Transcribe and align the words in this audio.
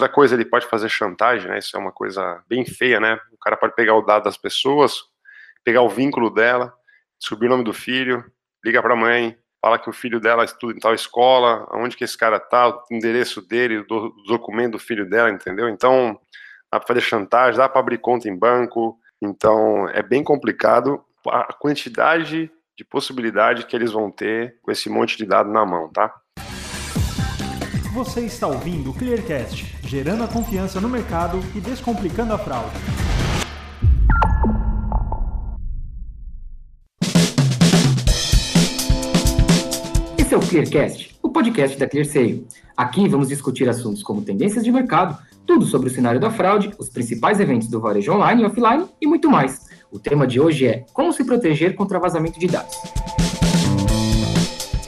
Outra 0.00 0.14
coisa, 0.14 0.34
ele 0.34 0.46
pode 0.46 0.66
fazer 0.66 0.88
chantagem, 0.88 1.46
né? 1.50 1.58
Isso 1.58 1.76
é 1.76 1.78
uma 1.78 1.92
coisa 1.92 2.42
bem 2.48 2.64
feia, 2.64 2.98
né? 2.98 3.20
O 3.30 3.36
cara 3.36 3.54
pode 3.54 3.74
pegar 3.74 3.94
o 3.94 4.00
dado 4.00 4.24
das 4.24 4.38
pessoas, 4.38 4.94
pegar 5.62 5.82
o 5.82 5.90
vínculo 5.90 6.30
dela, 6.30 6.72
descobrir 7.20 7.48
o 7.48 7.50
nome 7.50 7.64
do 7.64 7.74
filho, 7.74 8.24
liga 8.64 8.80
para 8.80 8.94
a 8.94 8.96
mãe, 8.96 9.36
fala 9.60 9.78
que 9.78 9.90
o 9.90 9.92
filho 9.92 10.18
dela 10.18 10.42
estuda 10.42 10.72
em 10.72 10.80
tal 10.80 10.94
escola, 10.94 11.68
aonde 11.70 11.98
que 11.98 12.04
esse 12.04 12.16
cara 12.16 12.40
tá, 12.40 12.66
o 12.68 12.82
endereço 12.90 13.46
dele, 13.46 13.84
o 13.90 14.14
documento 14.26 14.72
do 14.72 14.78
filho 14.78 15.06
dela, 15.06 15.28
entendeu? 15.28 15.68
Então, 15.68 16.18
dá 16.72 16.80
para 16.80 16.88
fazer 16.88 17.02
chantagem, 17.02 17.58
dá 17.58 17.68
para 17.68 17.80
abrir 17.80 17.98
conta 17.98 18.26
em 18.26 18.34
banco. 18.34 18.98
Então, 19.20 19.86
é 19.90 20.02
bem 20.02 20.24
complicado 20.24 21.04
a 21.26 21.52
quantidade 21.52 22.50
de 22.74 22.84
possibilidade 22.86 23.66
que 23.66 23.76
eles 23.76 23.92
vão 23.92 24.10
ter 24.10 24.58
com 24.62 24.72
esse 24.72 24.88
monte 24.88 25.18
de 25.18 25.26
dado 25.26 25.50
na 25.50 25.66
mão, 25.66 25.92
tá? 25.92 26.10
Você 27.92 28.20
está 28.20 28.46
ouvindo 28.46 28.90
o 28.90 28.94
Clearcast, 28.94 29.76
gerando 29.82 30.22
a 30.22 30.28
confiança 30.28 30.80
no 30.80 30.88
mercado 30.88 31.40
e 31.56 31.60
descomplicando 31.60 32.32
a 32.32 32.38
fraude. 32.38 32.70
Esse 40.16 40.32
é 40.32 40.36
o 40.36 40.40
Clearcast, 40.40 41.18
o 41.20 41.30
podcast 41.30 41.76
da 41.76 41.88
ClearSale. 41.88 42.46
Aqui 42.76 43.08
vamos 43.08 43.26
discutir 43.26 43.68
assuntos 43.68 44.04
como 44.04 44.22
tendências 44.22 44.62
de 44.62 44.70
mercado, 44.70 45.18
tudo 45.44 45.66
sobre 45.66 45.88
o 45.88 45.92
cenário 45.92 46.20
da 46.20 46.30
fraude, 46.30 46.70
os 46.78 46.88
principais 46.88 47.40
eventos 47.40 47.66
do 47.66 47.80
varejo 47.80 48.12
online 48.12 48.44
e 48.44 48.46
offline 48.46 48.86
e 49.00 49.06
muito 49.08 49.28
mais. 49.28 49.66
O 49.90 49.98
tema 49.98 50.28
de 50.28 50.38
hoje 50.38 50.64
é 50.64 50.86
como 50.92 51.12
se 51.12 51.24
proteger 51.24 51.74
contra 51.74 51.98
vazamento 51.98 52.38
de 52.38 52.46
dados. 52.46 52.76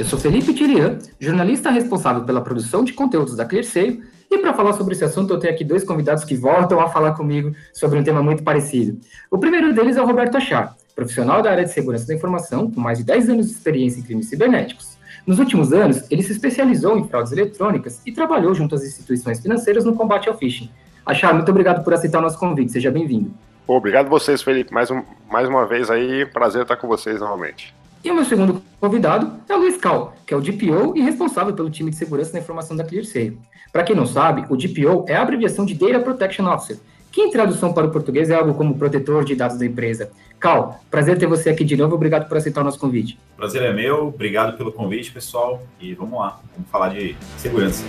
Eu 0.02 0.06
sou 0.08 0.18
Felipe 0.18 0.52
Tirian, 0.52 0.98
jornalista 1.20 1.70
responsável 1.70 2.24
pela 2.24 2.40
produção 2.40 2.82
de 2.82 2.92
conteúdos 2.92 3.36
da 3.36 3.44
ClearSale, 3.44 4.02
e 4.28 4.36
para 4.36 4.52
falar 4.52 4.72
sobre 4.72 4.94
esse 4.94 5.04
assunto 5.04 5.32
eu 5.32 5.38
tenho 5.38 5.54
aqui 5.54 5.62
dois 5.62 5.84
convidados 5.84 6.24
que 6.24 6.34
voltam 6.34 6.80
a 6.80 6.88
falar 6.88 7.12
comigo 7.12 7.54
sobre 7.72 8.00
um 8.00 8.02
tema 8.02 8.20
muito 8.20 8.42
parecido. 8.42 8.98
O 9.30 9.38
primeiro 9.38 9.72
deles 9.72 9.96
é 9.96 10.02
o 10.02 10.04
Roberto 10.04 10.36
Achar, 10.36 10.76
profissional 10.96 11.40
da 11.40 11.52
área 11.52 11.64
de 11.64 11.70
segurança 11.70 12.04
da 12.04 12.14
informação, 12.14 12.68
com 12.68 12.80
mais 12.80 12.98
de 12.98 13.04
10 13.04 13.28
anos 13.28 13.46
de 13.46 13.52
experiência 13.52 14.00
em 14.00 14.02
crimes 14.02 14.28
cibernéticos. 14.28 14.98
Nos 15.24 15.38
últimos 15.38 15.72
anos, 15.72 16.02
ele 16.10 16.24
se 16.24 16.32
especializou 16.32 16.98
em 16.98 17.06
fraudes 17.06 17.30
eletrônicas 17.30 18.02
e 18.04 18.10
trabalhou 18.10 18.52
junto 18.54 18.74
às 18.74 18.82
instituições 18.82 19.38
financeiras 19.38 19.84
no 19.84 19.94
combate 19.94 20.28
ao 20.28 20.36
phishing. 20.36 20.68
Achar, 21.06 21.32
muito 21.32 21.48
obrigado 21.48 21.84
por 21.84 21.94
aceitar 21.94 22.18
o 22.18 22.22
nosso 22.22 22.40
convite, 22.40 22.72
seja 22.72 22.90
bem-vindo. 22.90 23.32
Obrigado 23.68 24.08
vocês, 24.08 24.42
Felipe. 24.42 24.74
Mais, 24.74 24.90
um, 24.90 25.04
mais 25.30 25.48
uma 25.48 25.64
vez 25.64 25.92
aí, 25.92 26.26
prazer 26.26 26.62
estar 26.62 26.74
com 26.74 26.88
vocês 26.88 27.20
novamente. 27.20 27.72
E 28.04 28.10
o 28.10 28.14
meu 28.14 28.24
segundo 28.24 28.60
convidado 28.80 29.32
é 29.48 29.54
o 29.54 29.58
Luiz 29.58 29.76
Cal, 29.76 30.14
que 30.26 30.34
é 30.34 30.36
o 30.36 30.40
DPO 30.40 30.96
e 30.96 31.00
responsável 31.00 31.54
pelo 31.54 31.70
time 31.70 31.88
de 31.88 31.96
segurança 31.96 32.32
da 32.32 32.40
informação 32.40 32.76
da 32.76 32.82
ClearSale. 32.82 33.38
Para 33.72 33.84
quem 33.84 33.94
não 33.94 34.06
sabe, 34.06 34.44
o 34.50 34.56
DPO 34.56 35.04
é 35.06 35.14
a 35.14 35.22
abreviação 35.22 35.64
de 35.64 35.74
Data 35.74 36.00
Protection 36.00 36.46
Officer, 36.52 36.78
que 37.12 37.20
em 37.20 37.30
tradução 37.30 37.72
para 37.72 37.86
o 37.86 37.90
português 37.92 38.28
é 38.28 38.34
algo 38.34 38.54
como 38.54 38.76
protetor 38.76 39.24
de 39.24 39.36
dados 39.36 39.56
da 39.56 39.64
empresa. 39.64 40.10
Cal, 40.40 40.80
prazer 40.90 41.16
ter 41.16 41.26
você 41.26 41.50
aqui 41.50 41.62
de 41.62 41.76
novo, 41.76 41.94
obrigado 41.94 42.26
por 42.26 42.36
aceitar 42.36 42.62
o 42.62 42.64
nosso 42.64 42.78
convite. 42.80 43.16
Prazer 43.36 43.62
é 43.62 43.72
meu, 43.72 44.08
obrigado 44.08 44.56
pelo 44.56 44.72
convite, 44.72 45.12
pessoal, 45.12 45.62
e 45.80 45.94
vamos 45.94 46.18
lá, 46.18 46.40
vamos 46.56 46.68
falar 46.70 46.88
de 46.88 47.14
segurança. 47.38 47.84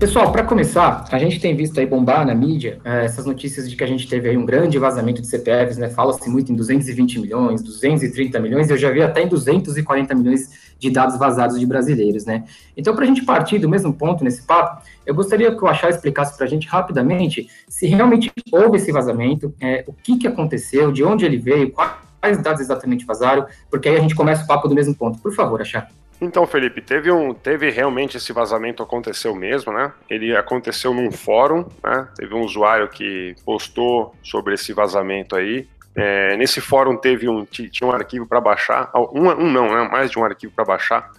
Pessoal, 0.00 0.32
para 0.32 0.42
começar, 0.42 1.04
a 1.12 1.18
gente 1.18 1.38
tem 1.38 1.54
visto 1.54 1.78
aí 1.78 1.84
bombar 1.84 2.24
na 2.24 2.34
mídia 2.34 2.80
é, 2.82 3.04
essas 3.04 3.26
notícias 3.26 3.68
de 3.68 3.76
que 3.76 3.84
a 3.84 3.86
gente 3.86 4.08
teve 4.08 4.30
aí 4.30 4.36
um 4.36 4.46
grande 4.46 4.78
vazamento 4.78 5.20
de 5.20 5.28
CPFs, 5.28 5.76
né? 5.76 5.90
Fala-se 5.90 6.26
muito 6.30 6.50
em 6.50 6.56
220 6.56 7.20
milhões, 7.20 7.62
230 7.62 8.40
milhões, 8.40 8.70
eu 8.70 8.78
já 8.78 8.90
vi 8.90 9.02
até 9.02 9.22
em 9.22 9.28
240 9.28 10.14
milhões 10.14 10.74
de 10.78 10.88
dados 10.88 11.18
vazados 11.18 11.60
de 11.60 11.66
brasileiros, 11.66 12.24
né? 12.24 12.44
Então, 12.74 12.94
para 12.94 13.04
a 13.04 13.06
gente 13.06 13.26
partir 13.26 13.58
do 13.58 13.68
mesmo 13.68 13.92
ponto 13.92 14.24
nesse 14.24 14.40
papo, 14.40 14.82
eu 15.04 15.14
gostaria 15.14 15.54
que 15.54 15.62
o 15.62 15.68
Achar 15.68 15.90
explicasse 15.90 16.34
para 16.34 16.46
a 16.46 16.48
gente 16.48 16.66
rapidamente 16.66 17.50
se 17.68 17.86
realmente 17.86 18.32
houve 18.50 18.78
esse 18.78 18.90
vazamento, 18.90 19.54
é, 19.60 19.84
o 19.86 19.92
que, 19.92 20.16
que 20.16 20.26
aconteceu, 20.26 20.90
de 20.90 21.04
onde 21.04 21.26
ele 21.26 21.36
veio, 21.36 21.70
quais 21.72 22.42
dados 22.42 22.62
exatamente 22.62 23.04
vazaram, 23.04 23.44
porque 23.70 23.86
aí 23.86 23.98
a 23.98 24.00
gente 24.00 24.14
começa 24.14 24.44
o 24.44 24.46
papo 24.46 24.66
do 24.66 24.74
mesmo 24.74 24.94
ponto. 24.94 25.18
Por 25.18 25.34
favor, 25.34 25.60
Achar. 25.60 25.90
Então, 26.20 26.46
Felipe, 26.46 26.82
teve 26.82 27.10
um, 27.10 27.32
teve 27.32 27.70
realmente 27.70 28.18
esse 28.18 28.30
vazamento 28.32 28.82
aconteceu 28.82 29.34
mesmo, 29.34 29.72
né? 29.72 29.90
Ele 30.08 30.36
aconteceu 30.36 30.92
num 30.92 31.10
fórum, 31.10 31.64
né? 31.82 32.08
Teve 32.14 32.34
um 32.34 32.42
usuário 32.42 32.88
que 32.88 33.34
postou 33.44 34.14
sobre 34.22 34.54
esse 34.54 34.72
vazamento 34.74 35.34
aí. 35.34 35.66
É, 35.96 36.36
nesse 36.36 36.60
fórum 36.60 36.96
teve 36.96 37.28
um 37.28 37.44
tinha 37.44 37.88
um 37.88 37.92
arquivo 37.92 38.26
para 38.26 38.40
baixar, 38.40 38.90
um, 38.94 39.28
um 39.28 39.50
não, 39.50 39.66
né? 39.72 39.88
Mais 39.90 40.10
de 40.10 40.18
um 40.18 40.24
arquivo 40.24 40.52
para 40.54 40.64
baixar. 40.64 41.10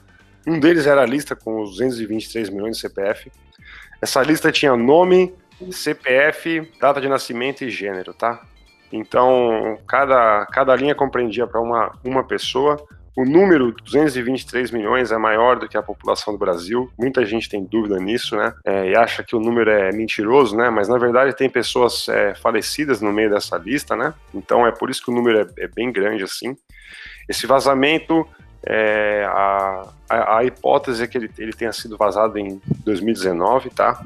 Um 0.45 0.59
deles 0.59 0.85
era 0.85 1.01
a 1.01 1.05
lista 1.05 1.35
com 1.35 1.61
os 1.61 1.71
223 1.71 2.49
milhões 2.49 2.75
de 2.75 2.81
CPF. 2.81 3.31
Essa 3.99 4.21
lista 4.21 4.51
tinha 4.51 4.75
nome, 4.75 5.33
CPF, 5.71 6.71
data 6.79 7.01
de 7.01 7.07
nascimento 7.07 7.63
e 7.63 7.69
gênero, 7.69 8.13
tá? 8.13 8.41
Então, 8.91 9.79
cada, 9.87 10.45
cada 10.47 10.75
linha 10.75 10.93
compreendia 10.93 11.47
para 11.47 11.61
uma, 11.61 11.91
uma 12.03 12.23
pessoa 12.23 12.83
o 13.15 13.25
número 13.25 13.73
223 13.83 14.71
milhões 14.71 15.11
é 15.11 15.17
maior 15.17 15.59
do 15.59 15.67
que 15.67 15.77
a 15.77 15.83
população 15.83 16.33
do 16.33 16.39
Brasil. 16.39 16.89
Muita 16.97 17.25
gente 17.25 17.49
tem 17.49 17.63
dúvida 17.63 17.99
nisso, 17.99 18.37
né? 18.37 18.53
É, 18.65 18.89
e 18.91 18.95
acha 18.95 19.21
que 19.21 19.35
o 19.35 19.39
número 19.39 19.69
é 19.69 19.91
mentiroso, 19.91 20.55
né? 20.55 20.69
Mas 20.69 20.87
na 20.87 20.97
verdade 20.97 21.35
tem 21.35 21.49
pessoas 21.49 22.07
é, 22.07 22.33
falecidas 22.35 23.01
no 23.01 23.11
meio 23.11 23.29
dessa 23.29 23.57
lista, 23.57 23.95
né? 23.95 24.13
Então 24.33 24.65
é 24.65 24.71
por 24.71 24.89
isso 24.89 25.03
que 25.03 25.11
o 25.11 25.13
número 25.13 25.39
é, 25.39 25.63
é 25.63 25.67
bem 25.67 25.91
grande 25.91 26.23
assim. 26.23 26.55
Esse 27.27 27.45
vazamento, 27.45 28.25
é, 28.65 29.25
a, 29.27 29.89
a, 30.09 30.37
a, 30.37 30.43
hipótese 30.45 31.03
é 31.03 31.07
que 31.07 31.17
ele, 31.17 31.29
ele 31.37 31.53
tenha 31.53 31.73
sido 31.73 31.97
vazado 31.97 32.37
em 32.37 32.61
2019, 32.85 33.71
tá? 33.71 34.05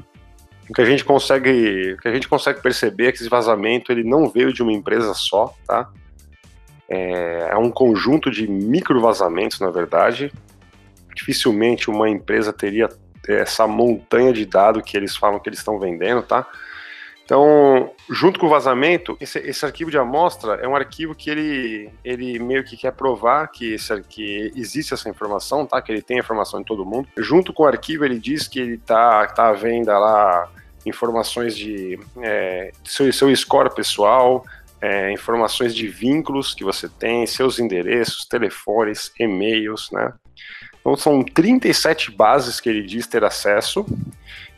O 0.68 0.74
que 0.74 0.80
a 0.80 0.84
gente 0.84 1.04
consegue, 1.04 1.92
o 1.92 1.98
que 1.98 2.08
a 2.08 2.12
gente 2.12 2.26
consegue 2.26 2.60
perceber 2.60 3.06
é 3.06 3.12
que 3.12 3.18
esse 3.18 3.28
vazamento 3.28 3.92
ele 3.92 4.02
não 4.02 4.28
veio 4.28 4.52
de 4.52 4.64
uma 4.64 4.72
empresa 4.72 5.14
só, 5.14 5.54
tá? 5.64 5.88
É, 6.88 7.48
é 7.50 7.56
um 7.56 7.70
conjunto 7.70 8.30
de 8.30 8.46
micro 8.46 9.00
vazamentos, 9.00 9.60
na 9.60 9.70
verdade. 9.70 10.32
Dificilmente 11.14 11.90
uma 11.90 12.08
empresa 12.08 12.52
teria 12.52 12.88
essa 13.28 13.66
montanha 13.66 14.32
de 14.32 14.46
dados 14.46 14.82
que 14.82 14.96
eles 14.96 15.16
falam 15.16 15.40
que 15.40 15.48
eles 15.48 15.58
estão 15.58 15.78
vendendo, 15.78 16.22
tá? 16.22 16.46
Então, 17.26 17.90
junto 18.08 18.38
com 18.38 18.46
o 18.46 18.48
vazamento, 18.48 19.16
esse, 19.20 19.40
esse, 19.40 19.66
arquivo 19.66 19.90
de 19.90 19.98
amostra 19.98 20.60
é 20.62 20.68
um 20.68 20.76
arquivo 20.76 21.12
que 21.12 21.28
ele, 21.28 21.90
ele 22.04 22.38
meio 22.38 22.62
que 22.62 22.76
quer 22.76 22.92
provar 22.92 23.48
que, 23.48 23.74
esse, 23.74 24.00
que 24.02 24.52
existe 24.54 24.94
essa 24.94 25.08
informação, 25.08 25.66
tá? 25.66 25.82
Que 25.82 25.90
ele 25.90 26.02
tem 26.02 26.18
a 26.18 26.20
informação 26.20 26.60
de 26.60 26.66
todo 26.66 26.86
mundo. 26.86 27.08
Junto 27.18 27.52
com 27.52 27.64
o 27.64 27.66
arquivo, 27.66 28.04
ele 28.04 28.20
diz 28.20 28.46
que 28.46 28.60
ele 28.60 28.78
tá, 28.78 29.26
tá 29.26 29.48
à 29.48 29.52
venda 29.52 29.98
lá 29.98 30.48
informações 30.86 31.56
de 31.56 31.98
é, 32.22 32.70
seu, 32.84 33.12
seu 33.12 33.34
score 33.34 33.74
pessoal, 33.74 34.44
é, 34.80 35.12
informações 35.12 35.74
de 35.74 35.88
vínculos 35.88 36.54
que 36.54 36.64
você 36.64 36.88
tem, 36.88 37.26
seus 37.26 37.58
endereços, 37.58 38.26
telefones, 38.26 39.12
e-mails, 39.18 39.90
né? 39.90 40.12
Então 40.80 40.96
são 40.96 41.22
37 41.22 42.12
bases 42.12 42.60
que 42.60 42.68
ele 42.68 42.82
diz 42.82 43.06
ter 43.06 43.24
acesso. 43.24 43.84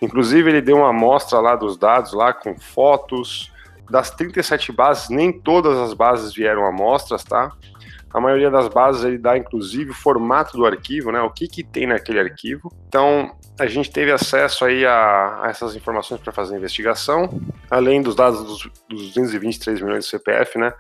Inclusive 0.03 0.51
ele 0.51 0.61
deu 0.61 0.77
uma 0.79 0.91
amostra 0.91 1.41
lá 1.41 1.57
dos 1.57 1.77
dados 1.79 2.13
lá 2.13 2.33
com 2.33 2.59
fotos. 2.59 3.51
Das 3.89 4.11
37 4.11 4.71
bases, 4.71 5.09
nem 5.09 5.33
todas 5.33 5.79
as 5.79 5.95
bases 5.95 6.35
vieram 6.35 6.67
amostras, 6.67 7.25
tá? 7.25 7.51
A 8.13 8.21
maioria 8.21 8.51
das 8.51 8.69
bases 8.69 9.05
ele 9.05 9.19
dá 9.19 9.37
inclusive 9.37 9.91
o 9.91 9.95
formato 9.95 10.57
do 10.57 10.65
arquivo, 10.65 11.13
né? 11.13 11.21
O 11.21 11.31
que, 11.31 11.47
que 11.47 11.63
tem 11.63 11.87
naquele 11.87 12.21
arquivo. 12.21 12.73
Então 12.89 13.35
a 13.59 13.67
gente 13.67 13.91
teve 13.91 14.11
acesso 14.13 14.65
aí 14.65 14.87
a, 14.87 15.41
a 15.43 15.49
essas 15.49 15.75
informações 15.75 16.21
para 16.21 16.33
fazer 16.33 16.55
a 16.55 16.59
investigação, 16.59 17.29
além 17.71 18.01
dos 18.01 18.15
dados 18.15 18.45
dos, 18.45 18.71
dos 18.89 19.09
223 19.09 19.81
milhões 19.81 20.05
de 20.05 20.11
CPF, 20.11 20.59
né? 20.59 20.73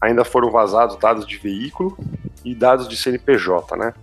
Ainda 0.00 0.24
foram 0.24 0.50
vazados 0.50 0.96
dados 0.96 1.26
de 1.26 1.36
veículo 1.38 1.96
e 2.44 2.54
dados 2.54 2.88
de 2.88 2.96
CNPJ, 2.96 3.76
né? 3.76 3.94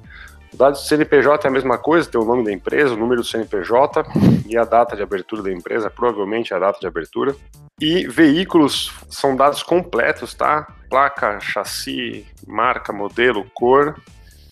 O 0.54 0.58
dado 0.58 0.74
de 0.74 0.88
CNPJ 0.88 1.48
é 1.48 1.50
a 1.50 1.52
mesma 1.52 1.78
coisa, 1.78 2.10
tem 2.10 2.22
o 2.22 2.26
nome 2.26 2.44
da 2.44 2.52
empresa, 2.52 2.94
o 2.94 2.98
número 2.98 3.22
do 3.22 3.28
CNPJ 3.28 4.06
e 4.48 4.56
a 4.56 4.64
data 4.64 4.96
de 4.96 5.02
abertura 5.02 5.42
da 5.42 5.52
empresa, 5.52 5.90
provavelmente 5.90 6.54
a 6.54 6.60
data 6.60 6.80
de 6.80 6.86
abertura. 6.86 7.36
E 7.82 8.08
veículos 8.08 8.94
são 9.10 9.36
dados 9.36 9.64
completos, 9.64 10.34
tá? 10.34 10.68
Placa, 10.90 11.40
chassi, 11.40 12.26
marca, 12.48 12.94
modelo, 12.94 13.46
cor, 13.54 14.00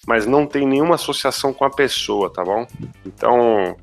mas 0.07 0.25
não 0.25 0.47
tem 0.47 0.67
nenhuma 0.67 0.95
associação 0.95 1.53
com 1.53 1.63
a 1.63 1.69
pessoa, 1.69 2.33
tá 2.33 2.43
bom? 2.43 2.65
Então, 3.05 3.77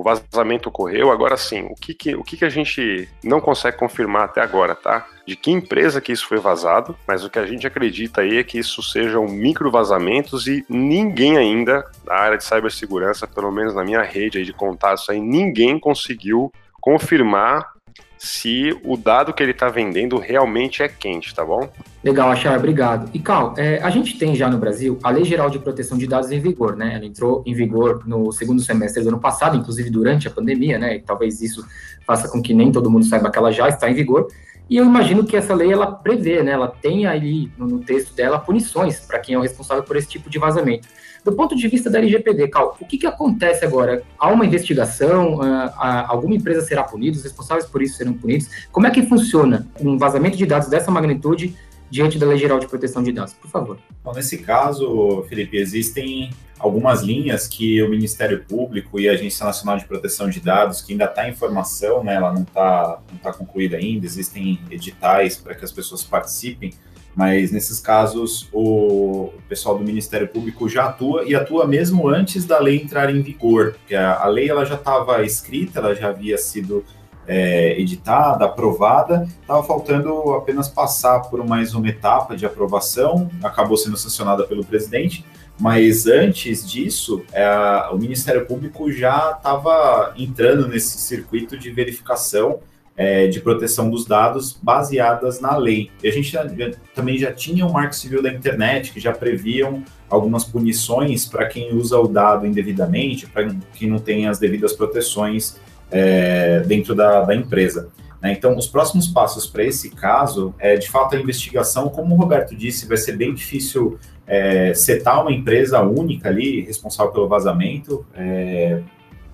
o 0.00 0.02
vazamento 0.02 0.70
ocorreu. 0.70 1.10
Agora 1.10 1.36
sim, 1.36 1.66
o 1.70 1.74
que, 1.74 1.92
que, 1.92 2.14
o 2.14 2.24
que, 2.24 2.38
que 2.38 2.44
a 2.44 2.48
gente 2.48 3.06
não 3.22 3.38
consegue 3.38 3.76
confirmar 3.76 4.24
até 4.24 4.40
agora, 4.40 4.74
tá? 4.74 5.06
De 5.26 5.36
que 5.36 5.50
empresa 5.50 6.00
que 6.00 6.10
isso 6.10 6.26
foi 6.26 6.38
vazado, 6.38 6.96
mas 7.06 7.22
o 7.22 7.28
que 7.28 7.38
a 7.38 7.44
gente 7.44 7.66
acredita 7.66 8.22
aí 8.22 8.38
é 8.38 8.44
que 8.44 8.58
isso 8.58 8.82
sejam 8.82 9.26
micro 9.26 9.70
vazamentos 9.70 10.46
e 10.46 10.64
ninguém 10.70 11.36
ainda 11.36 11.86
da 12.02 12.14
área 12.14 12.38
de 12.38 12.44
cibersegurança, 12.44 13.26
pelo 13.26 13.52
menos 13.52 13.74
na 13.74 13.84
minha 13.84 14.00
rede 14.00 14.42
de 14.42 14.52
contatos 14.54 15.06
aí, 15.10 15.20
ninguém 15.20 15.78
conseguiu 15.78 16.50
confirmar 16.80 17.74
se 18.22 18.78
o 18.84 18.98
dado 18.98 19.32
que 19.32 19.42
ele 19.42 19.52
está 19.52 19.70
vendendo 19.70 20.18
realmente 20.18 20.82
é 20.82 20.88
quente, 20.88 21.34
tá 21.34 21.42
bom? 21.42 21.66
Legal, 22.04 22.30
Achar, 22.30 22.54
obrigado. 22.58 23.08
E 23.14 23.18
Cal, 23.18 23.54
é, 23.56 23.80
a 23.82 23.88
gente 23.88 24.18
tem 24.18 24.34
já 24.36 24.46
no 24.46 24.58
Brasil 24.58 24.98
a 25.02 25.08
Lei 25.08 25.24
Geral 25.24 25.48
de 25.48 25.58
Proteção 25.58 25.96
de 25.96 26.06
Dados 26.06 26.30
em 26.30 26.38
vigor, 26.38 26.76
né? 26.76 26.96
Ela 26.96 27.06
entrou 27.06 27.42
em 27.46 27.54
vigor 27.54 28.06
no 28.06 28.30
segundo 28.30 28.60
semestre 28.60 29.02
do 29.02 29.08
ano 29.08 29.18
passado, 29.18 29.56
inclusive 29.56 29.88
durante 29.88 30.28
a 30.28 30.30
pandemia, 30.30 30.78
né? 30.78 30.96
E 30.96 31.00
talvez 31.00 31.40
isso 31.40 31.66
faça 32.06 32.28
com 32.28 32.42
que 32.42 32.52
nem 32.52 32.70
todo 32.70 32.90
mundo 32.90 33.06
saiba 33.06 33.30
que 33.30 33.38
ela 33.38 33.50
já 33.50 33.70
está 33.70 33.90
em 33.90 33.94
vigor. 33.94 34.28
E 34.70 34.76
eu 34.76 34.84
imagino 34.84 35.24
que 35.24 35.36
essa 35.36 35.52
lei 35.52 35.72
ela 35.72 35.90
prevê, 35.90 36.44
né? 36.44 36.52
Ela 36.52 36.68
tem 36.68 37.04
ali 37.04 37.50
no, 37.58 37.80
texto 37.80 38.14
dela 38.14 38.38
punições 38.38 39.00
para 39.00 39.18
quem 39.18 39.34
é 39.34 39.38
o 39.38 39.42
responsável 39.42 39.82
por 39.82 39.96
esse 39.96 40.06
tipo 40.06 40.30
de 40.30 40.38
vazamento. 40.38 40.86
Do 41.24 41.32
ponto 41.32 41.56
de 41.56 41.66
vista 41.66 41.90
da 41.90 41.98
LGPD, 41.98 42.46
Cal, 42.46 42.76
o 42.80 42.86
que, 42.86 42.96
que 42.96 43.06
acontece 43.06 43.64
agora? 43.64 44.04
Há 44.16 44.28
uma 44.30 44.46
investigação? 44.46 45.40
Uh, 45.40 45.72
alguma 46.06 46.36
empresa 46.36 46.60
será 46.62 46.84
punida? 46.84 47.16
Os 47.16 47.24
responsáveis 47.24 47.66
por 47.66 47.82
isso 47.82 47.96
serão 47.96 48.12
punidos? 48.12 48.48
Como 48.70 48.86
é 48.86 48.90
que 48.90 49.02
funciona 49.02 49.66
um 49.80 49.98
vazamento 49.98 50.36
de 50.36 50.46
dados 50.46 50.68
dessa 50.68 50.88
magnitude 50.88 51.56
diante 51.90 52.18
da 52.18 52.26
Lei 52.26 52.38
Geral 52.38 52.58
de 52.58 52.66
Proteção 52.66 53.02
de 53.02 53.12
Dados? 53.12 53.34
Por 53.34 53.50
favor. 53.50 53.78
Bom, 54.02 54.12
nesse 54.14 54.38
caso, 54.38 55.24
Felipe, 55.28 55.56
existem 55.56 56.30
algumas 56.60 57.02
linhas 57.02 57.48
que 57.48 57.82
o 57.82 57.88
Ministério 57.88 58.44
Público 58.46 59.00
e 59.00 59.08
a 59.08 59.12
Agência 59.12 59.44
Nacional 59.46 59.78
de 59.78 59.86
Proteção 59.86 60.28
de 60.28 60.40
Dados, 60.40 60.82
que 60.82 60.92
ainda 60.92 61.06
está 61.06 61.28
em 61.28 61.34
formação, 61.34 62.04
né, 62.04 62.14
ela 62.14 62.32
não 62.32 62.42
está 62.42 63.00
não 63.10 63.18
tá 63.18 63.32
concluída 63.32 63.78
ainda, 63.78 64.04
existem 64.04 64.60
editais 64.70 65.36
para 65.36 65.54
que 65.54 65.64
as 65.64 65.72
pessoas 65.72 66.04
participem, 66.04 66.72
mas 67.16 67.50
nesses 67.50 67.80
casos 67.80 68.48
o 68.52 69.32
pessoal 69.48 69.76
do 69.78 69.84
Ministério 69.84 70.28
Público 70.28 70.68
já 70.68 70.86
atua 70.86 71.24
e 71.24 71.34
atua 71.34 71.66
mesmo 71.66 72.06
antes 72.08 72.44
da 72.44 72.60
lei 72.60 72.76
entrar 72.76 73.14
em 73.14 73.22
vigor, 73.22 73.72
porque 73.72 73.94
a, 73.94 74.20
a 74.20 74.26
lei 74.26 74.48
ela 74.50 74.64
já 74.66 74.74
estava 74.74 75.24
escrita, 75.24 75.80
ela 75.80 75.94
já 75.94 76.10
havia 76.10 76.36
sido 76.36 76.84
é, 77.30 77.80
editada, 77.80 78.44
aprovada, 78.44 79.28
estava 79.40 79.62
faltando 79.62 80.32
apenas 80.34 80.68
passar 80.68 81.20
por 81.20 81.46
mais 81.46 81.72
uma 81.76 81.88
etapa 81.88 82.36
de 82.36 82.44
aprovação, 82.44 83.30
acabou 83.40 83.76
sendo 83.76 83.96
sancionada 83.96 84.42
pelo 84.42 84.64
presidente, 84.64 85.24
mas 85.56 86.08
antes 86.08 86.68
disso, 86.68 87.22
é, 87.32 87.48
o 87.92 87.98
Ministério 87.98 88.44
Público 88.46 88.90
já 88.90 89.36
estava 89.36 90.12
entrando 90.18 90.66
nesse 90.66 90.98
circuito 90.98 91.56
de 91.56 91.70
verificação 91.70 92.58
é, 92.96 93.28
de 93.28 93.38
proteção 93.38 93.88
dos 93.88 94.04
dados 94.04 94.58
baseadas 94.60 95.40
na 95.40 95.56
lei. 95.56 95.88
E 96.02 96.08
a 96.08 96.12
gente 96.12 96.32
já, 96.32 96.48
já, 96.48 96.72
também 96.96 97.16
já 97.16 97.32
tinha 97.32 97.64
o 97.64 97.72
Marco 97.72 97.94
Civil 97.94 98.20
da 98.20 98.32
Internet, 98.32 98.92
que 98.92 98.98
já 98.98 99.12
previam 99.12 99.84
algumas 100.08 100.42
punições 100.42 101.26
para 101.26 101.46
quem 101.46 101.72
usa 101.72 101.96
o 101.96 102.08
dado 102.08 102.44
indevidamente, 102.44 103.28
para 103.28 103.54
quem 103.74 103.88
não 103.88 104.00
tem 104.00 104.26
as 104.26 104.40
devidas 104.40 104.72
proteções 104.72 105.56
é, 105.90 106.60
dentro 106.60 106.94
da, 106.94 107.22
da 107.22 107.34
empresa. 107.34 107.88
Né? 108.20 108.32
Então, 108.32 108.56
os 108.56 108.66
próximos 108.66 109.08
passos 109.08 109.46
para 109.46 109.64
esse 109.64 109.90
caso 109.90 110.54
é, 110.58 110.76
de 110.76 110.88
fato, 110.88 111.16
a 111.16 111.20
investigação, 111.20 111.88
como 111.88 112.14
o 112.14 112.18
Roberto 112.18 112.54
disse, 112.54 112.86
vai 112.86 112.96
ser 112.96 113.16
bem 113.16 113.34
difícil 113.34 113.98
é, 114.26 114.72
setar 114.74 115.20
uma 115.20 115.32
empresa 115.32 115.80
única 115.80 116.28
ali, 116.28 116.60
responsável 116.62 117.12
pelo 117.12 117.28
vazamento, 117.28 118.06
é, 118.14 118.80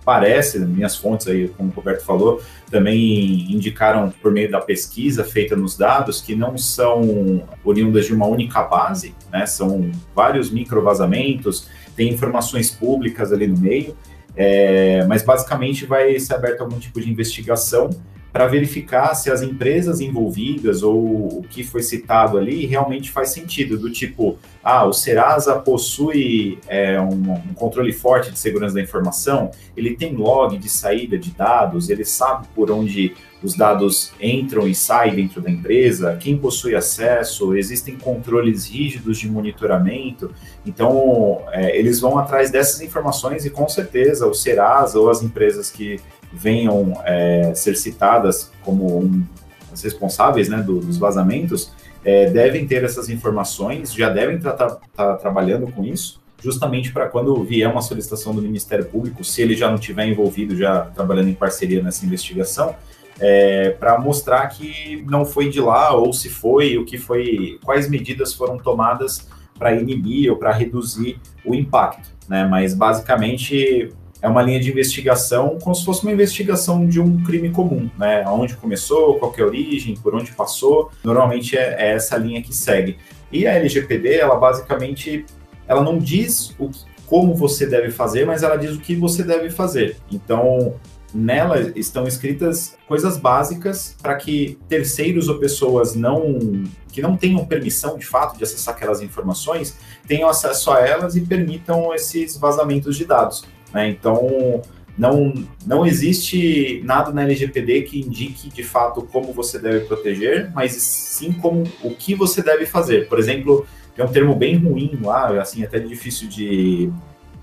parece, 0.06 0.60
minhas 0.60 0.96
fontes 0.96 1.26
aí, 1.26 1.48
como 1.48 1.68
o 1.68 1.72
Roberto 1.72 2.04
falou, 2.04 2.40
também 2.70 3.52
indicaram 3.52 4.10
por 4.22 4.30
meio 4.30 4.48
da 4.48 4.60
pesquisa 4.60 5.24
feita 5.24 5.56
nos 5.56 5.76
dados 5.76 6.20
que 6.20 6.36
não 6.36 6.56
são 6.56 7.42
oriundas 7.64 8.06
de 8.06 8.14
uma 8.14 8.26
única 8.26 8.62
base, 8.62 9.16
né? 9.32 9.44
São 9.46 9.90
vários 10.14 10.48
micro 10.48 10.80
vazamentos, 10.80 11.68
tem 11.96 12.08
informações 12.08 12.70
públicas 12.70 13.32
ali 13.32 13.48
no 13.48 13.58
meio, 13.58 13.96
é, 14.36 15.04
mas 15.06 15.22
basicamente 15.22 15.86
vai 15.86 16.18
ser 16.20 16.34
aberto 16.34 16.60
algum 16.60 16.78
tipo 16.78 17.00
de 17.00 17.10
investigação 17.10 17.90
para 18.36 18.46
verificar 18.46 19.14
se 19.14 19.30
as 19.30 19.40
empresas 19.40 19.98
envolvidas 19.98 20.82
ou 20.82 21.38
o 21.38 21.42
que 21.48 21.64
foi 21.64 21.82
citado 21.82 22.36
ali 22.36 22.66
realmente 22.66 23.10
faz 23.10 23.30
sentido, 23.30 23.78
do 23.78 23.90
tipo, 23.90 24.38
ah, 24.62 24.84
o 24.84 24.92
Serasa 24.92 25.54
possui 25.58 26.58
é, 26.68 27.00
um, 27.00 27.32
um, 27.32 27.54
controle 27.54 27.94
forte 27.94 28.30
de 28.30 28.38
segurança 28.38 28.74
da 28.74 28.82
informação, 28.82 29.50
ele 29.74 29.96
tem 29.96 30.14
log 30.14 30.58
de 30.58 30.68
saída 30.68 31.16
de 31.16 31.30
dados, 31.30 31.88
ele 31.88 32.04
sabe 32.04 32.46
por 32.54 32.70
onde 32.70 33.14
os 33.46 33.54
dados 33.54 34.12
entram 34.20 34.66
e 34.66 34.74
saem 34.74 35.14
dentro 35.14 35.40
da 35.40 35.50
empresa, 35.50 36.16
quem 36.20 36.36
possui 36.36 36.74
acesso, 36.74 37.56
existem 37.56 37.96
controles 37.96 38.66
rígidos 38.66 39.18
de 39.18 39.28
monitoramento, 39.28 40.32
então 40.66 41.42
é, 41.52 41.78
eles 41.78 42.00
vão 42.00 42.18
atrás 42.18 42.50
dessas 42.50 42.80
informações 42.80 43.46
e 43.46 43.50
com 43.50 43.68
certeza 43.68 44.26
o 44.26 44.34
Serasa 44.34 44.98
ou 44.98 45.08
as 45.08 45.22
empresas 45.22 45.70
que 45.70 46.00
venham 46.32 47.00
é, 47.04 47.52
ser 47.54 47.76
citadas 47.76 48.50
como 48.64 48.98
um, 48.98 49.24
as 49.72 49.82
responsáveis 49.82 50.48
né, 50.48 50.60
do, 50.60 50.80
dos 50.80 50.98
vazamentos, 50.98 51.72
é, 52.04 52.28
devem 52.28 52.66
ter 52.66 52.82
essas 52.82 53.08
informações, 53.08 53.92
já 53.92 54.08
devem 54.08 54.36
estar 54.36 54.52
tá, 54.52 54.78
tá 54.94 55.14
trabalhando 55.14 55.70
com 55.70 55.84
isso, 55.84 56.20
justamente 56.42 56.92
para 56.92 57.08
quando 57.08 57.42
vier 57.42 57.70
uma 57.70 57.82
solicitação 57.82 58.34
do 58.34 58.42
Ministério 58.42 58.84
Público, 58.84 59.24
se 59.24 59.42
ele 59.42 59.56
já 59.56 59.70
não 59.70 59.78
tiver 59.78 60.06
envolvido, 60.06 60.56
já 60.56 60.82
trabalhando 60.82 61.28
em 61.28 61.34
parceria 61.34 61.82
nessa 61.82 62.04
investigação, 62.04 62.74
é, 63.18 63.70
para 63.70 63.98
mostrar 63.98 64.46
que 64.48 65.04
não 65.08 65.24
foi 65.24 65.48
de 65.48 65.60
lá 65.60 65.94
ou 65.94 66.12
se 66.12 66.28
foi, 66.28 66.76
o 66.76 66.84
que 66.84 66.98
foi, 66.98 67.58
quais 67.64 67.88
medidas 67.88 68.34
foram 68.34 68.58
tomadas 68.58 69.28
para 69.58 69.74
inibir 69.74 70.30
ou 70.30 70.36
para 70.36 70.52
reduzir 70.52 71.18
o 71.44 71.54
impacto, 71.54 72.10
né? 72.28 72.44
Mas 72.44 72.74
basicamente 72.74 73.90
é 74.20 74.28
uma 74.28 74.42
linha 74.42 74.60
de 74.60 74.70
investigação 74.70 75.58
como 75.62 75.74
se 75.74 75.84
fosse 75.84 76.02
uma 76.02 76.12
investigação 76.12 76.86
de 76.86 77.00
um 77.00 77.22
crime 77.22 77.50
comum, 77.50 77.88
né? 77.98 78.26
Onde 78.28 78.56
começou, 78.56 79.18
qual 79.18 79.32
é 79.36 79.42
a 79.42 79.46
origem, 79.46 79.94
por 79.96 80.14
onde 80.14 80.32
passou. 80.32 80.90
Normalmente 81.02 81.56
é, 81.56 81.76
é, 81.78 81.92
essa 81.92 82.16
linha 82.16 82.42
que 82.42 82.54
segue. 82.54 82.98
E 83.32 83.46
a 83.46 83.52
LGPD, 83.54 84.16
ela 84.16 84.36
basicamente, 84.36 85.24
ela 85.66 85.82
não 85.82 85.98
diz 85.98 86.54
o 86.58 86.70
como 87.06 87.34
você 87.34 87.66
deve 87.66 87.90
fazer, 87.90 88.26
mas 88.26 88.42
ela 88.42 88.56
diz 88.56 88.72
o 88.72 88.80
que 88.80 88.96
você 88.96 89.22
deve 89.22 89.48
fazer. 89.48 89.96
Então, 90.10 90.74
nela 91.14 91.72
estão 91.76 92.06
escritas 92.06 92.76
coisas 92.86 93.16
básicas 93.16 93.96
para 94.02 94.14
que 94.16 94.58
terceiros 94.68 95.28
ou 95.28 95.38
pessoas 95.38 95.94
não 95.94 96.64
que 96.90 97.02
não 97.02 97.16
tenham 97.16 97.44
permissão 97.44 97.98
de 97.98 98.06
fato 98.06 98.38
de 98.38 98.44
acessar 98.44 98.74
aquelas 98.74 99.02
informações 99.02 99.76
tenham 100.06 100.28
acesso 100.28 100.70
a 100.70 100.80
elas 100.80 101.14
e 101.14 101.20
permitam 101.20 101.94
esses 101.94 102.36
vazamentos 102.36 102.96
de 102.96 103.04
dados. 103.04 103.44
Né? 103.72 103.90
Então, 103.90 104.62
não, 104.96 105.34
não 105.66 105.84
existe 105.86 106.80
nada 106.84 107.12
na 107.12 107.22
LGPD 107.22 107.82
que 107.82 108.00
indique 108.00 108.48
de 108.48 108.62
fato 108.62 109.02
como 109.02 109.32
você 109.32 109.58
deve 109.58 109.80
proteger, 109.80 110.50
mas 110.54 110.72
sim 110.72 111.32
como 111.32 111.64
o 111.82 111.90
que 111.90 112.14
você 112.14 112.42
deve 112.42 112.64
fazer. 112.64 113.08
Por 113.08 113.18
exemplo, 113.18 113.66
tem 113.94 114.04
um 114.04 114.08
termo 114.08 114.34
bem 114.34 114.56
ruim 114.56 114.98
lá, 115.02 115.40
assim, 115.40 115.62
até 115.62 115.78
difícil 115.78 116.28
de, 116.28 116.90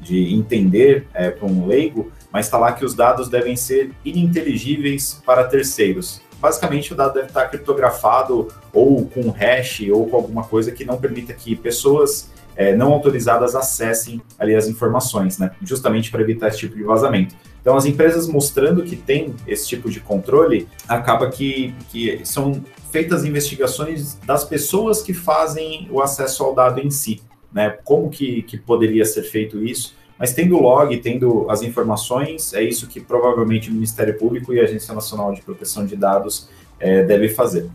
de 0.01 0.33
entender 0.33 1.07
é, 1.14 1.30
para 1.30 1.47
um 1.47 1.68
leigo, 1.68 2.11
mas 2.33 2.47
está 2.47 2.57
lá 2.57 2.71
que 2.71 2.83
os 2.83 2.95
dados 2.95 3.30
devem 3.30 3.56
ser 3.56 3.92
ininteligíveis 4.04 5.21
para 5.23 5.44
terceiros. 5.44 6.19
Basicamente, 6.42 6.92
o 6.92 6.95
dado 6.95 7.13
deve 7.13 7.28
estar 7.28 7.47
criptografado 7.47 8.49
ou 8.73 9.06
com 9.06 9.30
hash 9.30 9.83
ou 9.94 10.07
com 10.07 10.18
alguma 10.18 10.44
coisa 10.44 10.71
que 10.71 10.83
não 10.83 10.97
permita 10.97 11.31
que 11.31 11.56
pessoas 11.56 12.33
é, 12.56 12.75
não 12.75 12.92
autorizadas 12.92 13.56
acessem 13.56 14.21
ali 14.37 14.56
as 14.56 14.68
informações, 14.68 15.37
né? 15.37 15.52
Justamente 15.61 16.11
para 16.11 16.21
evitar 16.21 16.49
esse 16.49 16.57
tipo 16.57 16.75
de 16.75 16.83
vazamento. 16.83 17.35
Então, 17.61 17.78
as 17.78 17.85
empresas 17.85 18.28
mostrando 18.28 18.83
que 18.83 18.95
tem 18.95 19.33
esse 19.47 19.68
tipo 19.68 19.90
de 19.90 20.02
controle, 20.02 20.68
acaba 20.87 21.30
que, 21.30 21.73
que 21.90 22.19
são 22.25 22.61
feitas 22.92 23.23
investigações 23.23 24.16
das 24.25 24.44
pessoas 24.44 25.02
que 25.02 25.13
fazem 25.13 25.87
o 25.90 26.02
acesso 26.02 26.44
ao 26.44 26.54
dado 26.54 26.81
em 26.81 26.92
si, 26.92 27.21
né? 27.54 27.78
Como 27.85 28.09
que, 28.09 28.42
que 28.44 28.57
poderia 28.57 29.06
ser 29.06 29.23
feito 29.23 29.63
isso? 29.63 29.95
Mas 30.23 30.31
tendo 30.31 30.57
log, 30.57 30.95
tendo 30.99 31.45
as 31.49 31.63
informações, 31.63 32.53
é 32.53 32.63
isso 32.63 32.87
que 32.87 33.01
provavelmente 33.01 33.69
o 33.69 33.73
Ministério 33.73 34.18
Público 34.18 34.53
e 34.53 34.59
a 34.61 34.63
Agência 34.63 34.94
Nacional 34.94 35.33
de 35.33 35.42
Proteção 35.42 35.85
de 35.85 35.97
Dados 35.97 36.47
é, 36.80 37.03
deve 37.03 37.27
fazer. 37.27 37.69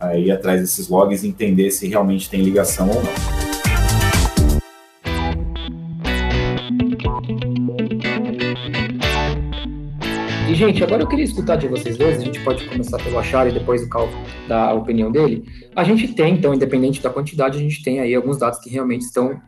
Aí 0.00 0.28
atrás 0.28 0.60
desses 0.60 0.88
logs 0.88 1.22
entender 1.22 1.70
se 1.70 1.86
realmente 1.86 2.28
tem 2.28 2.42
ligação 2.42 2.90
ou 2.90 2.96
não. 2.96 3.12
E, 10.50 10.54
gente, 10.56 10.82
agora 10.82 11.04
eu 11.04 11.06
queria 11.06 11.24
escutar 11.24 11.54
de 11.54 11.68
vocês 11.68 11.96
dois, 11.96 12.18
a 12.18 12.24
gente 12.24 12.42
pode 12.42 12.68
começar 12.68 12.98
pelo 12.98 13.20
Achar 13.20 13.48
e 13.48 13.52
depois 13.52 13.84
o 13.84 13.88
Cal 13.88 14.08
dar 14.48 14.70
a 14.70 14.74
opinião 14.74 15.12
dele. 15.12 15.44
A 15.76 15.84
gente 15.84 16.08
tem, 16.08 16.34
então, 16.34 16.52
independente 16.52 17.00
da 17.00 17.10
quantidade, 17.10 17.56
a 17.56 17.60
gente 17.60 17.84
tem 17.84 18.00
aí 18.00 18.12
alguns 18.16 18.36
dados 18.36 18.58
que 18.58 18.68
realmente 18.68 19.02
estão 19.02 19.40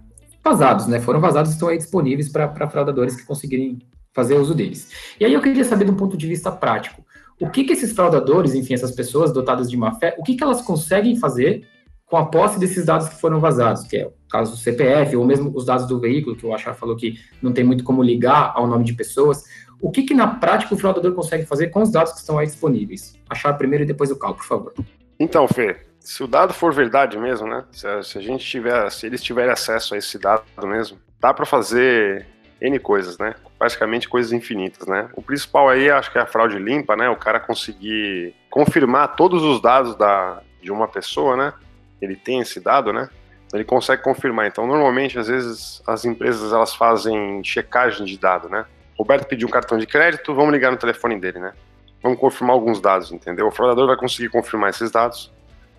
vazados, 0.46 0.86
né? 0.86 1.00
Foram 1.00 1.20
vazados 1.20 1.50
e 1.50 1.54
estão 1.54 1.68
aí 1.68 1.76
disponíveis 1.76 2.28
para 2.28 2.68
fraudadores 2.68 3.16
que 3.16 3.26
conseguirem 3.26 3.80
fazer 4.14 4.34
uso 4.34 4.54
deles. 4.54 4.90
E 5.18 5.24
aí 5.24 5.32
eu 5.32 5.42
queria 5.42 5.64
saber, 5.64 5.90
um 5.90 5.96
ponto 5.96 6.16
de 6.16 6.26
vista 6.26 6.52
prático, 6.52 7.04
o 7.40 7.50
que, 7.50 7.64
que 7.64 7.72
esses 7.72 7.92
fraudadores, 7.92 8.54
enfim, 8.54 8.72
essas 8.72 8.92
pessoas 8.92 9.32
dotadas 9.32 9.68
de 9.68 9.76
má 9.76 9.92
fé, 9.94 10.14
o 10.16 10.22
que, 10.22 10.36
que 10.36 10.42
elas 10.42 10.62
conseguem 10.62 11.16
fazer 11.16 11.66
com 12.06 12.16
a 12.16 12.24
posse 12.24 12.60
desses 12.60 12.86
dados 12.86 13.08
que 13.08 13.20
foram 13.20 13.40
vazados, 13.40 13.82
que 13.82 13.96
é 13.96 14.06
o 14.06 14.12
caso 14.30 14.52
do 14.52 14.56
CPF, 14.56 15.16
ou 15.16 15.24
mesmo 15.24 15.52
os 15.54 15.66
dados 15.66 15.86
do 15.86 15.98
veículo, 15.98 16.36
que 16.36 16.46
o 16.46 16.54
Achar 16.54 16.74
falou 16.74 16.94
que 16.94 17.18
não 17.42 17.52
tem 17.52 17.64
muito 17.64 17.82
como 17.82 18.02
ligar 18.02 18.52
ao 18.54 18.68
nome 18.68 18.84
de 18.84 18.94
pessoas. 18.94 19.42
O 19.80 19.90
que, 19.90 20.04
que 20.04 20.14
na 20.14 20.28
prática 20.28 20.74
o 20.74 20.78
fraudador 20.78 21.12
consegue 21.12 21.44
fazer 21.44 21.68
com 21.68 21.82
os 21.82 21.90
dados 21.90 22.12
que 22.12 22.20
estão 22.20 22.38
aí 22.38 22.46
disponíveis? 22.46 23.14
Achar 23.28 23.52
primeiro 23.54 23.82
e 23.82 23.86
depois 23.86 24.10
o 24.12 24.16
cálculo, 24.16 24.38
por 24.38 24.46
favor. 24.46 24.74
Então, 25.18 25.48
Fê, 25.48 25.86
se 26.06 26.22
o 26.22 26.26
dado 26.28 26.54
for 26.54 26.72
verdade 26.72 27.18
mesmo, 27.18 27.48
né? 27.48 27.64
Se 27.72 27.86
a, 27.86 28.00
se 28.00 28.16
a 28.16 28.20
gente 28.20 28.46
tiver, 28.46 28.88
se 28.92 29.06
eles 29.06 29.20
tiverem 29.20 29.50
acesso 29.50 29.92
a 29.92 29.98
esse 29.98 30.16
dado 30.16 30.44
mesmo, 30.62 30.98
dá 31.20 31.34
para 31.34 31.44
fazer 31.44 32.25
N 32.60 32.78
coisas, 32.78 33.18
né? 33.18 33.34
Praticamente 33.58 34.08
coisas 34.08 34.30
infinitas, 34.32 34.86
né? 34.86 35.08
O 35.14 35.20
principal 35.20 35.68
aí 35.68 35.90
acho 35.90 36.12
que 36.12 36.18
é 36.18 36.20
a 36.20 36.26
fraude 36.26 36.60
limpa, 36.60 36.94
né? 36.94 37.10
O 37.10 37.16
cara 37.16 37.40
conseguir 37.40 38.36
confirmar 38.48 39.16
todos 39.16 39.42
os 39.42 39.60
dados 39.60 39.96
da, 39.96 40.40
de 40.62 40.70
uma 40.70 40.86
pessoa, 40.86 41.36
né? 41.36 41.52
Ele 42.00 42.14
tem 42.14 42.38
esse 42.38 42.60
dado, 42.60 42.92
né? 42.92 43.08
Ele 43.52 43.64
consegue 43.64 44.00
confirmar. 44.00 44.46
Então, 44.46 44.64
normalmente, 44.64 45.18
às 45.18 45.26
vezes, 45.26 45.82
as 45.88 46.04
empresas 46.04 46.52
elas 46.52 46.72
fazem 46.72 47.42
checagem 47.42 48.06
de 48.06 48.16
dado, 48.16 48.48
né? 48.48 48.64
Roberto 48.96 49.26
pediu 49.26 49.48
um 49.48 49.50
cartão 49.50 49.76
de 49.76 49.86
crédito, 49.86 50.32
vamos 50.32 50.52
ligar 50.52 50.70
no 50.70 50.78
telefone 50.78 51.18
dele, 51.18 51.40
né? 51.40 51.52
Vamos 52.00 52.20
confirmar 52.20 52.54
alguns 52.54 52.80
dados, 52.80 53.10
entendeu? 53.10 53.48
O 53.48 53.50
fraudador 53.50 53.88
vai 53.88 53.96
conseguir 53.96 54.28
confirmar 54.28 54.70
esses 54.70 54.92
dados. 54.92 55.34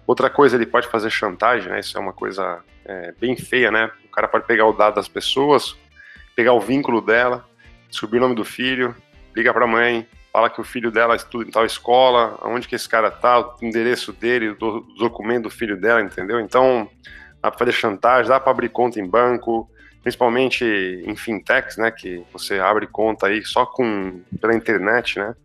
Outra 0.07 0.29
coisa, 0.29 0.55
ele 0.55 0.65
pode 0.65 0.87
fazer 0.87 1.09
chantagem, 1.09 1.69
né? 1.69 1.81
Isso 1.81 1.97
é 1.97 1.99
uma 1.99 2.13
coisa 2.13 2.63
é, 2.85 3.13
bem 3.19 3.35
feia, 3.35 3.69
né? 3.69 3.91
O 4.05 4.09
cara 4.09 4.25
pode 4.27 4.47
pegar 4.47 4.65
o 4.65 4.71
dado 4.71 4.95
das 4.95 5.09
pessoas, 5.09 5.75
pegar 6.33 6.53
o 6.53 6.61
vínculo 6.61 7.01
dela, 7.01 7.45
descobrir 7.89 8.19
o 8.19 8.21
nome 8.21 8.33
do 8.33 8.45
filho, 8.45 8.95
liga 9.35 9.53
para 9.53 9.65
a 9.65 9.67
mãe, 9.67 10.07
fala 10.31 10.49
que 10.49 10.61
o 10.61 10.63
filho 10.63 10.89
dela 10.91 11.15
estuda 11.15 11.49
em 11.49 11.51
tal 11.51 11.65
escola, 11.65 12.37
aonde 12.41 12.69
que 12.69 12.75
esse 12.75 12.87
cara 12.87 13.11
tá, 13.11 13.39
o 13.39 13.57
endereço 13.61 14.13
dele, 14.13 14.49
o 14.49 14.55
documento 14.97 15.43
do 15.43 15.49
filho 15.49 15.75
dela, 15.75 16.01
entendeu? 16.01 16.39
Então, 16.39 16.89
dá 17.41 17.51
para 17.51 17.59
fazer 17.59 17.73
chantagem, 17.73 18.29
dá 18.29 18.39
para 18.39 18.51
abrir 18.51 18.69
conta 18.69 19.01
em 19.01 19.05
banco, 19.05 19.69
principalmente 20.01 20.63
em 20.63 21.15
fintechs, 21.17 21.75
né, 21.75 21.91
que 21.91 22.23
você 22.31 22.59
abre 22.59 22.87
conta 22.87 23.27
aí 23.27 23.43
só 23.43 23.65
com 23.65 24.21
pela 24.39 24.55
internet, 24.55 25.19
né? 25.19 25.35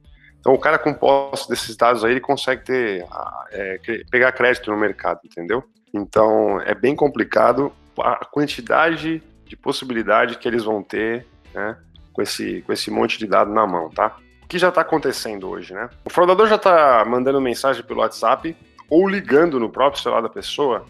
Então, 0.42 0.52
o 0.54 0.58
cara 0.58 0.76
com 0.76 0.92
posse 0.92 1.48
desses 1.48 1.76
dados 1.76 2.04
aí, 2.04 2.10
ele 2.10 2.20
consegue 2.20 2.64
ter, 2.64 3.06
é, 3.52 3.78
pegar 4.10 4.32
crédito 4.32 4.72
no 4.72 4.76
mercado, 4.76 5.20
entendeu? 5.24 5.62
Então, 5.94 6.60
é 6.62 6.74
bem 6.74 6.96
complicado 6.96 7.72
a 7.96 8.24
quantidade 8.24 9.22
de 9.46 9.56
possibilidade 9.56 10.38
que 10.38 10.48
eles 10.48 10.64
vão 10.64 10.82
ter, 10.82 11.24
né, 11.54 11.76
com 12.12 12.20
esse, 12.20 12.60
com 12.62 12.72
esse 12.72 12.90
monte 12.90 13.20
de 13.20 13.26
dado 13.28 13.52
na 13.52 13.64
mão, 13.64 13.88
tá? 13.88 14.16
O 14.42 14.48
que 14.48 14.58
já 14.58 14.70
está 14.70 14.80
acontecendo 14.80 15.48
hoje, 15.48 15.74
né? 15.74 15.88
O 16.04 16.10
fraudador 16.10 16.48
já 16.48 16.56
está 16.56 17.04
mandando 17.04 17.40
mensagem 17.40 17.84
pelo 17.84 18.00
WhatsApp 18.00 18.56
ou 18.90 19.08
ligando 19.08 19.60
no 19.60 19.70
próprio 19.70 20.02
celular 20.02 20.22
da 20.22 20.28
pessoa 20.28 20.84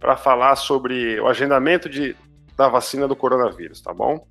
para 0.00 0.16
falar 0.16 0.56
sobre 0.56 1.20
o 1.20 1.28
agendamento 1.28 1.88
de, 1.88 2.16
da 2.56 2.68
vacina 2.68 3.06
do 3.06 3.14
coronavírus, 3.14 3.80
tá 3.80 3.94
bom? 3.94 4.26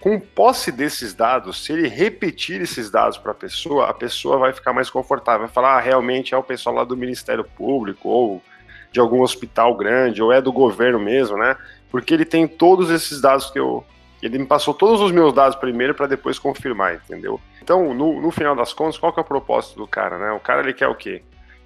Com 0.00 0.18
posse 0.18 0.72
desses 0.72 1.12
dados, 1.12 1.64
se 1.64 1.72
ele 1.72 1.86
repetir 1.86 2.60
esses 2.62 2.90
dados 2.90 3.18
para 3.18 3.32
a 3.32 3.34
pessoa, 3.34 3.88
a 3.88 3.94
pessoa 3.94 4.38
vai 4.38 4.52
ficar 4.52 4.72
mais 4.72 4.88
confortável, 4.88 5.46
vai 5.46 5.54
falar, 5.54 5.76
ah, 5.76 5.80
realmente 5.80 6.34
é 6.34 6.36
o 6.38 6.42
pessoal 6.42 6.74
lá 6.74 6.84
do 6.84 6.96
Ministério 6.96 7.44
Público 7.44 8.08
ou 8.08 8.42
de 8.90 8.98
algum 8.98 9.20
hospital 9.20 9.76
grande, 9.76 10.22
ou 10.22 10.32
é 10.32 10.40
do 10.40 10.52
governo 10.52 10.98
mesmo, 10.98 11.36
né? 11.36 11.56
porque 11.90 12.14
ele 12.14 12.24
tem 12.24 12.46
todos 12.46 12.90
esses 12.90 13.20
dados 13.20 13.50
que 13.50 13.58
eu. 13.58 13.84
Ele 14.22 14.38
me 14.38 14.46
passou 14.46 14.74
todos 14.74 15.00
os 15.00 15.10
meus 15.10 15.32
dados 15.32 15.56
primeiro 15.56 15.94
para 15.94 16.06
depois 16.06 16.38
confirmar, 16.38 16.94
entendeu? 16.94 17.40
Então, 17.62 17.94
no, 17.94 18.20
no, 18.20 18.30
final 18.30 18.54
das 18.54 18.72
contas, 18.72 18.98
qual 18.98 19.12
que 19.12 19.18
é 19.18 19.22
o 19.22 19.26
propósito 19.26 19.76
do 19.76 19.86
cara, 19.86 20.18
né? 20.18 20.30
O 20.32 20.40
cara 20.40 20.60
ele 20.60 20.74
quer 20.74 20.88
o 20.88 20.94
quê? 20.94 21.22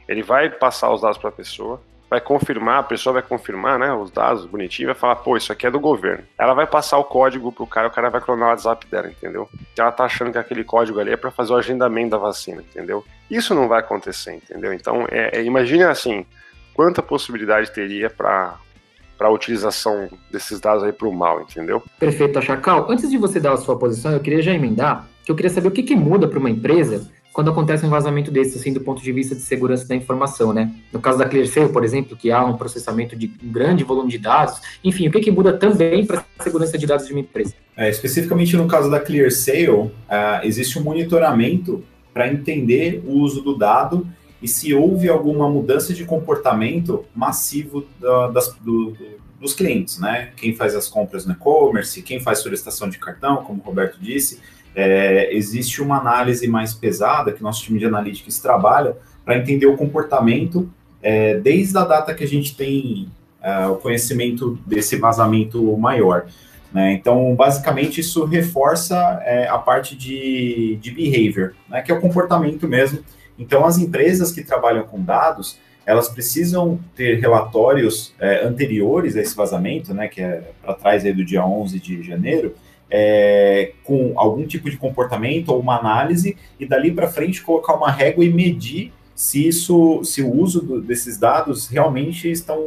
Ele 0.09 0.23
vai 0.23 0.49
passar 0.49 0.93
os 0.93 1.01
dados 1.01 1.19
para 1.19 1.31
a 1.31 1.33
pessoa, 1.33 1.83
vai 2.09 2.21
confirmar, 2.21 2.79
a 2.79 2.83
pessoa 2.83 3.15
vai 3.15 3.23
confirmar, 3.23 3.79
né, 3.79 3.93
os 3.93 4.11
dados 4.11 4.47
bonitinho, 4.47 4.89
vai 4.89 4.95
falar, 4.95 5.17
pô, 5.17 5.37
isso 5.37 5.53
aqui 5.53 5.67
é 5.67 5.71
do 5.71 5.81
governo. 5.81 6.25
Ela 6.39 6.55
vai 6.55 6.67
passar 6.67 6.99
o 6.99 7.05
código 7.05 7.51
pro 7.51 7.67
cara, 7.67 7.89
o 7.89 7.91
cara 7.91 8.11
vai 8.11 8.21
clonar 8.21 8.49
o 8.49 8.51
WhatsApp 8.51 8.87
dela, 8.87 9.09
entendeu? 9.09 9.49
Ela 9.77 9.91
tá 9.91 10.05
achando 10.05 10.31
que 10.33 10.39
aquele 10.39 10.65
código 10.65 11.01
ali 11.01 11.13
é 11.13 11.17
para 11.17 11.31
fazer 11.31 11.53
o 11.53 11.57
agendamento 11.57 12.11
da 12.11 12.19
vacina, 12.19 12.63
entendeu? 12.63 13.05
Isso 13.31 13.55
não 13.55 13.69
vai 13.69 13.81
acontecer, 13.81 14.35
entendeu? 14.35 14.73
Então, 14.73 15.07
é, 15.11 15.39
é, 15.39 15.45
imagine 15.45 15.85
assim, 15.85 16.25
quanta 16.73 17.03
possibilidade 17.03 17.73
teria 17.73 18.11
para 18.11 18.57
para 19.17 19.29
a 19.29 19.31
utilização 19.31 20.09
desses 20.29 20.59
dados 20.59 20.83
aí 20.83 20.93
para 20.93 21.07
o 21.07 21.13
mal, 21.13 21.41
entendeu? 21.41 21.81
Perfeito, 22.01 22.43
Chacal. 22.43 22.91
Antes 22.91 23.09
de 23.09 23.17
você 23.17 23.39
dar 23.39 23.53
a 23.53 23.57
sua 23.57 23.79
posição, 23.79 24.11
eu 24.11 24.19
queria 24.19 24.43
já 24.43 24.53
emendar 24.53 25.09
que 25.25 25.31
eu 25.31 25.37
queria 25.37 25.51
saber 25.51 25.69
o 25.69 25.71
que, 25.71 25.85
que 25.85 25.97
muda 25.97 26.29
para 26.29 26.39
uma 26.39 26.51
empresa 26.51 27.09
quando 27.35 27.51
acontece 27.51 27.85
um 27.85 27.91
vazamento 27.91 28.31
desse, 28.31 28.57
assim, 28.57 28.73
do 28.73 28.81
ponto 28.81 29.03
de 29.03 29.11
vista 29.11 29.35
de 29.35 29.41
segurança 29.41 29.87
da 29.89 29.97
informação, 29.97 30.53
né? 30.53 30.73
No 30.93 31.01
caso 31.01 31.19
da 31.19 31.29
ClearSale, 31.29 31.69
por 31.69 31.85
exemplo, 31.85 32.17
que 32.17 32.31
há 32.31 32.45
um 32.45 32.57
processamento 32.57 33.17
de 33.17 33.27
um 33.43 33.51
grande 33.51 33.83
volume 33.83 34.09
de 34.09 34.19
dados, 34.19 34.61
enfim, 34.85 35.09
o 35.09 35.11
que, 35.11 35.19
que 35.19 35.33
muda 35.33 35.53
também 35.53 36.07
para 36.07 36.25
a 36.39 36.43
segurança 36.45 36.79
de 36.79 36.87
dados 36.87 37.09
de 37.09 37.13
uma 37.13 37.21
empresa? 37.21 37.53
É, 37.77 37.91
especificamente 37.91 38.57
no 38.57 38.69
caso 38.69 38.89
da 38.89 39.01
ClearSale, 39.01 39.69
uh, 39.69 39.91
existe 40.45 40.79
um 40.79 40.83
monitoramento 40.85 41.83
para 42.13 42.33
entender 42.33 43.03
o 43.05 43.19
uso 43.19 43.43
do 43.43 43.59
dado 43.59 44.07
e 44.41 44.47
se 44.47 44.73
houve 44.73 45.09
alguma 45.09 45.51
mudança 45.51 45.93
de 45.93 46.05
comportamento 46.05 47.05
massivo 47.17 47.85
da, 48.01 48.29
das, 48.29 48.55
do, 48.61 48.97
dos 49.41 49.55
clientes, 49.55 49.99
né? 49.99 50.31
Quem 50.37 50.55
faz 50.55 50.77
as 50.77 50.87
compras 50.87 51.27
no 51.27 51.33
e-commerce, 51.33 52.01
quem 52.01 52.21
faz 52.21 52.39
solicitação 52.39 52.89
de 52.89 52.99
cartão, 52.99 53.39
como 53.39 53.61
o 53.61 53.67
Roberto 53.67 53.99
disse, 54.01 54.39
é, 54.75 55.35
existe 55.35 55.81
uma 55.81 55.99
análise 55.99 56.47
mais 56.49 56.75
pesada 56.75 57.33
que 57.33 57.43
nosso 57.43 57.63
time 57.63 57.79
de 57.79 57.87
analytics 57.87 58.39
trabalha 58.39 58.97
para 59.25 59.39
entender 59.39 59.67
o 59.67 59.77
comportamento 59.77 60.69
é, 61.03 61.39
desde 61.39 61.77
a 61.79 61.85
data 61.85 62.15
que 62.15 62.25
a 62.25 62.29
gente 62.29 62.57
tem 62.57 63.09
é, 63.43 63.67
o 63.67 63.77
conhecimento 63.77 64.59
desse 64.67 64.97
vazamento 64.97 65.77
maior. 65.77 66.27
Né? 66.73 66.93
Então, 66.93 67.35
basicamente, 67.35 68.01
isso 68.01 68.25
reforça 68.25 68.97
é, 69.25 69.47
a 69.49 69.59
parte 69.59 69.97
de, 69.97 70.77
de 70.81 70.91
behavior, 70.91 71.55
né? 71.69 71.83
que 71.83 71.93
é 71.93 71.95
o 71.95 72.01
comportamento 72.01 72.67
mesmo 72.67 73.05
então, 73.39 73.65
as 73.65 73.79
empresas 73.79 74.31
que 74.31 74.43
trabalham 74.43 74.85
com 74.85 75.03
dados, 75.03 75.59
elas 75.85 76.09
precisam 76.09 76.79
ter 76.97 77.21
relatórios 77.21 78.15
é, 78.19 78.45
anteriores 78.45 79.17
a 79.17 79.21
esse 79.21 79.35
vazamento, 79.35 79.93
né, 79.93 80.09
que 80.09 80.21
é 80.21 80.53
para 80.63 80.75
trás 80.75 81.05
aí 81.05 81.13
do 81.13 81.25
dia 81.25 81.45
11 81.45 81.79
de 81.79 82.03
janeiro, 82.03 82.55
é, 82.91 83.73
com 83.83 84.13
algum 84.17 84.47
tipo 84.47 84.71
de 84.71 84.77
comportamento 84.77 85.51
ou 85.51 85.61
uma 85.61 85.79
análise, 85.79 86.37
e 86.59 86.67
dali 86.67 86.93
para 86.93 87.09
frente 87.09 87.43
colocar 87.43 87.75
uma 87.75 87.91
régua 87.91 88.25
e 88.25 88.33
medir 88.33 88.93
se 89.15 89.47
isso, 89.47 90.03
se 90.03 90.23
o 90.23 90.35
uso 90.35 90.61
do, 90.61 90.81
desses 90.81 91.17
dados 91.17 91.69
realmente 91.69 92.31
estão, 92.31 92.59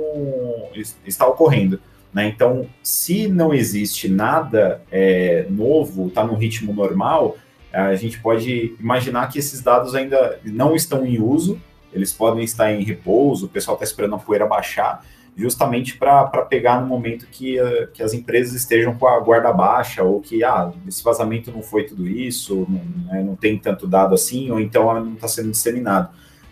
está 1.05 1.27
ocorrendo. 1.27 1.79
Né? 2.13 2.27
Então, 2.27 2.67
se 2.81 3.27
não 3.27 3.53
existe 3.53 4.07
nada 4.07 4.81
é, 4.91 5.45
novo, 5.49 6.07
está 6.07 6.25
no 6.25 6.35
ritmo 6.35 6.73
normal, 6.73 7.37
a 7.71 7.95
gente 7.95 8.19
pode 8.19 8.75
imaginar 8.79 9.27
que 9.27 9.37
esses 9.37 9.61
dados 9.61 9.93
ainda 9.93 10.39
não 10.45 10.75
estão 10.75 11.05
em 11.05 11.21
uso, 11.21 11.61
eles 11.93 12.13
podem 12.13 12.43
estar 12.43 12.71
em 12.71 12.83
repouso, 12.83 13.45
o 13.45 13.49
pessoal 13.49 13.75
está 13.75 13.83
esperando 13.83 14.15
a 14.15 14.19
poeira 14.19 14.45
baixar, 14.45 15.05
justamente 15.37 15.95
para 15.95 16.25
pegar 16.49 16.81
no 16.81 16.87
momento 16.87 17.27
que, 17.27 17.61
uh, 17.61 17.87
que 17.93 18.01
as 18.01 18.13
empresas 18.13 18.55
estejam 18.55 18.95
com 18.95 19.07
a 19.07 19.19
guarda 19.19 19.53
baixa, 19.53 20.03
ou 20.03 20.19
que 20.19 20.43
ah, 20.43 20.71
esse 20.87 21.03
vazamento 21.03 21.51
não 21.51 21.61
foi 21.61 21.83
tudo 21.83 22.07
isso, 22.07 22.65
não, 22.67 23.13
né, 23.13 23.23
não 23.23 23.35
tem 23.35 23.57
tanto 23.57 23.87
dado 23.87 24.15
assim, 24.15 24.49
ou 24.49 24.59
então 24.59 24.91
não 24.99 25.13
está 25.13 25.27
sendo 25.27 25.51
disseminado. 25.51 26.09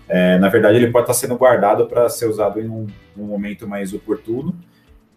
É, 0.08 0.38
na 0.38 0.50
verdade, 0.50 0.77
ele 0.77 0.92
pode 0.92 1.06
estar 1.06 1.15
sendo 1.15 1.36
guardado 1.36 1.88
para 1.88 2.08
ser 2.10 2.27
usado 2.27 2.62
em 2.62 2.70
um, 2.70 2.86
um 3.18 3.24
momento 3.24 3.68
mais 3.68 3.92
oportuno. 3.92 4.56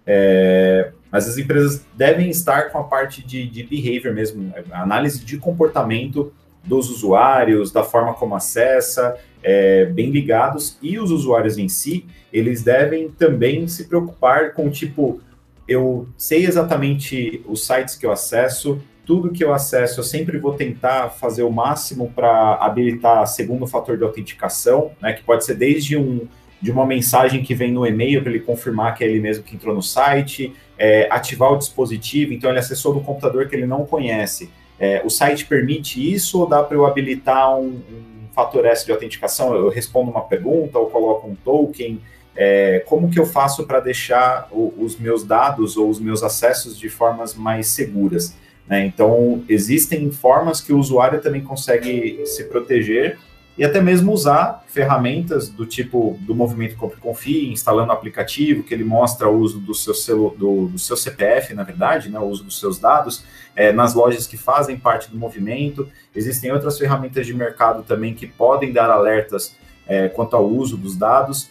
É, 0.07 0.93
mas 1.13 1.29
as 1.29 1.37
empresas 1.37 1.85
devem 1.95 2.31
estar 2.31 2.71
com 2.71 2.79
a 2.79 2.85
parte 2.85 3.23
de, 3.23 3.47
de 3.47 3.63
behavior 3.63 4.15
mesmo, 4.15 4.51
análise 4.73 5.23
de 5.23 5.37
comportamento 5.37 6.33
dos 6.69 6.91
usuários, 6.91 7.73
da 7.73 7.83
forma 7.83 8.15
como 8.15 8.37
acessa, 8.37 9.17
é, 9.43 9.87
bem 9.87 10.11
ligados. 10.11 10.79
E 10.83 10.99
os 10.99 11.11
usuários 11.11 11.57
em 11.59 11.69
si, 11.69 12.05
eles 12.33 12.63
devem 12.63 13.11
também 13.11 13.67
se 13.67 13.89
preocupar 13.89 14.53
com, 14.53 14.71
tipo, 14.71 15.21
eu 15.67 16.07
sei 16.17 16.45
exatamente 16.45 17.43
os 17.47 17.67
sites 17.67 17.97
que 17.97 18.07
eu 18.07 18.13
acesso, 18.13 18.81
tudo 19.05 19.31
que 19.31 19.43
eu 19.43 19.55
acesso, 19.55 20.01
eu 20.01 20.05
sempre 20.05 20.37
vou 20.39 20.53
tentar 20.53 21.09
fazer 21.09 21.43
o 21.43 21.51
máximo 21.51 22.13
para 22.15 22.57
habilitar 22.57 23.27
segundo 23.27 23.67
fator 23.67 23.97
de 23.97 24.05
autenticação, 24.05 24.93
né, 25.01 25.15
que 25.15 25.23
pode 25.23 25.47
ser 25.47 25.55
desde 25.55 25.97
um 25.97 26.29
de 26.61 26.73
uma 26.73 26.85
mensagem 26.85 27.43
que 27.43 27.55
vem 27.55 27.73
no 27.73 27.87
e-mail 27.87 28.21
para 28.21 28.31
ele 28.33 28.41
confirmar 28.41 28.95
que 28.95 29.05
é 29.05 29.07
ele 29.07 29.21
mesmo 29.21 29.45
que 29.45 29.55
entrou 29.55 29.75
no 29.75 29.83
site, 29.83 30.53
é, 30.77 31.07
ativar 31.11 31.53
o 31.53 31.57
dispositivo, 31.57 32.33
então 32.33 32.51
ele 32.51 32.59
acessou 32.59 32.93
no 32.93 33.01
computador 33.01 33.49
que 33.49 33.55
ele 33.55 33.67
não 33.67 33.87
conhece. 33.87 34.51
É, 34.79 35.03
o 35.05 35.11
site 35.11 35.45
permite 35.45 36.13
isso 36.13 36.41
ou 36.41 36.47
dá 36.47 36.63
para 36.63 36.77
eu 36.77 36.87
habilitar 36.87 37.59
um, 37.59 37.67
um, 37.67 38.29
fator 38.33 38.65
S 38.67 38.85
de 38.85 38.93
autenticação? 38.93 39.55
Eu 39.55 39.69
respondo 39.69 40.11
uma 40.11 40.23
pergunta 40.23 40.79
ou 40.79 40.87
coloco 40.87 41.29
um 41.29 41.35
token? 41.35 42.01
É, 42.37 42.85
como 42.87 43.11
que 43.11 43.19
eu 43.19 43.27
faço 43.27 43.67
para 43.67 43.81
deixar 43.81 44.49
o, 44.53 44.73
os 44.79 44.97
meus 44.97 45.25
dados 45.25 45.77
ou 45.77 45.89
os 45.89 45.99
meus 45.99 46.23
acessos 46.23 46.79
de 46.79 46.89
formas 46.89 47.35
mais 47.35 47.67
seguras? 47.69 48.37
Né? 48.69 48.87
Então, 48.87 49.43
existem 49.49 50.11
formas 50.11 50.61
que 50.61 50.73
o 50.73 50.79
usuário 50.79 51.21
também 51.21 51.43
consegue 51.43 52.23
se 52.27 52.45
proteger 52.45 53.19
e 53.59 53.65
até 53.65 53.81
mesmo 53.81 54.13
usar 54.13 54.63
ferramentas 54.69 55.49
do 55.49 55.67
tipo 55.67 56.17
do 56.21 56.33
movimento 56.33 56.77
Compre 56.77 57.01
Confie, 57.01 57.53
instalando 57.53 57.91
o 57.91 57.93
aplicativo 57.93 58.63
que 58.63 58.73
ele 58.73 58.85
mostra 58.85 59.29
o 59.29 59.37
uso 59.37 59.59
do 59.59 59.75
seu, 59.75 59.93
celu, 59.93 60.31
do, 60.39 60.69
do 60.69 60.79
seu 60.79 60.97
CPF, 60.97 61.53
na 61.55 61.65
verdade, 61.65 62.09
né, 62.09 62.21
o 62.21 62.25
uso 62.25 62.45
dos 62.45 62.61
seus 62.61 62.79
dados, 62.79 63.25
é, 63.57 63.73
nas 63.73 63.95
lojas 63.95 64.29
que 64.29 64.37
fazem 64.37 64.79
parte 64.79 65.11
do 65.11 65.19
movimento. 65.19 65.89
Existem 66.15 66.53
outras 66.53 66.79
ferramentas 66.79 67.27
de 67.27 67.35
mercado 67.35 67.83
também 67.83 68.15
que 68.15 68.29
podem 68.29 68.73
dar 68.73 68.91
alertas 68.91 69.57
é, 69.89 70.09
quanto 70.09 70.37
ao 70.37 70.47
uso 70.47 70.77
dos 70.77 70.97
dados. 70.97 71.51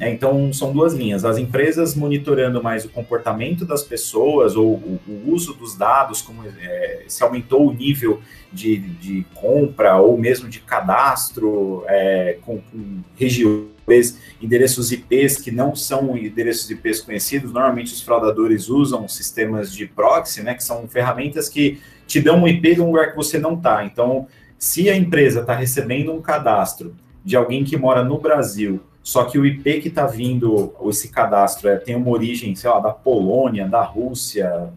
É, 0.00 0.10
então, 0.10 0.52
são 0.52 0.72
duas 0.72 0.94
linhas. 0.94 1.24
As 1.24 1.38
empresas 1.38 1.94
monitorando 1.94 2.62
mais 2.62 2.84
o 2.84 2.88
comportamento 2.88 3.64
das 3.64 3.82
pessoas 3.82 4.54
ou 4.54 4.74
o, 4.74 5.00
o 5.08 5.32
uso 5.32 5.54
dos 5.54 5.76
dados, 5.76 6.22
como 6.22 6.44
é, 6.46 7.04
se 7.08 7.22
aumentou 7.24 7.68
o 7.68 7.72
nível 7.72 8.20
de, 8.52 8.78
de, 8.78 9.26
compra 9.34 9.96
ou 9.96 10.16
mesmo 10.16 10.48
de 10.48 10.60
cadastro 10.60 11.84
é, 11.88 12.38
com, 12.42 12.58
com 12.58 13.02
regiões, 13.16 14.18
endereços 14.40 14.92
IPs 14.92 15.38
que 15.38 15.50
não 15.50 15.74
são 15.74 16.16
endereços 16.16 16.70
IPs 16.70 17.00
conhecidos. 17.00 17.52
Normalmente, 17.52 17.92
os 17.92 18.00
fraudadores 18.00 18.68
usam 18.68 19.08
sistemas 19.08 19.72
de 19.72 19.86
proxy, 19.86 20.42
né, 20.42 20.54
que 20.54 20.62
são 20.62 20.86
ferramentas 20.86 21.48
que 21.48 21.80
te 22.06 22.20
dão 22.20 22.42
um 22.42 22.48
IP 22.48 22.76
de 22.76 22.80
um 22.80 22.86
lugar 22.86 23.10
que 23.10 23.16
você 23.16 23.38
não 23.38 23.54
está. 23.54 23.84
Então, 23.84 24.28
se 24.58 24.88
a 24.88 24.96
empresa 24.96 25.40
está 25.40 25.54
recebendo 25.54 26.12
um 26.12 26.20
cadastro 26.20 26.94
de 27.24 27.36
alguém 27.36 27.64
que 27.64 27.76
mora 27.76 28.04
no 28.04 28.18
Brasil 28.18 28.80
só 29.08 29.24
que 29.24 29.38
o 29.38 29.46
IP 29.46 29.80
que 29.80 29.88
está 29.88 30.06
vindo, 30.06 30.74
esse 30.84 31.08
cadastro, 31.08 31.66
é, 31.70 31.78
tem 31.78 31.96
uma 31.96 32.10
origem, 32.10 32.54
sei 32.54 32.68
lá, 32.68 32.78
da 32.78 32.90
Polônia, 32.90 33.66
da 33.66 33.82
Rússia, 33.82 34.68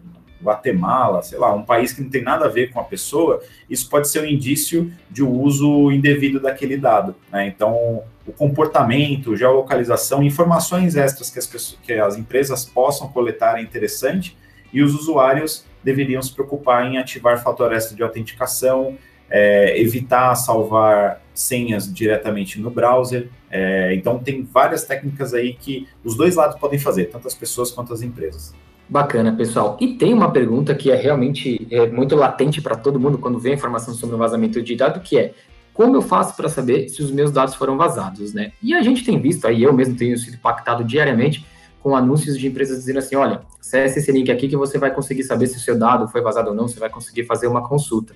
Guatemala, 0.42 1.22
sei 1.22 1.38
lá, 1.38 1.54
um 1.54 1.62
país 1.62 1.92
que 1.92 2.00
não 2.00 2.08
tem 2.08 2.22
nada 2.22 2.46
a 2.46 2.48
ver 2.48 2.72
com 2.72 2.80
a 2.80 2.84
pessoa, 2.84 3.42
isso 3.68 3.90
pode 3.90 4.08
ser 4.08 4.22
um 4.22 4.24
indício 4.24 4.90
de 5.10 5.22
uso 5.22 5.92
indevido 5.92 6.40
daquele 6.40 6.78
dado. 6.78 7.14
Né? 7.30 7.46
Então, 7.46 8.04
o 8.26 8.32
comportamento, 8.32 9.36
geolocalização, 9.36 10.22
informações 10.22 10.96
extras 10.96 11.28
que 11.28 11.38
as, 11.38 11.46
pessoas, 11.46 11.78
que 11.82 11.92
as 11.92 12.16
empresas 12.16 12.64
possam 12.64 13.08
coletar 13.08 13.58
é 13.58 13.62
interessante 13.62 14.34
e 14.72 14.82
os 14.82 14.94
usuários 14.94 15.66
deveriam 15.84 16.22
se 16.22 16.32
preocupar 16.32 16.86
em 16.86 16.96
ativar 16.96 17.42
fator 17.42 17.70
extra 17.70 17.94
de 17.94 18.02
autenticação, 18.02 18.96
é, 19.32 19.80
evitar 19.80 20.34
salvar 20.34 21.22
senhas 21.32 21.92
diretamente 21.92 22.60
no 22.60 22.70
browser. 22.70 23.30
É, 23.50 23.94
então, 23.94 24.18
tem 24.18 24.42
várias 24.42 24.84
técnicas 24.84 25.32
aí 25.32 25.54
que 25.54 25.88
os 26.04 26.14
dois 26.14 26.36
lados 26.36 26.58
podem 26.60 26.78
fazer, 26.78 27.06
tanto 27.06 27.26
as 27.26 27.34
pessoas 27.34 27.70
quanto 27.70 27.94
as 27.94 28.02
empresas. 28.02 28.54
Bacana, 28.86 29.34
pessoal. 29.34 29.78
E 29.80 29.94
tem 29.94 30.12
uma 30.12 30.30
pergunta 30.30 30.74
que 30.74 30.90
é 30.90 30.94
realmente 30.94 31.66
é, 31.70 31.86
muito 31.86 32.14
latente 32.14 32.60
para 32.60 32.76
todo 32.76 33.00
mundo 33.00 33.16
quando 33.16 33.38
vê 33.38 33.54
informação 33.54 33.94
sobre 33.94 34.14
o 34.14 34.18
vazamento 34.18 34.60
de 34.60 34.76
dado, 34.76 35.00
que 35.00 35.18
é 35.18 35.32
como 35.72 35.96
eu 35.96 36.02
faço 36.02 36.36
para 36.36 36.50
saber 36.50 36.90
se 36.90 37.02
os 37.02 37.10
meus 37.10 37.30
dados 37.30 37.54
foram 37.54 37.78
vazados, 37.78 38.34
né? 38.34 38.52
E 38.62 38.74
a 38.74 38.82
gente 38.82 39.02
tem 39.02 39.18
visto 39.18 39.46
aí, 39.46 39.62
eu 39.62 39.72
mesmo 39.72 39.96
tenho 39.96 40.18
sido 40.18 40.34
impactado 40.34 40.84
diariamente 40.84 41.46
com 41.82 41.96
anúncios 41.96 42.38
de 42.38 42.46
empresas 42.46 42.80
dizendo 42.80 42.98
assim, 42.98 43.16
olha, 43.16 43.40
acesse 43.58 43.98
esse 43.98 44.12
link 44.12 44.30
aqui 44.30 44.46
que 44.46 44.56
você 44.56 44.76
vai 44.78 44.92
conseguir 44.94 45.24
saber 45.24 45.46
se 45.46 45.56
o 45.56 45.60
seu 45.60 45.78
dado 45.78 46.06
foi 46.08 46.20
vazado 46.20 46.50
ou 46.50 46.54
não, 46.54 46.68
você 46.68 46.78
vai 46.78 46.90
conseguir 46.90 47.24
fazer 47.24 47.46
uma 47.46 47.66
consulta. 47.66 48.14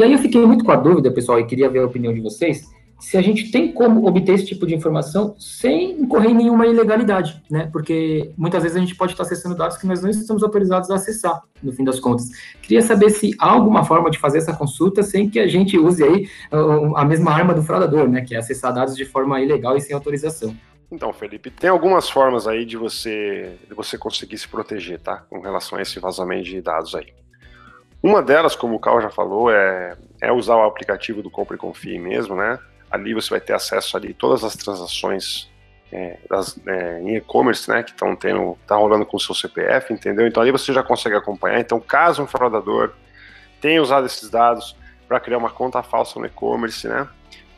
E 0.00 0.02
aí 0.02 0.14
eu 0.14 0.18
fiquei 0.18 0.40
muito 0.46 0.64
com 0.64 0.72
a 0.72 0.76
dúvida, 0.76 1.10
pessoal, 1.10 1.38
e 1.38 1.44
queria 1.44 1.68
ver 1.68 1.80
a 1.80 1.84
opinião 1.84 2.10
de 2.10 2.22
vocês, 2.22 2.66
se 2.98 3.18
a 3.18 3.20
gente 3.20 3.50
tem 3.50 3.70
como 3.70 4.08
obter 4.08 4.32
esse 4.32 4.46
tipo 4.46 4.66
de 4.66 4.74
informação 4.74 5.34
sem 5.38 6.00
incorrer 6.00 6.30
em 6.30 6.34
nenhuma 6.34 6.66
ilegalidade, 6.66 7.42
né? 7.50 7.68
Porque 7.70 8.32
muitas 8.34 8.62
vezes 8.62 8.78
a 8.78 8.80
gente 8.80 8.96
pode 8.96 9.12
estar 9.12 9.24
acessando 9.24 9.54
dados 9.54 9.76
que 9.76 9.86
nós 9.86 10.00
não 10.00 10.08
estamos 10.08 10.42
autorizados 10.42 10.90
a 10.90 10.94
acessar, 10.94 11.42
no 11.62 11.70
fim 11.70 11.84
das 11.84 12.00
contas. 12.00 12.30
Queria 12.62 12.80
saber 12.80 13.10
se 13.10 13.36
há 13.38 13.50
alguma 13.50 13.84
forma 13.84 14.10
de 14.10 14.18
fazer 14.18 14.38
essa 14.38 14.56
consulta 14.56 15.02
sem 15.02 15.28
que 15.28 15.38
a 15.38 15.46
gente 15.46 15.76
use 15.76 16.02
aí 16.02 16.26
a 16.96 17.04
mesma 17.04 17.32
arma 17.32 17.52
do 17.52 17.62
fraudador, 17.62 18.08
né? 18.08 18.22
Que 18.22 18.34
é 18.34 18.38
acessar 18.38 18.72
dados 18.72 18.96
de 18.96 19.04
forma 19.04 19.38
ilegal 19.38 19.76
e 19.76 19.82
sem 19.82 19.94
autorização. 19.94 20.56
Então, 20.90 21.12
Felipe, 21.12 21.50
tem 21.50 21.68
algumas 21.68 22.08
formas 22.08 22.48
aí 22.48 22.64
de 22.64 22.78
você, 22.78 23.52
de 23.68 23.74
você 23.74 23.98
conseguir 23.98 24.38
se 24.38 24.48
proteger, 24.48 24.98
tá? 24.98 25.26
Com 25.28 25.40
relação 25.40 25.76
a 25.76 25.82
esse 25.82 26.00
vazamento 26.00 26.44
de 26.44 26.62
dados 26.62 26.94
aí. 26.94 27.08
Uma 28.02 28.22
delas, 28.22 28.56
como 28.56 28.74
o 28.74 28.80
Carl 28.80 29.00
já 29.00 29.10
falou, 29.10 29.50
é, 29.50 29.96
é 30.20 30.32
usar 30.32 30.56
o 30.56 30.64
aplicativo 30.64 31.22
do 31.22 31.30
Compre 31.30 31.56
e 31.56 31.58
Confie 31.58 31.98
mesmo, 31.98 32.34
né? 32.34 32.58
Ali 32.90 33.12
você 33.14 33.30
vai 33.30 33.40
ter 33.40 33.52
acesso 33.52 33.96
ali 33.96 34.14
todas 34.14 34.42
as 34.42 34.56
transações 34.56 35.50
é, 35.92 36.18
das, 36.28 36.58
é, 36.66 37.00
em 37.00 37.16
e-commerce, 37.16 37.68
né, 37.68 37.82
que 37.82 37.90
estão 37.90 38.14
tendo, 38.14 38.56
tá 38.66 38.76
rolando 38.76 39.04
com 39.04 39.16
o 39.16 39.20
seu 39.20 39.34
CPF, 39.34 39.92
entendeu? 39.92 40.26
Então 40.26 40.42
ali 40.42 40.50
você 40.50 40.72
já 40.72 40.82
consegue 40.82 41.16
acompanhar. 41.16 41.60
Então, 41.60 41.80
caso 41.80 42.22
um 42.22 42.26
fraudador 42.26 42.92
tenha 43.60 43.82
usado 43.82 44.06
esses 44.06 44.30
dados 44.30 44.76
para 45.06 45.20
criar 45.20 45.38
uma 45.38 45.50
conta 45.50 45.82
falsa 45.82 46.18
no 46.18 46.26
e-commerce, 46.26 46.86
né, 46.86 47.06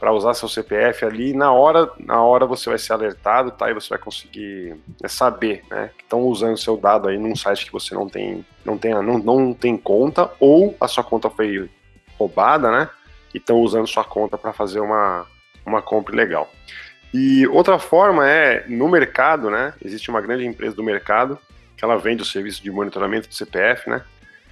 para 0.02 0.12
usar 0.12 0.34
seu 0.34 0.48
CPF 0.48 1.04
ali, 1.04 1.32
na 1.32 1.52
hora, 1.52 1.88
na 2.00 2.20
hora 2.20 2.44
você 2.44 2.68
vai 2.68 2.76
ser 2.76 2.92
alertado, 2.92 3.52
tá? 3.52 3.70
E 3.70 3.74
você 3.74 3.90
vai 3.90 3.98
conseguir 3.98 4.76
é, 5.00 5.06
saber, 5.06 5.62
né, 5.70 5.90
que 5.96 6.02
estão 6.02 6.22
usando 6.22 6.56
seu 6.56 6.76
dado 6.76 7.06
aí 7.06 7.16
num 7.16 7.36
site 7.36 7.66
que 7.66 7.72
você 7.72 7.94
não 7.94 8.08
tem, 8.08 8.44
não 8.64 8.76
tem, 8.76 8.92
não, 8.94 9.18
não 9.18 9.54
tem 9.54 9.76
conta 9.76 10.28
ou 10.40 10.76
a 10.80 10.88
sua 10.88 11.04
conta 11.04 11.30
foi 11.30 11.70
roubada, 12.18 12.68
né? 12.68 12.90
e 13.32 13.38
estão 13.38 13.60
usando 13.60 13.86
sua 13.86 14.02
conta 14.02 14.36
para 14.36 14.52
fazer 14.52 14.80
uma, 14.80 15.24
uma 15.64 15.80
compra 15.80 16.16
legal. 16.16 16.52
E 17.14 17.46
outra 17.46 17.78
forma 17.78 18.28
é, 18.28 18.64
no 18.66 18.88
mercado, 18.88 19.52
né? 19.52 19.72
Existe 19.84 20.10
uma 20.10 20.20
grande 20.20 20.44
empresa 20.44 20.74
do 20.74 20.82
mercado 20.82 21.38
que 21.76 21.84
ela 21.84 21.96
vende 21.96 22.22
o 22.22 22.26
serviço 22.26 22.60
de 22.60 22.72
monitoramento 22.72 23.28
do 23.28 23.34
CPF, 23.36 23.88
né? 23.88 24.02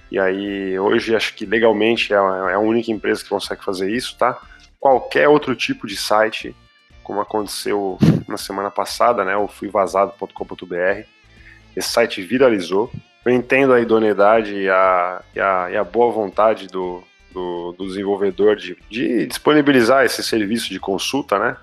E 0.09 0.17
aí, 0.17 0.79
hoje, 0.79 1.13
acho 1.13 1.35
que 1.35 1.45
legalmente 1.45 2.13
é 2.13 2.15
é 2.15 2.53
a 2.53 2.59
única 2.59 2.89
empresa 2.89 3.21
que 3.21 3.29
consegue 3.29 3.61
fazer 3.65 3.91
isso, 3.91 4.17
tá? 4.17 4.39
Qualquer 4.81 5.29
outro 5.29 5.55
tipo 5.55 5.85
de 5.85 5.95
site, 5.95 6.55
como 7.03 7.21
aconteceu 7.21 7.99
na 8.27 8.35
semana 8.35 8.71
passada, 8.71 9.23
né? 9.23 9.37
O 9.37 9.47
fuivazado.com.br, 9.47 11.05
esse 11.77 11.87
site 11.87 12.19
viralizou. 12.23 12.91
Eu 13.23 13.31
entendo 13.31 13.73
a 13.73 13.79
idoneidade 13.79 14.55
e 14.55 14.67
a, 14.67 15.21
e 15.35 15.39
a, 15.39 15.67
e 15.71 15.77
a 15.77 15.83
boa 15.83 16.11
vontade 16.11 16.65
do, 16.65 17.03
do, 17.31 17.73
do 17.73 17.85
desenvolvedor 17.85 18.55
de, 18.55 18.75
de, 18.89 19.27
disponibilizar 19.27 20.03
esse 20.03 20.23
serviço 20.23 20.71
de 20.71 20.79
consulta, 20.79 21.37
né? 21.37 21.55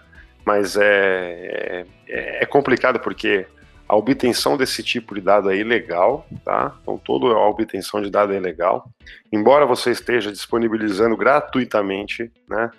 Mas 0.45 0.77
é, 0.77 1.85
é, 2.07 2.43
é, 2.43 2.47
complicado 2.47 3.01
porque 3.01 3.49
a 3.89 3.97
obtenção 3.97 4.57
desse 4.57 4.81
tipo 4.81 5.17
de 5.17 5.21
dado 5.21 5.51
é 5.51 5.57
ilegal, 5.57 6.25
tá? 6.45 6.77
Então 6.83 6.97
toda 6.97 7.35
a 7.35 7.49
obtenção 7.49 8.01
de 8.01 8.11
dado 8.11 8.33
é 8.33 8.37
ilegal. 8.37 8.89
Embora 9.33 9.67
você 9.67 9.91
esteja 9.91 10.31
disponibilizando 10.31 11.17
gratuitamente, 11.17 12.31
né? 12.49 12.71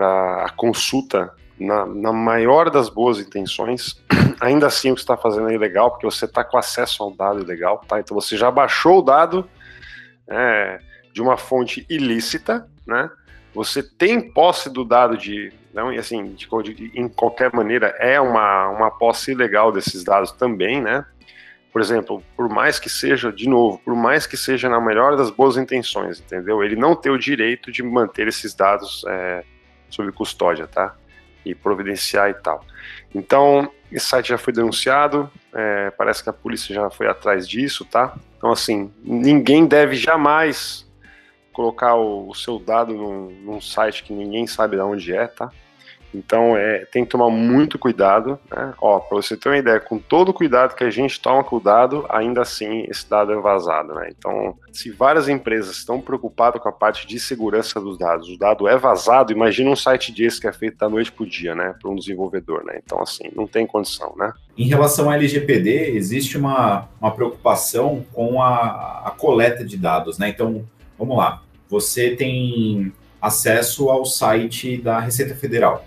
Para 0.00 0.46
a 0.46 0.48
consulta 0.48 1.30
na, 1.58 1.84
na, 1.84 2.10
maior 2.10 2.70
das 2.70 2.88
boas 2.88 3.18
intenções, 3.18 4.02
ainda 4.40 4.66
assim 4.66 4.90
o 4.90 4.94
que 4.94 5.02
está 5.02 5.14
fazendo 5.14 5.50
é 5.50 5.54
ilegal, 5.54 5.90
porque 5.90 6.06
você 6.06 6.24
está 6.24 6.42
com 6.42 6.56
acesso 6.56 7.02
ao 7.02 7.12
dado 7.12 7.40
ilegal, 7.40 7.84
tá? 7.86 8.00
Então 8.00 8.14
você 8.14 8.34
já 8.34 8.50
baixou 8.50 9.00
o 9.00 9.02
dado, 9.02 9.46
é, 10.26 10.80
de 11.12 11.20
uma 11.20 11.36
fonte 11.36 11.84
ilícita, 11.90 12.66
né? 12.86 13.10
Você 13.54 13.82
tem 13.82 14.32
posse 14.32 14.70
do 14.70 14.86
dado 14.86 15.18
de, 15.18 15.52
não, 15.74 15.92
e 15.92 15.98
assim, 15.98 16.32
de, 16.32 16.48
de, 16.72 16.98
em 16.98 17.06
qualquer 17.06 17.52
maneira, 17.52 17.88
é 17.98 18.18
uma, 18.18 18.70
uma 18.70 18.90
posse 18.90 19.32
ilegal 19.32 19.70
desses 19.70 20.02
dados 20.02 20.32
também, 20.32 20.80
né? 20.80 21.04
Por 21.70 21.82
exemplo, 21.82 22.22
por 22.34 22.48
mais 22.48 22.78
que 22.78 22.88
seja, 22.88 23.30
de 23.30 23.46
novo, 23.46 23.78
por 23.84 23.94
mais 23.94 24.26
que 24.26 24.38
seja 24.38 24.66
na 24.66 24.80
melhor 24.80 25.14
das 25.14 25.28
boas 25.28 25.58
intenções, 25.58 26.20
entendeu? 26.20 26.64
Ele 26.64 26.74
não 26.74 26.96
tem 26.96 27.12
o 27.12 27.18
direito 27.18 27.70
de 27.70 27.82
manter 27.82 28.28
esses 28.28 28.54
dados 28.54 29.04
é, 29.06 29.44
sob 29.90 30.10
custódia, 30.12 30.66
tá? 30.66 30.94
E 31.44 31.54
providenciar 31.54 32.30
e 32.30 32.34
tal. 32.34 32.64
Então, 33.14 33.70
esse 33.90 34.06
site 34.06 34.28
já 34.28 34.38
foi 34.38 34.52
denunciado, 34.52 35.30
é, 35.52 35.90
parece 35.90 36.22
que 36.22 36.30
a 36.30 36.32
polícia 36.32 36.74
já 36.74 36.90
foi 36.90 37.08
atrás 37.08 37.48
disso, 37.48 37.84
tá? 37.84 38.14
Então, 38.36 38.52
assim, 38.52 38.92
ninguém 39.02 39.66
deve 39.66 39.96
jamais 39.96 40.88
colocar 41.52 41.94
o, 41.94 42.28
o 42.28 42.34
seu 42.34 42.58
dado 42.58 42.94
num, 42.94 43.30
num, 43.42 43.60
site 43.60 44.04
que 44.04 44.12
ninguém 44.12 44.46
sabe 44.46 44.76
de 44.76 44.82
onde 44.82 45.12
é, 45.12 45.26
tá? 45.26 45.50
Então 46.14 46.56
é, 46.56 46.84
tem 46.86 47.04
que 47.04 47.10
tomar 47.10 47.30
muito 47.30 47.78
cuidado, 47.78 48.38
né? 48.50 48.74
Ó, 48.80 48.98
para 48.98 49.16
você 49.16 49.36
ter 49.36 49.48
uma 49.48 49.58
ideia, 49.58 49.80
com 49.80 49.98
todo 49.98 50.30
o 50.30 50.34
cuidado 50.34 50.74
que 50.74 50.84
a 50.84 50.90
gente 50.90 51.20
toma 51.20 51.44
com 51.44 51.56
o 51.56 51.60
dado, 51.60 52.06
ainda 52.08 52.42
assim 52.42 52.84
esse 52.88 53.08
dado 53.08 53.32
é 53.32 53.36
vazado, 53.36 53.94
né? 53.94 54.10
Então, 54.16 54.56
se 54.72 54.90
várias 54.90 55.28
empresas 55.28 55.76
estão 55.76 56.00
preocupadas 56.00 56.60
com 56.60 56.68
a 56.68 56.72
parte 56.72 57.06
de 57.06 57.18
segurança 57.18 57.80
dos 57.80 57.98
dados, 57.98 58.28
o 58.28 58.38
dado 58.38 58.66
é 58.66 58.76
vazado, 58.76 59.32
imagina 59.32 59.70
um 59.70 59.76
site 59.76 60.12
desse 60.12 60.40
que 60.40 60.46
é 60.46 60.52
feito 60.52 60.78
da 60.78 60.88
noite 60.88 61.12
para 61.12 61.24
o 61.24 61.26
dia, 61.26 61.54
né? 61.54 61.74
Para 61.80 61.90
um 61.90 61.96
desenvolvedor, 61.96 62.64
né? 62.64 62.80
Então, 62.84 63.00
assim, 63.00 63.30
não 63.34 63.46
tem 63.46 63.66
condição, 63.66 64.14
né? 64.16 64.32
Em 64.56 64.66
relação 64.66 65.06
ao 65.06 65.12
LGPD, 65.12 65.96
existe 65.96 66.36
uma, 66.36 66.88
uma 67.00 67.10
preocupação 67.10 68.04
com 68.12 68.42
a, 68.42 69.02
a 69.06 69.10
coleta 69.10 69.64
de 69.64 69.76
dados, 69.76 70.18
né? 70.18 70.28
Então, 70.28 70.64
vamos 70.98 71.16
lá 71.16 71.42
você 71.70 72.16
tem 72.16 72.92
acesso 73.22 73.88
ao 73.88 74.04
site 74.04 74.76
da 74.76 74.98
Receita 74.98 75.36
Federal. 75.36 75.86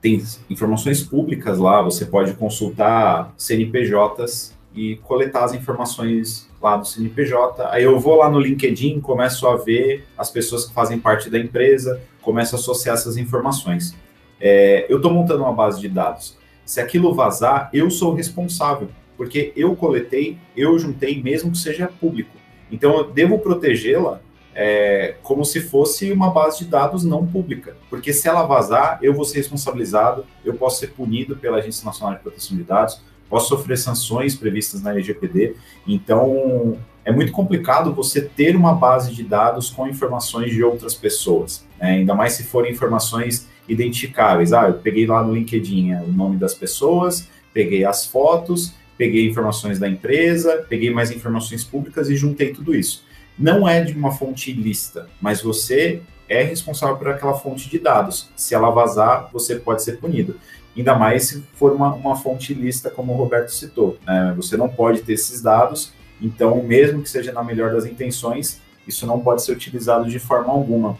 Tem 0.00 0.22
informações 0.48 1.02
públicas 1.02 1.58
lá, 1.58 1.82
você 1.82 2.06
pode 2.06 2.32
consultar 2.34 3.34
CNPJs 3.36 4.54
e 4.74 4.96
coletar 4.96 5.44
as 5.44 5.52
informações 5.52 6.48
lá 6.60 6.76
do 6.76 6.86
CNPJ. 6.86 7.68
Aí 7.70 7.84
eu 7.84 7.98
vou 7.98 8.16
lá 8.16 8.30
no 8.30 8.40
LinkedIn, 8.40 9.00
começo 9.00 9.46
a 9.46 9.56
ver 9.56 10.06
as 10.16 10.30
pessoas 10.30 10.64
que 10.64 10.72
fazem 10.72 10.98
parte 10.98 11.28
da 11.28 11.38
empresa, 11.38 12.00
começo 12.22 12.56
a 12.56 12.58
associar 12.58 12.94
essas 12.94 13.16
informações. 13.16 13.94
É, 14.40 14.86
eu 14.88 14.96
estou 14.96 15.12
montando 15.12 15.42
uma 15.42 15.52
base 15.52 15.80
de 15.80 15.88
dados. 15.88 16.38
Se 16.64 16.80
aquilo 16.80 17.12
vazar, 17.12 17.68
eu 17.72 17.90
sou 17.90 18.14
responsável, 18.14 18.88
porque 19.16 19.52
eu 19.54 19.76
coletei, 19.76 20.38
eu 20.56 20.78
juntei, 20.78 21.22
mesmo 21.22 21.50
que 21.50 21.58
seja 21.58 21.88
público. 22.00 22.36
Então 22.70 22.96
eu 22.96 23.04
devo 23.04 23.38
protegê-la 23.38 24.22
é, 24.54 25.16
como 25.22 25.44
se 25.44 25.60
fosse 25.60 26.10
uma 26.12 26.30
base 26.30 26.58
de 26.58 26.64
dados 26.66 27.04
não 27.04 27.26
pública, 27.26 27.76
porque 27.88 28.12
se 28.12 28.28
ela 28.28 28.42
vazar, 28.42 28.98
eu 29.02 29.14
vou 29.14 29.24
ser 29.24 29.38
responsabilizado, 29.38 30.24
eu 30.44 30.54
posso 30.54 30.80
ser 30.80 30.88
punido 30.88 31.36
pela 31.36 31.58
Agência 31.58 31.84
Nacional 31.84 32.16
de 32.16 32.22
Proteção 32.22 32.56
de 32.56 32.64
Dados, 32.64 33.00
posso 33.28 33.48
sofrer 33.48 33.78
sanções 33.78 34.34
previstas 34.34 34.82
na 34.82 34.90
LGPD. 34.90 35.54
Então, 35.86 36.76
é 37.04 37.12
muito 37.12 37.32
complicado 37.32 37.94
você 37.94 38.20
ter 38.20 38.56
uma 38.56 38.74
base 38.74 39.14
de 39.14 39.22
dados 39.22 39.70
com 39.70 39.86
informações 39.86 40.50
de 40.50 40.62
outras 40.62 40.94
pessoas, 40.94 41.64
né? 41.78 41.92
ainda 41.92 42.14
mais 42.14 42.32
se 42.32 42.44
forem 42.44 42.72
informações 42.72 43.48
identificáveis. 43.68 44.52
Ah, 44.52 44.68
eu 44.68 44.74
peguei 44.74 45.06
lá 45.06 45.22
no 45.22 45.32
LinkedIn 45.32 45.92
é, 45.92 46.02
o 46.02 46.08
nome 46.08 46.36
das 46.36 46.54
pessoas, 46.54 47.28
peguei 47.54 47.84
as 47.84 48.04
fotos, 48.04 48.74
peguei 48.98 49.26
informações 49.28 49.78
da 49.78 49.88
empresa, 49.88 50.66
peguei 50.68 50.90
mais 50.90 51.10
informações 51.10 51.64
públicas 51.64 52.10
e 52.10 52.16
juntei 52.16 52.52
tudo 52.52 52.74
isso. 52.74 53.04
Não 53.40 53.66
é 53.66 53.82
de 53.82 53.92
uma 53.94 54.12
fonte 54.12 54.50
ilícita, 54.50 55.08
mas 55.20 55.42
você 55.42 56.02
é 56.28 56.42
responsável 56.42 56.96
por 56.96 57.08
aquela 57.08 57.34
fonte 57.34 57.68
de 57.68 57.78
dados. 57.78 58.30
Se 58.36 58.54
ela 58.54 58.70
vazar, 58.70 59.30
você 59.32 59.56
pode 59.56 59.82
ser 59.82 59.98
punido 59.98 60.36
ainda 60.76 60.94
mais 60.94 61.28
se 61.28 61.42
for 61.54 61.72
uma, 61.72 61.94
uma 61.94 62.16
fonte 62.16 62.54
lista, 62.54 62.90
como 62.90 63.12
o 63.12 63.16
Roberto 63.16 63.50
citou. 63.50 63.98
Né? 64.06 64.32
Você 64.36 64.56
não 64.56 64.68
pode 64.68 65.02
ter 65.02 65.14
esses 65.14 65.42
dados, 65.42 65.92
então, 66.20 66.62
mesmo 66.62 67.02
que 67.02 67.10
seja 67.10 67.32
na 67.32 67.42
melhor 67.42 67.72
das 67.72 67.86
intenções, 67.86 68.60
isso 68.86 69.06
não 69.06 69.20
pode 69.20 69.42
ser 69.42 69.52
utilizado 69.52 70.08
de 70.08 70.18
forma 70.18 70.52
alguma. 70.52 70.98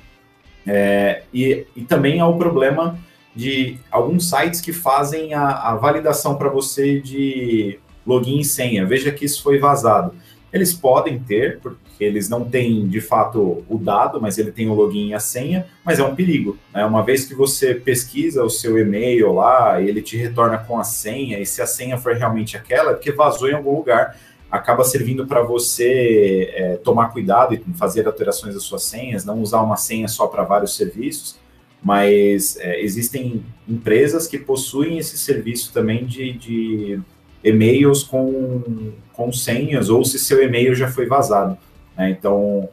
É, 0.67 1.23
e, 1.33 1.67
e 1.75 1.83
também 1.83 2.21
há 2.21 2.27
o 2.27 2.39
problema 2.39 2.99
de 3.35 3.79
alguns 3.91 4.29
sites 4.29 4.61
que 4.61 4.73
fazem 4.73 5.35
a, 5.35 5.71
a 5.71 5.77
validação 5.77 6.37
para 6.37 6.49
você 6.49 7.01
de 7.01 7.79
login 8.07 8.41
e 8.41 8.45
senha. 8.45 8.85
Veja 8.85 9.13
que 9.13 9.25
isso 9.25 9.43
foi 9.43 9.59
vazado. 9.59 10.15
Eles 10.53 10.73
podem 10.73 11.19
ter, 11.19 11.61
eles 12.01 12.29
não 12.29 12.45
têm 12.45 12.89
de 12.89 13.01
fato 13.01 13.65
o 13.69 13.79
dado, 13.79 14.21
mas 14.21 14.39
ele 14.39 14.51
tem 14.51 14.69
o 14.69 14.75
login 14.75 15.09
e 15.09 15.15
a 15.15 15.21
senha, 15.21 15.67
mas 15.85 15.99
é 15.99 16.05
um 16.05 16.15
perigo. 16.15 16.57
Né? 16.73 16.85
Uma 16.85 17.05
vez 17.05 17.27
que 17.27 17.35
você 17.35 17.75
pesquisa 17.75 18.43
o 18.43 18.51
seu 18.51 18.79
e-mail 18.79 19.33
lá, 19.33 19.81
ele 19.81 20.01
te 20.01 20.17
retorna 20.17 20.59
com 20.59 20.79
a 20.79 20.85
senha, 20.85 21.39
e 21.39 21.47
se 21.47 21.61
a 21.61 21.67
senha 21.67 21.99
for 21.99 22.15
realmente 22.15 22.57
aquela, 22.57 22.93
é 22.93 22.95
porque 22.95 23.13
vazou 23.13 23.49
em 23.49 23.55
algum 23.55 23.77
lugar, 23.77 24.17
acaba 24.51 24.83
servindo 24.83 25.27
para 25.27 25.43
você 25.43 26.51
é, 26.55 26.77
tomar 26.77 27.13
cuidado 27.13 27.55
e 27.55 27.63
fazer 27.77 28.07
alterações 28.07 28.55
das 28.55 28.65
suas 28.65 28.83
senhas, 28.83 29.25
não 29.25 29.41
usar 29.41 29.63
uma 29.63 29.77
senha 29.77 30.09
só 30.09 30.27
para 30.27 30.43
vários 30.43 30.75
serviços, 30.75 31.39
mas 31.83 32.57
é, 32.59 32.83
existem 32.83 33.45
empresas 33.69 34.27
que 34.27 34.39
possuem 34.39 34.99
esse 34.99 35.17
serviço 35.17 35.73
também 35.73 36.05
de, 36.05 36.33
de 36.33 37.01
e-mails 37.43 38.03
com, 38.03 38.93
com 39.13 39.33
senhas 39.33 39.89
ou 39.89 40.05
se 40.05 40.19
seu 40.19 40.43
e-mail 40.43 40.75
já 40.75 40.89
foi 40.89 41.07
vazado. 41.07 41.57
Né? 42.01 42.11
Então, 42.11 42.67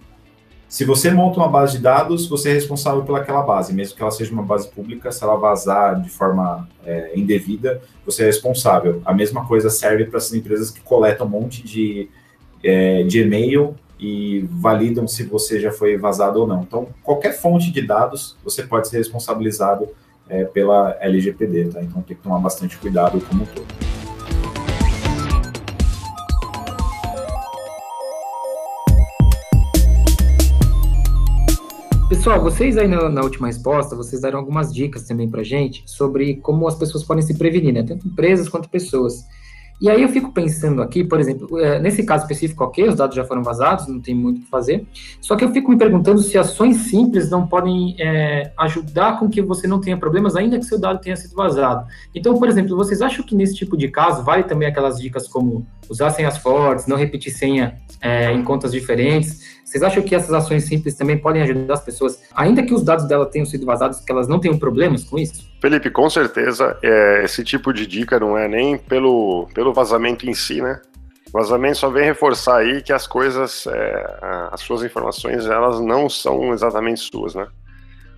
se 0.69 0.85
você 0.85 1.11
monta 1.11 1.39
uma 1.39 1.49
base 1.49 1.77
de 1.77 1.83
dados, 1.83 2.27
você 2.27 2.51
é 2.51 2.53
responsável 2.53 3.03
pelaquela 3.03 3.41
base, 3.41 3.73
mesmo 3.73 3.95
que 3.95 4.01
ela 4.01 4.11
seja 4.11 4.31
uma 4.31 4.43
base 4.43 4.69
pública, 4.69 5.11
se 5.11 5.21
ela 5.21 5.35
vazar 5.35 6.01
de 6.01 6.09
forma 6.09 6.67
é, 6.85 7.11
indevida, 7.13 7.81
você 8.05 8.23
é 8.23 8.25
responsável. 8.25 9.01
A 9.05 9.13
mesma 9.13 9.45
coisa 9.45 9.69
serve 9.69 10.05
para 10.05 10.17
essas 10.17 10.33
empresas 10.33 10.71
que 10.71 10.79
coletam 10.79 11.27
um 11.27 11.29
monte 11.29 11.61
de, 11.61 12.09
é, 12.63 13.03
de 13.03 13.21
e-mail 13.21 13.75
e 13.99 14.47
validam 14.49 15.07
se 15.07 15.23
você 15.23 15.59
já 15.59 15.71
foi 15.71 15.97
vazado 15.97 16.39
ou 16.39 16.47
não. 16.47 16.61
Então, 16.61 16.87
qualquer 17.03 17.33
fonte 17.33 17.71
de 17.71 17.81
dados, 17.81 18.37
você 18.43 18.63
pode 18.63 18.87
ser 18.87 18.97
responsabilizado 18.97 19.89
é, 20.29 20.45
pela 20.45 20.97
LGPD, 21.01 21.69
tá? 21.69 21.81
Então, 21.81 22.01
tem 22.01 22.15
que 22.15 22.23
tomar 22.23 22.39
bastante 22.39 22.77
cuidado 22.77 23.19
como 23.21 23.43
um 23.43 23.45
todo. 23.45 23.96
Pessoal, 32.27 32.43
vocês 32.43 32.77
aí 32.77 32.89
na, 32.89 33.07
na, 33.07 33.21
última 33.21 33.47
resposta, 33.47 33.95
vocês 33.95 34.21
deram 34.21 34.39
algumas 34.39 34.73
dicas 34.73 35.03
também 35.03 35.29
para 35.29 35.43
gente 35.43 35.81
sobre 35.85 36.35
como 36.35 36.67
as 36.67 36.75
pessoas 36.75 37.01
podem 37.01 37.23
se 37.23 37.37
prevenir, 37.37 37.73
né? 37.73 37.83
Tanto 37.83 38.05
empresas 38.05 38.49
quanto 38.49 38.67
pessoas. 38.67 39.25
E 39.79 39.89
aí 39.89 40.01
eu 40.01 40.09
fico 40.09 40.33
pensando 40.33 40.81
aqui, 40.81 41.05
por 41.05 41.21
exemplo, 41.21 41.57
é, 41.57 41.79
nesse 41.79 42.03
caso 42.03 42.23
específico, 42.23 42.65
ok, 42.65 42.89
os 42.89 42.95
dados 42.95 43.15
já 43.15 43.23
foram 43.23 43.41
vazados, 43.41 43.87
não 43.87 44.01
tem 44.01 44.13
muito 44.13 44.39
o 44.39 44.41
que 44.41 44.49
fazer. 44.49 44.85
Só 45.21 45.37
que 45.37 45.45
eu 45.45 45.53
fico 45.53 45.71
me 45.71 45.77
perguntando 45.77 46.21
se 46.21 46.37
ações 46.37 46.75
simples 46.89 47.29
não 47.29 47.47
podem 47.47 47.95
é, 47.97 48.51
ajudar 48.57 49.19
com 49.19 49.29
que 49.29 49.41
você 49.41 49.65
não 49.65 49.79
tenha 49.79 49.95
problemas, 49.95 50.35
ainda 50.35 50.59
que 50.59 50.65
seu 50.65 50.77
dado 50.77 50.99
tenha 50.99 51.15
sido 51.15 51.33
vazado. 51.33 51.87
Então, 52.13 52.37
por 52.37 52.49
exemplo, 52.49 52.75
vocês 52.75 53.01
acham 53.01 53.23
que 53.23 53.35
nesse 53.35 53.55
tipo 53.55 53.77
de 53.77 53.87
caso 53.87 54.21
vale 54.25 54.43
também 54.43 54.67
aquelas 54.67 54.99
dicas 54.99 55.29
como 55.29 55.65
usar 55.89 56.12
senhas 56.12 56.38
fortes, 56.38 56.88
não 56.88 56.97
repetir 56.97 57.32
senha 57.32 57.80
é, 58.02 58.32
em 58.32 58.43
contas 58.43 58.71
diferentes? 58.71 59.58
Vocês 59.63 59.84
acham 59.84 60.02
que 60.02 60.15
essas 60.15 60.32
ações 60.32 60.63
simples 60.63 60.95
também 60.95 61.17
podem 61.17 61.41
ajudar 61.41 61.73
as 61.73 61.84
pessoas, 61.84 62.21
ainda 62.34 62.63
que 62.63 62.73
os 62.73 62.84
dados 62.84 63.06
dela 63.06 63.26
tenham 63.26 63.45
sido 63.45 63.65
vazados, 63.65 64.00
que 64.00 64.10
elas 64.12 64.28
não 64.28 64.39
tenham 64.39 64.58
problemas 64.58 65.04
com 65.04 65.17
isso? 65.17 65.45
Felipe, 65.62 65.89
com 65.89 66.10
certeza, 66.10 66.78
é, 66.82 67.23
esse 67.26 67.43
tipo 67.43 67.73
de 67.73 67.86
dica 67.86 68.17
não 68.17 68.38
é 68.38 68.47
nem 68.47 68.78
pelo, 68.78 69.47
pelo 69.54 69.73
vazamento 69.73 70.30
em 70.30 70.34
si, 70.34 70.62
né? 70.62 70.80
O 71.28 71.32
vazamento 71.38 71.80
só 71.80 71.89
vem 71.89 72.06
reforçar 72.06 72.60
aí 72.60 72.82
que 72.82 72.93
as 72.93 73.06
coisas, 73.06 73.67
é, 73.67 74.17
as 74.52 74.62
suas 74.62 74.84
informações, 74.84 75.45
elas 75.45 75.82
não 75.82 76.10
são 76.10 76.54
exatamente 76.54 77.02
suas, 77.02 77.36
né? 77.36 77.45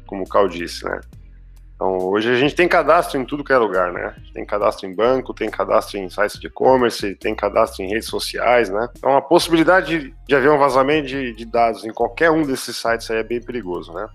Como 0.05 0.23
o 0.23 0.27
Cal 0.27 0.47
disse, 0.47 0.85
né? 0.85 1.01
Então, 1.79 1.97
hoje 2.09 2.29
a 2.29 2.35
gente 2.35 2.53
tem 2.53 2.67
cadastro 2.67 3.17
em 3.17 3.23
tudo 3.23 3.41
que 3.41 3.53
é 3.53 3.57
lugar, 3.57 3.93
né? 3.93 4.13
Tem 4.33 4.45
cadastro 4.45 4.85
em 4.85 4.93
banco, 4.93 5.33
tem 5.33 5.49
cadastro 5.49 5.97
em 5.97 6.09
sites 6.09 6.37
de 6.37 6.47
e-commerce, 6.47 7.15
tem 7.15 7.33
cadastro 7.33 7.85
em 7.85 7.87
redes 7.87 8.09
sociais, 8.09 8.69
né? 8.69 8.89
Então, 8.97 9.15
a 9.15 9.21
possibilidade 9.21 10.13
de, 10.27 10.35
haver 10.35 10.51
um 10.51 10.57
vazamento 10.57 11.07
de, 11.07 11.33
de, 11.33 11.45
dados 11.45 11.85
em 11.85 11.93
qualquer 11.93 12.31
um 12.31 12.43
desses 12.43 12.75
sites 12.75 13.09
aí 13.09 13.19
é 13.19 13.23
bem 13.23 13.41
perigoso, 13.41 13.93
né? 13.93 14.09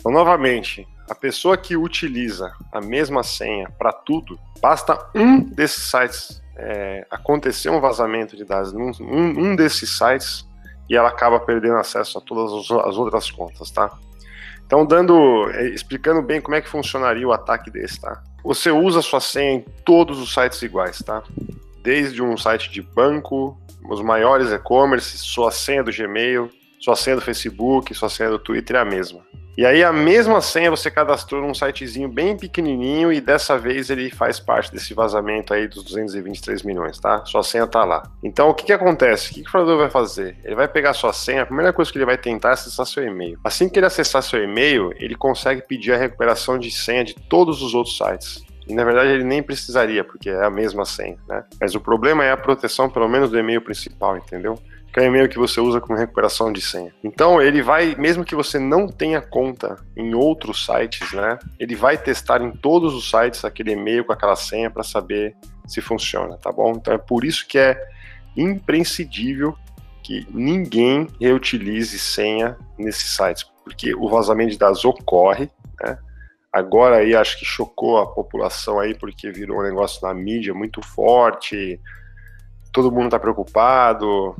Então, 0.00 0.10
novamente, 0.10 0.88
a 1.10 1.14
pessoa 1.14 1.58
que 1.58 1.76
utiliza 1.76 2.50
a 2.72 2.80
mesma 2.80 3.22
senha 3.22 3.68
para 3.78 3.92
tudo, 3.92 4.38
basta 4.62 4.98
um 5.14 5.40
desses 5.40 5.90
sites 5.90 6.42
é, 6.56 7.06
acontecer 7.10 7.68
um 7.68 7.78
vazamento 7.78 8.34
de 8.38 8.44
dados 8.46 8.72
um, 8.72 8.90
um 9.02 9.54
desses 9.54 9.98
sites 9.98 10.48
e 10.88 10.96
ela 10.96 11.10
acaba 11.10 11.38
perdendo 11.40 11.76
acesso 11.76 12.16
a 12.16 12.22
todas 12.22 12.70
as 12.70 12.96
outras 12.96 13.30
contas, 13.30 13.70
tá? 13.70 13.92
Então, 14.66 14.84
dando, 14.84 15.48
é, 15.50 15.68
explicando 15.68 16.20
bem 16.20 16.40
como 16.40 16.56
é 16.56 16.60
que 16.60 16.68
funcionaria 16.68 17.26
o 17.26 17.32
ataque 17.32 17.70
desse, 17.70 18.00
tá? 18.00 18.22
Você 18.44 18.70
usa 18.70 19.00
sua 19.00 19.20
senha 19.20 19.52
em 19.52 19.60
todos 19.84 20.18
os 20.18 20.34
sites 20.34 20.60
iguais, 20.60 20.98
tá? 20.98 21.22
Desde 21.82 22.20
um 22.20 22.36
site 22.36 22.70
de 22.70 22.82
banco, 22.82 23.56
os 23.88 24.02
maiores 24.02 24.50
e-commerce, 24.50 25.18
sua 25.18 25.52
senha 25.52 25.84
do 25.84 25.92
Gmail, 25.92 26.50
sua 26.78 26.96
senha 26.96 27.16
do 27.16 27.22
Facebook, 27.22 27.94
sua 27.94 28.08
senha 28.08 28.30
do 28.30 28.38
Twitter 28.38 28.76
é 28.76 28.80
a 28.80 28.84
mesma. 28.84 29.20
E 29.56 29.64
aí 29.64 29.82
a 29.82 29.90
mesma 29.90 30.42
senha 30.42 30.70
você 30.70 30.90
cadastrou 30.90 31.40
num 31.40 31.54
sitezinho 31.54 32.10
bem 32.10 32.36
pequenininho 32.36 33.10
e 33.10 33.22
dessa 33.22 33.56
vez 33.56 33.88
ele 33.88 34.10
faz 34.10 34.38
parte 34.38 34.70
desse 34.70 34.92
vazamento 34.92 35.54
aí 35.54 35.66
dos 35.66 35.82
223 35.82 36.62
milhões, 36.62 37.00
tá? 37.00 37.24
Sua 37.24 37.42
senha 37.42 37.66
tá 37.66 37.82
lá. 37.82 38.02
Então 38.22 38.50
o 38.50 38.54
que 38.54 38.66
que 38.66 38.72
acontece? 38.72 39.30
O 39.30 39.34
que, 39.34 39.42
que 39.42 39.48
o 39.48 39.50
fraudador 39.50 39.78
vai 39.78 39.88
fazer? 39.88 40.36
Ele 40.44 40.54
vai 40.54 40.68
pegar 40.68 40.92
sua 40.92 41.14
senha, 41.14 41.42
a 41.42 41.46
primeira 41.46 41.72
coisa 41.72 41.90
que 41.90 41.96
ele 41.96 42.04
vai 42.04 42.18
tentar 42.18 42.50
é 42.50 42.52
acessar 42.52 42.84
seu 42.84 43.02
e-mail. 43.02 43.38
Assim 43.42 43.66
que 43.66 43.78
ele 43.78 43.86
acessar 43.86 44.22
seu 44.22 44.44
e-mail, 44.44 44.92
ele 44.96 45.14
consegue 45.14 45.62
pedir 45.62 45.94
a 45.94 45.96
recuperação 45.96 46.58
de 46.58 46.70
senha 46.70 47.02
de 47.02 47.14
todos 47.14 47.62
os 47.62 47.72
outros 47.72 47.96
sites. 47.96 48.44
E 48.68 48.74
na 48.74 48.84
verdade 48.84 49.10
ele 49.10 49.24
nem 49.24 49.42
precisaria, 49.42 50.04
porque 50.04 50.28
é 50.28 50.44
a 50.44 50.50
mesma 50.50 50.84
senha, 50.84 51.16
né? 51.26 51.44
Mas 51.58 51.74
o 51.74 51.80
problema 51.80 52.24
é 52.24 52.32
a 52.32 52.36
proteção, 52.36 52.90
pelo 52.90 53.08
menos, 53.08 53.30
do 53.30 53.38
e-mail 53.38 53.62
principal, 53.62 54.18
entendeu? 54.18 54.58
Que 54.96 55.00
é 55.00 55.02
o 55.02 55.06
e-mail 55.08 55.28
que 55.28 55.38
você 55.38 55.60
usa 55.60 55.78
como 55.78 55.98
recuperação 55.98 56.50
de 56.50 56.58
senha. 56.58 56.90
Então, 57.04 57.42
ele 57.42 57.60
vai, 57.60 57.94
mesmo 57.96 58.24
que 58.24 58.34
você 58.34 58.58
não 58.58 58.88
tenha 58.88 59.20
conta 59.20 59.76
em 59.94 60.14
outros 60.14 60.64
sites, 60.64 61.12
né? 61.12 61.38
Ele 61.60 61.76
vai 61.76 61.98
testar 61.98 62.40
em 62.40 62.50
todos 62.50 62.94
os 62.94 63.10
sites 63.10 63.44
aquele 63.44 63.72
e-mail 63.72 64.06
com 64.06 64.14
aquela 64.14 64.34
senha 64.34 64.70
para 64.70 64.82
saber 64.82 65.36
se 65.66 65.82
funciona, 65.82 66.38
tá 66.38 66.50
bom? 66.50 66.72
Então, 66.72 66.94
é 66.94 66.98
por 66.98 67.26
isso 67.26 67.46
que 67.46 67.58
é 67.58 67.78
imprescindível 68.34 69.54
que 70.02 70.26
ninguém 70.30 71.08
reutilize 71.20 71.98
senha 71.98 72.56
nesses 72.78 73.14
sites, 73.14 73.44
porque 73.64 73.94
o 73.94 74.08
vazamento 74.08 74.52
de 74.52 74.58
dados 74.58 74.82
ocorre, 74.82 75.50
né? 75.78 75.98
Agora 76.50 77.00
aí 77.00 77.14
acho 77.14 77.38
que 77.38 77.44
chocou 77.44 77.98
a 77.98 78.06
população 78.06 78.80
aí 78.80 78.94
porque 78.94 79.30
virou 79.30 79.60
um 79.60 79.62
negócio 79.62 80.00
na 80.08 80.14
mídia 80.14 80.54
muito 80.54 80.80
forte, 80.80 81.78
todo 82.72 82.90
mundo 82.90 83.06
está 83.06 83.18
preocupado, 83.18 84.34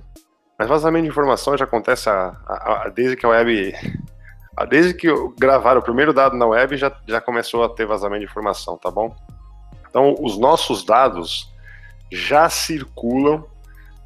mas 0.58 0.68
vazamento 0.68 1.04
de 1.04 1.10
informação 1.10 1.56
já 1.56 1.64
acontece 1.64 2.08
a, 2.08 2.36
a, 2.46 2.82
a, 2.84 2.88
desde 2.88 3.16
que 3.16 3.26
a 3.26 3.30
web. 3.30 3.74
desde 4.70 4.94
que 4.94 5.08
gravaram 5.38 5.80
o 5.80 5.84
primeiro 5.84 6.14
dado 6.14 6.36
na 6.36 6.46
web, 6.46 6.76
já, 6.76 6.90
já 7.06 7.20
começou 7.20 7.62
a 7.62 7.68
ter 7.68 7.86
vazamento 7.86 8.20
de 8.20 8.30
informação, 8.30 8.78
tá 8.78 8.90
bom? 8.90 9.14
Então, 9.88 10.14
os 10.20 10.38
nossos 10.38 10.84
dados 10.84 11.52
já 12.10 12.48
circulam, 12.48 13.44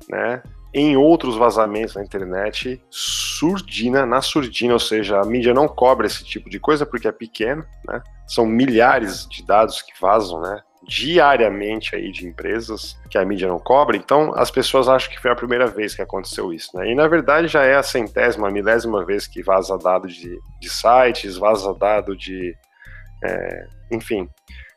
né? 0.08 0.42
em 0.72 0.96
outros 0.96 1.36
vazamentos 1.36 1.96
na 1.96 2.02
internet, 2.02 2.80
surdina, 2.88 4.06
na 4.06 4.22
surdina, 4.22 4.72
ou 4.72 4.78
seja, 4.78 5.20
a 5.20 5.24
mídia 5.24 5.52
não 5.52 5.66
cobra 5.66 6.06
esse 6.06 6.24
tipo 6.24 6.48
de 6.48 6.60
coisa 6.60 6.86
porque 6.86 7.08
é 7.08 7.12
pequeno, 7.12 7.64
né? 7.84 8.00
São 8.26 8.46
milhares 8.46 9.26
de 9.28 9.44
dados 9.44 9.82
que 9.82 9.92
vazam, 10.00 10.40
né? 10.40 10.62
Diariamente 10.90 11.94
aí 11.94 12.10
de 12.10 12.26
empresas 12.26 12.98
que 13.08 13.16
a 13.16 13.24
mídia 13.24 13.46
não 13.46 13.60
cobra, 13.60 13.96
então 13.96 14.32
as 14.34 14.50
pessoas 14.50 14.88
acham 14.88 15.08
que 15.08 15.20
foi 15.20 15.30
a 15.30 15.36
primeira 15.36 15.68
vez 15.68 15.94
que 15.94 16.02
aconteceu 16.02 16.52
isso, 16.52 16.76
né? 16.76 16.90
E 16.90 16.96
na 16.96 17.06
verdade 17.06 17.46
já 17.46 17.62
é 17.62 17.76
a 17.76 17.82
centésima, 17.82 18.48
a 18.48 18.50
milésima 18.50 19.04
vez 19.04 19.28
que 19.28 19.40
vaza 19.40 19.78
dado 19.78 20.08
de, 20.08 20.36
de 20.60 20.68
sites, 20.68 21.36
vaza 21.36 21.72
dado 21.74 22.16
de. 22.16 22.56
É, 23.22 23.66
enfim. 23.92 24.28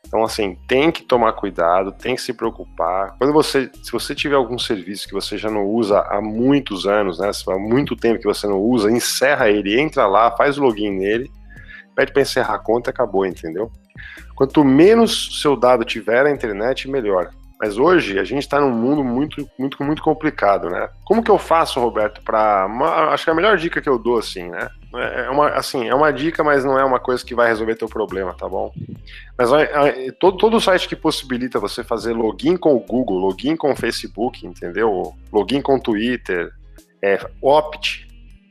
Então, 0.06 0.22
assim, 0.22 0.56
tem 0.68 0.92
que 0.92 1.02
tomar 1.02 1.32
cuidado, 1.32 1.90
tem 1.90 2.14
que 2.14 2.20
se 2.20 2.32
preocupar. 2.32 3.16
Quando 3.18 3.32
você, 3.32 3.68
se 3.82 3.90
você 3.90 4.14
tiver 4.14 4.36
algum 4.36 4.58
serviço 4.58 5.08
que 5.08 5.14
você 5.14 5.36
já 5.36 5.50
não 5.50 5.66
usa 5.66 5.98
há 5.98 6.20
muitos 6.20 6.86
anos, 6.86 7.18
né? 7.18 7.30
Há 7.48 7.58
muito 7.58 7.96
tempo 7.96 8.20
que 8.20 8.26
você 8.26 8.46
não 8.46 8.60
usa, 8.60 8.92
encerra 8.92 9.48
ele, 9.48 9.80
entra 9.80 10.06
lá, 10.06 10.30
faz 10.30 10.58
o 10.58 10.62
login 10.62 10.90
nele, 10.90 11.28
pede 11.94 12.12
para 12.12 12.22
encerrar 12.22 12.54
a 12.54 12.58
conta 12.58 12.90
e 12.90 12.92
acabou, 12.92 13.24
entendeu? 13.24 13.70
Quanto 14.34 14.64
menos 14.64 15.40
seu 15.40 15.56
dado 15.56 15.84
tiver 15.84 16.24
na 16.24 16.30
internet, 16.30 16.88
melhor. 16.90 17.30
Mas 17.60 17.78
hoje 17.78 18.18
a 18.18 18.24
gente 18.24 18.42
está 18.42 18.60
num 18.60 18.70
mundo 18.70 19.04
muito, 19.04 19.48
muito, 19.58 19.82
muito 19.82 20.02
complicado, 20.02 20.68
né? 20.68 20.88
Como 21.04 21.22
que 21.22 21.30
eu 21.30 21.38
faço, 21.38 21.80
Roberto, 21.80 22.20
para 22.22 22.66
acho 23.12 23.24
que 23.24 23.30
a 23.30 23.34
melhor 23.34 23.56
dica 23.56 23.80
que 23.80 23.88
eu 23.88 23.98
dou 23.98 24.18
assim, 24.18 24.48
né? 24.48 24.68
É 24.92 25.30
uma, 25.30 25.48
assim, 25.50 25.88
é 25.88 25.94
uma 25.94 26.12
dica, 26.12 26.42
mas 26.44 26.64
não 26.64 26.78
é 26.78 26.84
uma 26.84 27.00
coisa 27.00 27.24
que 27.24 27.34
vai 27.34 27.48
resolver 27.48 27.76
teu 27.76 27.88
problema, 27.88 28.34
tá 28.34 28.48
bom? 28.48 28.72
Mas 29.38 29.48
todo, 30.18 30.36
todo 30.36 30.60
site 30.60 30.88
que 30.88 30.96
possibilita 30.96 31.58
você 31.58 31.82
fazer 31.82 32.12
login 32.12 32.56
com 32.56 32.74
o 32.74 32.80
Google, 32.80 33.18
login 33.18 33.56
com 33.56 33.72
o 33.72 33.76
Facebook, 33.76 34.46
entendeu? 34.46 35.14
Login 35.32 35.62
com 35.62 35.76
o 35.76 35.80
Twitter, 35.80 36.52
é, 37.00 37.18
opt 37.40 38.04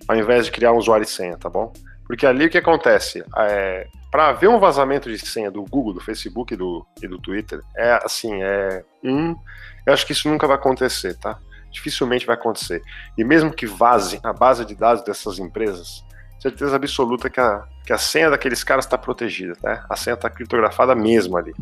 ao 0.07 0.15
invés 0.15 0.45
de 0.45 0.51
criar 0.51 0.73
um 0.73 0.77
usuário 0.77 1.03
e 1.03 1.07
senha, 1.07 1.37
tá 1.37 1.49
bom? 1.49 1.71
Porque 2.13 2.27
ali 2.27 2.45
o 2.45 2.49
que 2.51 2.59
acontece? 2.59 3.25
É, 3.35 3.87
para 4.11 4.33
ver 4.33 4.47
um 4.47 4.59
vazamento 4.59 5.09
de 5.09 5.17
senha 5.17 5.49
do 5.49 5.63
Google, 5.63 5.95
do 5.95 5.99
Facebook 5.99 6.53
e 6.53 6.55
do, 6.55 6.85
e 7.01 7.07
do 7.07 7.17
Twitter, 7.17 7.59
é 7.75 7.99
assim, 8.05 8.31
é 8.43 8.83
um. 9.03 9.35
Eu 9.83 9.93
acho 9.93 10.05
que 10.05 10.11
isso 10.11 10.29
nunca 10.29 10.45
vai 10.45 10.55
acontecer, 10.55 11.17
tá? 11.17 11.39
Dificilmente 11.71 12.23
vai 12.23 12.35
acontecer. 12.35 12.83
E 13.17 13.23
mesmo 13.23 13.51
que 13.51 13.65
vaze 13.65 14.19
a 14.21 14.31
base 14.31 14.63
de 14.63 14.75
dados 14.75 15.03
dessas 15.03 15.39
empresas, 15.39 16.05
certeza 16.39 16.75
absoluta 16.75 17.31
que 17.31 17.39
a, 17.39 17.63
que 17.83 17.91
a 17.91 17.97
senha 17.97 18.29
daqueles 18.29 18.63
caras 18.63 18.85
está 18.85 18.95
protegida, 18.95 19.55
tá? 19.55 19.83
A 19.89 19.95
senha 19.95 20.13
está 20.13 20.29
criptografada 20.29 20.93
mesmo 20.93 21.35
ali. 21.35 21.55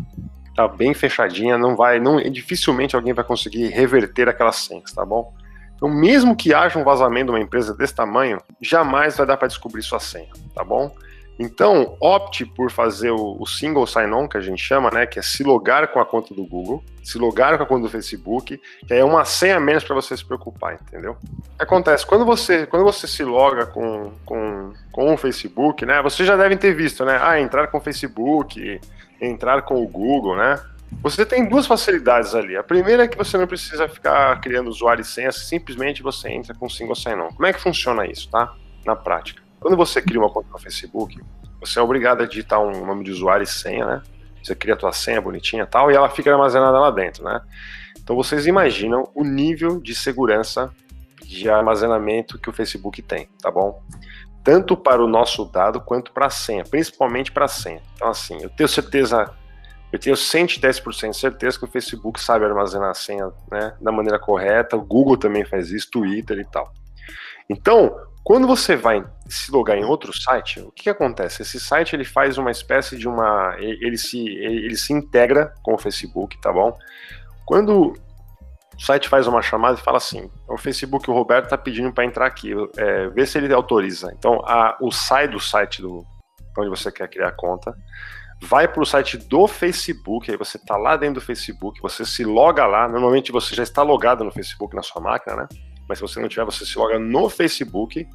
Tá 0.53 0.67
bem 0.67 0.93
fechadinha, 0.93 1.57
não 1.57 1.77
vai, 1.77 1.97
não, 1.97 2.17
dificilmente 2.29 2.93
alguém 2.93 3.13
vai 3.13 3.23
conseguir 3.23 3.67
reverter 3.67 4.27
aquelas 4.27 4.57
senhas, 4.57 4.91
tá 4.91 5.05
bom? 5.05 5.33
Então, 5.81 5.89
mesmo 5.89 6.35
que 6.35 6.53
haja 6.53 6.77
um 6.77 6.83
vazamento 6.83 7.25
de 7.25 7.31
uma 7.31 7.39
empresa 7.39 7.73
desse 7.73 7.95
tamanho, 7.95 8.39
jamais 8.61 9.17
vai 9.17 9.25
dar 9.25 9.35
para 9.35 9.47
descobrir 9.47 9.81
sua 9.81 9.99
senha, 9.99 10.29
tá 10.53 10.63
bom? 10.63 10.95
Então, 11.39 11.97
opte 11.99 12.45
por 12.45 12.69
fazer 12.69 13.09
o, 13.09 13.43
single 13.47 13.87
sign-on, 13.87 14.27
que 14.27 14.37
a 14.37 14.41
gente 14.41 14.61
chama, 14.61 14.91
né? 14.91 15.07
Que 15.07 15.17
é 15.17 15.23
se 15.23 15.43
logar 15.43 15.87
com 15.87 15.99
a 15.99 16.05
conta 16.05 16.35
do 16.35 16.45
Google, 16.45 16.83
se 17.03 17.17
logar 17.17 17.57
com 17.57 17.63
a 17.63 17.65
conta 17.65 17.81
do 17.81 17.89
Facebook, 17.89 18.61
que 18.87 18.93
é 18.93 19.03
uma 19.03 19.25
senha 19.25 19.59
menos 19.59 19.83
para 19.83 19.95
você 19.95 20.15
se 20.15 20.23
preocupar, 20.23 20.75
entendeu? 20.75 21.17
Acontece? 21.57 22.05
Quando 22.05 22.25
você, 22.25 22.67
quando 22.67 22.83
você 22.83 23.07
se 23.07 23.23
loga 23.23 23.65
com, 23.65 24.11
com, 24.23 24.73
com 24.91 25.11
o 25.15 25.17
Facebook, 25.17 25.83
né? 25.83 25.99
Vocês 26.03 26.27
já 26.27 26.37
devem 26.37 26.59
ter 26.59 26.75
visto, 26.75 27.03
né? 27.03 27.19
Ah, 27.19 27.41
entrar 27.41 27.69
com 27.69 27.79
o 27.79 27.81
Facebook, 27.81 28.79
entrar 29.19 29.63
com 29.63 29.81
o 29.81 29.87
Google, 29.87 30.37
né? 30.37 30.59
Você 31.01 31.25
tem 31.25 31.47
duas 31.47 31.65
facilidades 31.65 32.35
ali. 32.35 32.55
A 32.55 32.63
primeira 32.63 33.03
é 33.03 33.07
que 33.07 33.17
você 33.17 33.37
não 33.37 33.47
precisa 33.47 33.87
ficar 33.87 34.39
criando 34.41 34.69
usuário 34.69 35.01
e 35.01 35.05
senha, 35.05 35.31
simplesmente 35.31 36.03
você 36.03 36.29
entra 36.29 36.53
com 36.53 36.69
single 36.69 36.95
sign-on. 36.95 37.29
Como 37.29 37.45
é 37.45 37.53
que 37.53 37.59
funciona 37.59 38.05
isso, 38.05 38.29
tá? 38.29 38.53
Na 38.85 38.95
prática. 38.95 39.41
Quando 39.59 39.77
você 39.77 40.01
cria 40.01 40.19
uma 40.19 40.29
conta 40.29 40.49
no 40.51 40.59
Facebook, 40.59 41.19
você 41.59 41.79
é 41.79 41.81
obrigado 41.81 42.23
a 42.23 42.27
digitar 42.27 42.59
um 42.59 42.85
nome 42.85 43.03
de 43.03 43.11
usuário 43.11 43.43
e 43.43 43.47
senha, 43.47 43.85
né? 43.85 44.01
Você 44.43 44.55
cria 44.55 44.73
a 44.73 44.77
tua 44.77 44.91
senha 44.91 45.21
bonitinha 45.21 45.63
e 45.63 45.67
tal, 45.67 45.91
e 45.91 45.95
ela 45.95 46.09
fica 46.09 46.31
armazenada 46.31 46.79
lá 46.79 46.89
dentro, 46.89 47.23
né? 47.23 47.41
Então 47.99 48.15
vocês 48.15 48.47
imaginam 48.47 49.09
o 49.13 49.23
nível 49.23 49.79
de 49.79 49.93
segurança 49.93 50.73
de 51.23 51.49
armazenamento 51.49 52.39
que 52.39 52.49
o 52.49 52.53
Facebook 52.53 53.01
tem, 53.01 53.29
tá 53.41 53.51
bom? 53.51 53.81
Tanto 54.43 54.75
para 54.75 55.03
o 55.03 55.07
nosso 55.07 55.45
dado 55.45 55.79
quanto 55.79 56.11
para 56.11 56.25
a 56.25 56.29
senha, 56.31 56.63
principalmente 56.63 57.31
para 57.31 57.45
a 57.45 57.47
senha. 57.47 57.81
Então, 57.95 58.09
assim, 58.09 58.41
eu 58.41 58.49
tenho 58.49 58.67
certeza, 58.67 59.31
eu 59.91 59.99
tenho 59.99 60.15
110% 60.15 61.09
de 61.09 61.17
certeza 61.17 61.59
que 61.59 61.65
o 61.65 61.67
Facebook 61.67 62.19
sabe 62.21 62.45
armazenar 62.45 62.89
a 62.89 62.93
senha 62.93 63.31
né, 63.51 63.75
da 63.81 63.91
maneira 63.91 64.17
correta, 64.17 64.77
o 64.77 64.85
Google 64.85 65.17
também 65.17 65.43
faz 65.43 65.69
isso, 65.69 65.91
Twitter 65.91 66.39
e 66.39 66.45
tal. 66.45 66.71
Então, 67.49 67.95
quando 68.23 68.47
você 68.47 68.75
vai 68.75 69.03
se 69.27 69.51
logar 69.51 69.77
em 69.77 69.83
outro 69.83 70.13
site, 70.17 70.59
o 70.61 70.71
que, 70.71 70.83
que, 70.83 70.89
acontece? 70.89 71.41
Esse 71.41 71.59
site 71.59 71.95
ele 71.95 72.05
faz 72.05 72.37
uma 72.37 72.51
espécie 72.51 72.97
de 72.97 73.07
uma. 73.07 73.55
Ele 73.57 73.97
se, 73.97 74.25
ele 74.27 74.77
se 74.77 74.93
integra 74.93 75.53
com 75.63 75.73
o 75.73 75.77
Facebook, 75.77 76.39
tá 76.39 76.53
bom? 76.53 76.77
Quando 77.45 77.93
o 78.73 78.81
site 78.81 79.09
faz 79.09 79.27
uma 79.27 79.41
chamada 79.41 79.77
e 79.79 79.83
fala 79.83 79.97
assim: 79.97 80.29
o 80.47 80.57
Facebook, 80.57 81.09
o 81.09 81.13
Roberto 81.13 81.45
está 81.45 81.57
pedindo 81.57 81.91
para 81.91 82.05
entrar 82.05 82.27
aqui, 82.27 82.53
é, 82.77 83.09
vê 83.09 83.25
se 83.25 83.37
ele 83.37 83.53
autoriza. 83.53 84.13
Então, 84.17 84.39
a, 84.45 84.77
o 84.79 84.91
sai 84.91 85.27
do 85.27 85.39
site 85.39 85.81
do 85.81 86.05
onde 86.57 86.69
você 86.69 86.91
quer 86.91 87.09
criar 87.09 87.29
a 87.29 87.31
conta, 87.35 87.73
vai 88.41 88.67
para 88.67 88.81
o 88.81 88.85
site 88.85 89.17
do 89.17 89.47
Facebook, 89.47 90.31
aí 90.31 90.37
você 90.37 90.57
está 90.57 90.75
lá 90.75 90.97
dentro 90.97 91.15
do 91.15 91.21
Facebook, 91.21 91.81
você 91.81 92.03
se 92.03 92.23
loga 92.23 92.65
lá. 92.65 92.87
Normalmente 92.87 93.31
você 93.31 93.55
já 93.55 93.63
está 93.63 93.83
logado 93.83 94.23
no 94.23 94.31
Facebook 94.31 94.75
na 94.75 94.81
sua 94.81 95.01
máquina, 95.01 95.35
né? 95.35 95.47
mas 95.87 95.97
se 95.97 96.01
você 96.01 96.21
não 96.21 96.29
tiver, 96.29 96.45
você 96.45 96.65
se 96.65 96.77
loga 96.77 96.97
no 96.97 97.29
Facebook 97.29 98.07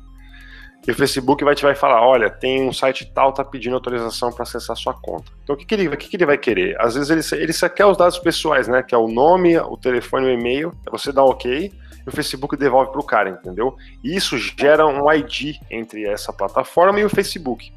e 0.87 0.91
o 0.91 0.95
Facebook 0.95 1.45
vai 1.45 1.55
te 1.55 1.63
vai 1.63 1.75
falar, 1.75 2.01
olha, 2.01 2.31
tem 2.31 2.67
um 2.67 2.73
site 2.73 3.13
tal, 3.13 3.33
tá 3.33 3.45
pedindo 3.45 3.75
autorização 3.75 4.33
para 4.33 4.45
acessar 4.45 4.75
sua 4.77 4.95
conta. 4.95 5.31
Então 5.43 5.55
o 5.55 5.59
que, 5.59 5.67
que, 5.67 5.75
ele, 5.75 5.89
o 5.89 5.97
que, 5.97 6.09
que 6.09 6.17
ele 6.17 6.25
vai 6.25 6.39
querer? 6.39 6.81
Às 6.81 6.95
vezes 6.95 7.33
ele, 7.33 7.43
ele 7.43 7.53
só 7.53 7.69
quer 7.69 7.85
os 7.85 7.99
dados 7.99 8.19
pessoais, 8.19 8.67
né? 8.67 8.83
Que 8.83 8.95
é 8.95 8.99
o 8.99 9.09
nome, 9.09 9.59
o 9.59 9.77
telefone, 9.77 10.27
o 10.27 10.31
e-mail, 10.31 10.73
você 10.91 11.13
dá 11.13 11.23
ok 11.23 11.71
e 12.07 12.09
o 12.09 12.13
Facebook 12.13 12.57
devolve 12.57 12.93
para 12.93 13.01
o 13.01 13.05
cara, 13.05 13.29
entendeu? 13.31 13.77
E 14.03 14.17
isso 14.17 14.39
gera 14.39 14.87
um 14.87 15.13
ID 15.13 15.57
entre 15.71 16.07
essa 16.07 16.33
plataforma 16.33 16.99
e 17.01 17.05
o 17.05 17.11
Facebook. 17.11 17.73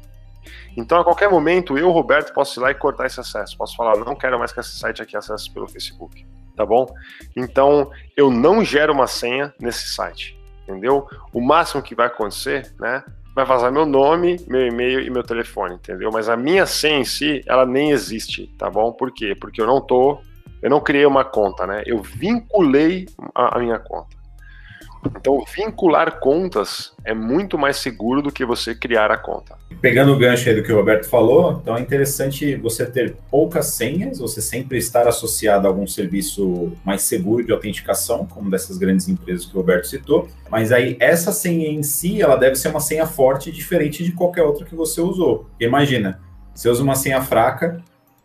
Então, 0.76 1.00
a 1.00 1.04
qualquer 1.04 1.30
momento, 1.30 1.76
eu, 1.76 1.90
Roberto, 1.90 2.32
posso 2.32 2.58
ir 2.58 2.62
lá 2.62 2.70
e 2.70 2.74
cortar 2.74 3.06
esse 3.06 3.20
acesso. 3.20 3.56
Posso 3.56 3.76
falar, 3.76 3.96
não 3.98 4.16
quero 4.16 4.38
mais 4.38 4.52
que 4.52 4.60
esse 4.60 4.78
site 4.78 5.02
aqui 5.02 5.16
acesse 5.16 5.52
pelo 5.52 5.68
Facebook 5.68 6.24
tá 6.60 6.66
bom? 6.66 6.86
Então, 7.34 7.90
eu 8.14 8.30
não 8.30 8.62
gero 8.62 8.92
uma 8.92 9.06
senha 9.06 9.54
nesse 9.58 9.94
site, 9.94 10.38
entendeu? 10.62 11.08
O 11.32 11.40
máximo 11.40 11.82
que 11.82 11.94
vai 11.94 12.06
acontecer, 12.06 12.70
né? 12.78 13.02
Vai 13.34 13.46
vazar 13.46 13.72
meu 13.72 13.86
nome, 13.86 14.36
meu 14.46 14.66
e-mail 14.66 15.00
e 15.00 15.08
meu 15.08 15.22
telefone, 15.22 15.76
entendeu? 15.76 16.10
Mas 16.12 16.28
a 16.28 16.36
minha 16.36 16.66
senha 16.66 16.98
em 16.98 17.04
si, 17.04 17.42
ela 17.46 17.64
nem 17.64 17.92
existe, 17.92 18.46
tá 18.58 18.68
bom? 18.68 18.92
Por 18.92 19.10
quê? 19.10 19.34
Porque 19.34 19.60
eu 19.60 19.66
não 19.66 19.80
tô, 19.80 20.20
eu 20.60 20.68
não 20.68 20.80
criei 20.80 21.06
uma 21.06 21.24
conta, 21.24 21.66
né? 21.66 21.82
Eu 21.86 22.02
vinculei 22.02 23.06
a, 23.34 23.56
a 23.56 23.60
minha 23.60 23.78
conta. 23.78 24.19
Então, 25.04 25.42
vincular 25.54 26.18
contas 26.18 26.92
é 27.04 27.14
muito 27.14 27.58
mais 27.58 27.76
seguro 27.76 28.22
do 28.22 28.32
que 28.32 28.44
você 28.44 28.74
criar 28.74 29.10
a 29.10 29.16
conta. 29.16 29.56
Pegando 29.80 30.12
o 30.12 30.18
gancho 30.18 30.48
aí 30.48 30.54
do 30.54 30.62
que 30.62 30.72
o 30.72 30.76
Roberto 30.76 31.08
falou, 31.08 31.58
então 31.62 31.76
é 31.76 31.80
interessante 31.80 32.54
você 32.56 32.84
ter 32.84 33.16
poucas 33.30 33.66
senhas, 33.66 34.18
você 34.18 34.42
sempre 34.42 34.76
estar 34.76 35.08
associado 35.08 35.66
a 35.66 35.70
algum 35.70 35.86
serviço 35.86 36.72
mais 36.84 37.02
seguro 37.02 37.44
de 37.44 37.52
autenticação, 37.52 38.26
como 38.26 38.50
dessas 38.50 38.76
grandes 38.76 39.08
empresas 39.08 39.46
que 39.46 39.54
o 39.54 39.60
Roberto 39.60 39.86
citou. 39.86 40.28
Mas 40.50 40.70
aí, 40.70 40.96
essa 41.00 41.32
senha 41.32 41.68
em 41.68 41.82
si, 41.82 42.20
ela 42.20 42.36
deve 42.36 42.56
ser 42.56 42.68
uma 42.68 42.80
senha 42.80 43.06
forte, 43.06 43.50
diferente 43.50 44.04
de 44.04 44.12
qualquer 44.12 44.42
outra 44.42 44.66
que 44.66 44.74
você 44.74 45.00
usou. 45.00 45.48
Imagina, 45.58 46.20
você 46.54 46.68
usa 46.68 46.82
uma 46.82 46.94
senha 46.94 47.22
fraca, 47.22 47.82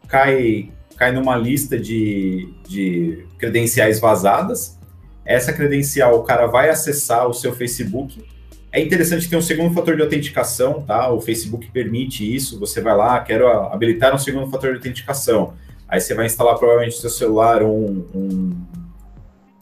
cai, 0.08 0.72
cai 0.98 1.12
numa 1.14 1.38
lista 1.38 1.80
de, 1.80 2.54
de 2.68 3.26
credenciais 3.38 4.00
vazadas, 4.00 4.78
essa 5.26 5.52
credencial, 5.52 6.20
o 6.20 6.24
cara 6.24 6.46
vai 6.46 6.70
acessar 6.70 7.28
o 7.28 7.34
seu 7.34 7.54
Facebook. 7.54 8.24
É 8.72 8.80
interessante 8.80 9.28
ter 9.28 9.36
um 9.36 9.42
segundo 9.42 9.74
fator 9.74 9.96
de 9.96 10.02
autenticação, 10.02 10.82
tá? 10.82 11.10
O 11.10 11.20
Facebook 11.20 11.72
permite 11.72 12.36
isso. 12.36 12.60
Você 12.60 12.82
vai 12.82 12.96
lá, 12.96 13.20
quero 13.22 13.48
habilitar 13.48 14.14
um 14.14 14.20
segundo 14.20 14.50
fator 14.52 14.72
de 14.72 14.76
autenticação. 14.76 15.54
Aí 15.88 16.00
você 16.00 16.14
vai 16.14 16.26
instalar 16.26 16.58
provavelmente 16.58 16.96
no 16.96 17.02
seu 17.02 17.10
celular 17.10 17.64
um, 17.64 18.06
um, 18.14 18.66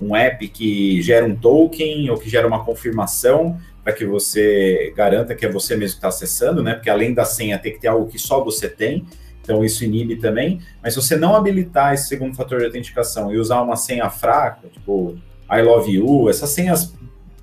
um 0.02 0.15
app 0.15 0.47
que 0.47 1.02
gera 1.02 1.26
um 1.26 1.36
token 1.36 2.10
ou 2.10 2.17
que 2.17 2.30
gera 2.30 2.47
uma 2.47 2.65
confirmação 2.65 3.58
para 3.84 3.93
que 3.93 4.06
você 4.06 4.93
garanta 4.95 5.36
que 5.36 5.45
é 5.45 5.49
você 5.49 5.76
mesmo 5.76 5.95
que 5.95 5.97
está 5.99 6.08
acessando, 6.08 6.63
né? 6.63 6.73
Porque 6.73 6.89
além 6.89 7.13
da 7.13 7.26
senha 7.26 7.60
tem 7.60 7.73
que 7.73 7.80
ter 7.80 7.89
algo 7.89 8.08
que 8.08 8.17
só 8.17 8.43
você 8.43 8.67
tem. 8.67 9.06
Então 9.41 9.63
isso 9.63 9.84
inibe 9.84 10.15
também. 10.15 10.62
Mas 10.82 10.93
se 10.93 11.02
você 11.02 11.15
não 11.15 11.36
habilitar 11.36 11.93
esse 11.93 12.08
segundo 12.08 12.36
fator 12.36 12.60
de 12.60 12.65
autenticação 12.65 13.32
e 13.32 13.38
usar 13.38 13.62
uma 13.62 13.76
senha 13.76 14.10
fraca, 14.10 14.69
tipo 14.69 15.17
I 15.52 15.62
love 15.62 15.92
you, 15.92 16.30
essas 16.30 16.50
senhas 16.50 16.94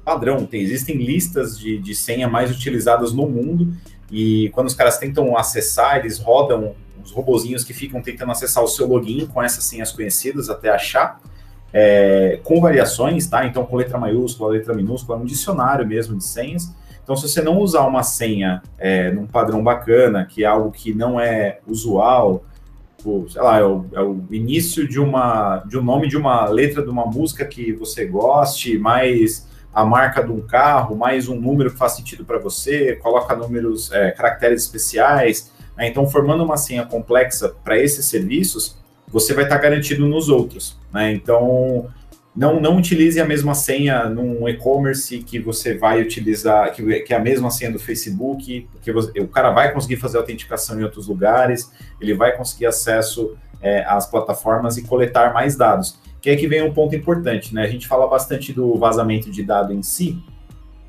padrão, 0.04 0.44
tem, 0.46 0.60
existem 0.60 0.96
listas 0.96 1.58
de, 1.58 1.78
de 1.78 1.94
senha 1.94 2.26
mais 2.26 2.50
utilizadas 2.50 3.12
no 3.12 3.28
mundo, 3.28 3.72
e 4.10 4.48
quando 4.50 4.66
os 4.66 4.74
caras 4.74 4.98
tentam 4.98 5.36
acessar, 5.36 5.98
eles 5.98 6.18
rodam 6.18 6.74
os 7.04 7.12
robozinhos 7.12 7.62
que 7.62 7.72
ficam 7.72 8.02
tentando 8.02 8.32
acessar 8.32 8.64
o 8.64 8.68
seu 8.68 8.86
login 8.86 9.26
com 9.26 9.42
essas 9.42 9.64
senhas 9.64 9.92
conhecidas 9.92 10.50
até 10.50 10.68
achar. 10.70 11.20
é, 11.72 12.40
com 12.42 12.60
variações, 12.60 13.26
tá? 13.26 13.46
Então, 13.46 13.64
com 13.64 13.76
letra 13.76 13.98
maiúscula, 13.98 14.50
letra 14.50 14.74
minúscula, 14.74 15.18
um 15.18 15.24
dicionário 15.24 15.86
mesmo 15.86 16.16
de 16.16 16.24
senhas. 16.24 16.74
Então, 17.02 17.16
se 17.16 17.28
você 17.28 17.40
não 17.40 17.58
usar 17.58 17.86
uma 17.86 18.02
senha 18.02 18.62
é, 18.78 19.10
num 19.10 19.26
padrão 19.26 19.62
bacana, 19.62 20.24
que 20.24 20.44
é 20.44 20.46
algo 20.46 20.70
que 20.70 20.92
não 20.92 21.20
é 21.20 21.60
usual, 21.66 22.44
tipo, 23.00 23.26
sei 23.28 23.42
lá, 23.42 23.58
é 23.58 23.64
o, 23.64 23.86
é 23.92 24.02
o, 24.02 24.22
início 24.30 24.86
de 24.86 25.00
uma 25.00 25.58
de 25.66 25.78
um 25.78 25.82
nome 25.82 26.08
de 26.08 26.16
uma 26.16 26.46
letra 26.46 26.82
de 26.82 26.90
uma 26.90 27.06
música 27.06 27.44
que 27.44 27.72
você 27.72 28.04
goste, 28.04 28.78
mais 28.78 29.48
a 29.72 29.84
marca 29.84 30.22
de 30.22 30.30
um 30.30 30.40
carro, 30.40 30.96
mais 30.96 31.28
um 31.28 31.40
número 31.40 31.70
que 31.70 31.78
faz 31.78 31.92
sentido 31.92 32.24
para 32.24 32.38
você, 32.38 32.96
coloca 32.96 33.34
números, 33.34 33.90
é, 33.92 34.10
caracteres 34.10 34.62
especiais. 34.62 35.50
Né? 35.76 35.88
Então, 35.88 36.08
formando 36.08 36.44
uma 36.44 36.56
senha 36.56 36.84
complexa 36.84 37.54
para 37.62 37.78
esses 37.78 38.04
serviços, 38.06 38.76
você 39.08 39.32
vai 39.32 39.44
estar 39.44 39.56
tá 39.56 39.62
garantido 39.62 40.06
nos 40.06 40.28
outros. 40.28 40.76
Né? 40.92 41.12
Então, 41.12 41.88
não, 42.34 42.60
não 42.60 42.76
utilize 42.76 43.20
a 43.20 43.24
mesma 43.24 43.54
senha 43.54 44.08
num 44.08 44.48
e-commerce 44.48 45.18
que 45.18 45.38
você 45.38 45.76
vai 45.76 46.00
utilizar, 46.00 46.72
que, 46.72 47.00
que, 47.00 47.12
é 47.12 47.16
a 47.16 47.20
mesma 47.20 47.50
senha 47.50 47.72
do 47.72 47.78
Facebook, 47.78 48.68
porque 48.72 48.92
você, 48.92 49.18
o 49.20 49.26
cara 49.26 49.50
vai 49.50 49.72
conseguir 49.72 49.96
fazer 49.96 50.16
autenticação 50.18 50.78
em 50.80 50.84
outros 50.84 51.08
lugares, 51.08 51.70
ele 52.00 52.14
vai 52.14 52.36
conseguir 52.36 52.66
acesso 52.66 53.36
é, 53.60 53.84
às 53.84 54.08
plataformas 54.08 54.76
e 54.76 54.82
coletar 54.82 55.34
mais 55.34 55.56
dados. 55.56 55.98
Que 56.20 56.30
é 56.30 56.36
que 56.36 56.46
vem 56.46 56.62
um 56.62 56.72
ponto 56.72 56.94
importante, 56.94 57.54
né? 57.54 57.62
A 57.64 57.68
gente 57.68 57.88
fala 57.88 58.06
bastante 58.06 58.52
do 58.52 58.76
vazamento 58.76 59.30
de 59.30 59.42
dado 59.42 59.72
em 59.72 59.82
si, 59.82 60.22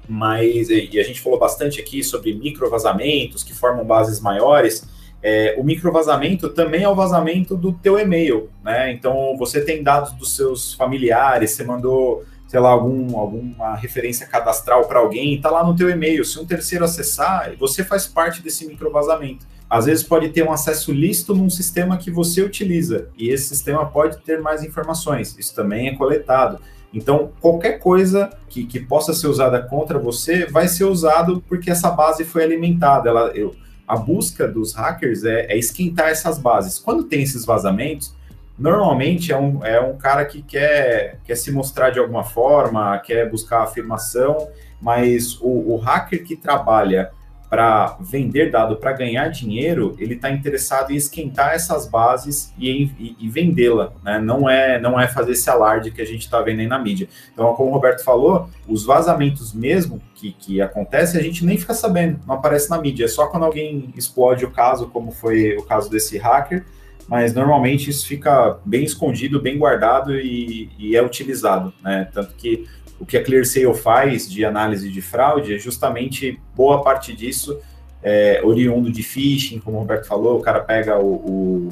mas 0.08 0.70
e 0.70 1.00
a 1.00 1.04
gente 1.04 1.22
falou 1.22 1.40
bastante 1.40 1.80
aqui 1.80 2.04
sobre 2.04 2.34
microvazamentos 2.34 3.44
que 3.44 3.54
formam 3.54 3.86
bases 3.86 4.20
maiores. 4.20 4.88
É, 5.24 5.56
o 5.58 5.64
microvazamento 5.64 6.50
também 6.50 6.84
é 6.84 6.90
o 6.90 6.96
vazamento 6.96 7.56
do 7.56 7.72
teu 7.72 8.00
e-mail, 8.00 8.50
né? 8.64 8.92
Então 8.92 9.36
você 9.38 9.62
tem 9.62 9.84
dados 9.84 10.14
dos 10.14 10.36
seus 10.36 10.74
familiares, 10.74 11.52
você 11.52 11.64
mandou, 11.64 12.24
sei 12.48 12.60
lá, 12.60 12.70
algum, 12.70 13.18
alguma 13.18 13.76
referência 13.76 14.26
cadastral 14.26 14.86
para 14.88 15.00
alguém, 15.00 15.36
está 15.36 15.52
lá 15.52 15.64
no 15.64 15.76
teu 15.76 15.90
e-mail. 15.90 16.26
Se 16.26 16.40
um 16.40 16.46
terceiro 16.46 16.84
acessar, 16.84 17.54
você 17.60 17.84
faz 17.84 18.08
parte 18.08 18.42
desse 18.42 18.66
microvazamento. 18.66 19.46
Às 19.70 19.86
vezes 19.86 20.04
pode 20.04 20.30
ter 20.30 20.44
um 20.44 20.52
acesso 20.52 20.92
lícito 20.92 21.34
num 21.34 21.50
sistema 21.50 21.98
que 21.98 22.12
você 22.12 22.42
utiliza, 22.42 23.08
e 23.18 23.30
esse 23.30 23.48
sistema 23.48 23.86
pode 23.86 24.18
ter 24.18 24.42
mais 24.42 24.64
informações. 24.64 25.36
Isso 25.38 25.56
também 25.56 25.88
é 25.88 25.96
coletado. 25.96 26.60
Então, 26.94 27.32
qualquer 27.40 27.80
coisa 27.80 28.30
que, 28.50 28.66
que 28.66 28.80
possa 28.80 29.14
ser 29.14 29.28
usada 29.28 29.62
contra 29.62 29.98
você 29.98 30.46
vai 30.46 30.68
ser 30.68 30.84
usado 30.84 31.42
porque 31.48 31.72
essa 31.72 31.90
base 31.90 32.26
foi 32.26 32.44
alimentada. 32.44 33.10
Ela, 33.10 33.28
eu, 33.30 33.56
a 33.92 33.98
busca 33.98 34.48
dos 34.48 34.74
hackers 34.74 35.26
é, 35.26 35.48
é, 35.48 35.58
esquentar 35.58 36.08
essas 36.08 36.40
bases. 36.40 36.80
Quando 36.80 37.04
tem 37.04 37.24
esses 37.24 37.44
vazamentos, 37.44 38.16
normalmente 38.58 39.34
é 39.34 39.38
um, 39.38 39.66
é 39.66 39.82
um 39.82 39.98
cara 39.98 40.24
que 40.24 40.42
quer, 40.42 41.20
quer 41.26 41.36
se 41.36 41.52
mostrar 41.52 41.90
de 41.90 42.00
alguma 42.00 42.24
forma, 42.24 42.98
quer 43.00 43.30
buscar 43.30 43.64
afirmação, 43.64 44.48
mas 44.82 45.38
o, 45.42 45.74
o 45.74 45.76
hacker 45.76 46.24
que 46.24 46.38
trabalha 46.38 47.12
para 47.52 47.98
vender 48.00 48.50
dado 48.50 48.78
para 48.78 48.94
ganhar 48.94 49.28
dinheiro, 49.28 49.94
ele 50.00 50.14
está 50.14 50.32
interessado 50.32 50.92
em 50.92 50.96
esquentar 50.96 51.54
essas 51.54 51.86
bases 51.86 52.54
e, 52.58 52.90
e, 52.98 53.18
e 53.20 53.28
vendê-la, 53.28 53.92
né? 54.02 54.20
Não 54.20 54.50
é, 54.50 54.80
não 54.80 54.98
é 54.98 55.06
fazer 55.06 55.34
esse 55.34 55.50
alarde 55.50 55.92
que 55.92 56.02
a 56.02 56.06
gente 56.06 56.22
está 56.22 56.42
vendo 56.42 56.62
aí 56.62 56.68
na 56.68 56.80
mídia. 56.80 57.10
Então, 57.34 57.54
como 57.54 57.70
o 57.70 57.74
Roberto 57.74 58.06
falou, 58.06 58.50
os 58.66 58.86
vazamentos 58.86 59.54
mesmo 59.54 60.02
que, 60.16 60.32
que 60.32 60.62
acontecem, 60.62 61.20
a 61.20 61.24
gente 61.24 61.46
nem 61.46 61.58
fica 61.58 61.74
sabendo, 61.74 62.22
não 62.26 62.36
aparece 62.36 62.70
na 62.70 62.78
mídia. 62.78 63.04
É 63.04 63.10
só 63.10 63.28
quando 63.28 63.44
alguém 63.44 63.94
explode 63.98 64.46
o 64.46 64.52
caso, 64.52 64.88
como 64.88 65.12
foi 65.12 65.58
o 65.58 65.64
caso 65.64 65.90
desse 65.90 66.18
hacker, 66.18 66.64
mas 67.06 67.34
normalmente 67.34 67.90
isso 67.90 68.08
fica 68.08 68.60
bem 68.64 68.86
escondido, 68.86 69.42
bem 69.42 69.58
guardado 69.58 70.16
e, 70.16 70.70
e 70.80 70.96
é 70.96 71.04
utilizado, 71.04 71.74
né? 71.84 72.08
Tanto 72.14 72.34
que 72.36 72.66
o 73.02 73.06
que 73.06 73.18
a 73.18 73.24
ClearSale 73.24 73.74
faz 73.74 74.30
de 74.30 74.46
análise 74.46 74.88
de 74.90 75.02
fraude 75.02 75.56
é 75.56 75.58
justamente 75.58 76.40
boa 76.56 76.84
parte 76.84 77.16
disso 77.16 77.60
é, 78.04 78.42
oriundo 78.44 78.92
de 78.92 79.02
phishing, 79.02 79.60
como 79.60 79.78
o 79.78 79.80
Roberto 79.80 80.06
falou, 80.06 80.38
o 80.38 80.42
cara 80.42 80.60
pega 80.60 81.00
o, 81.00 81.70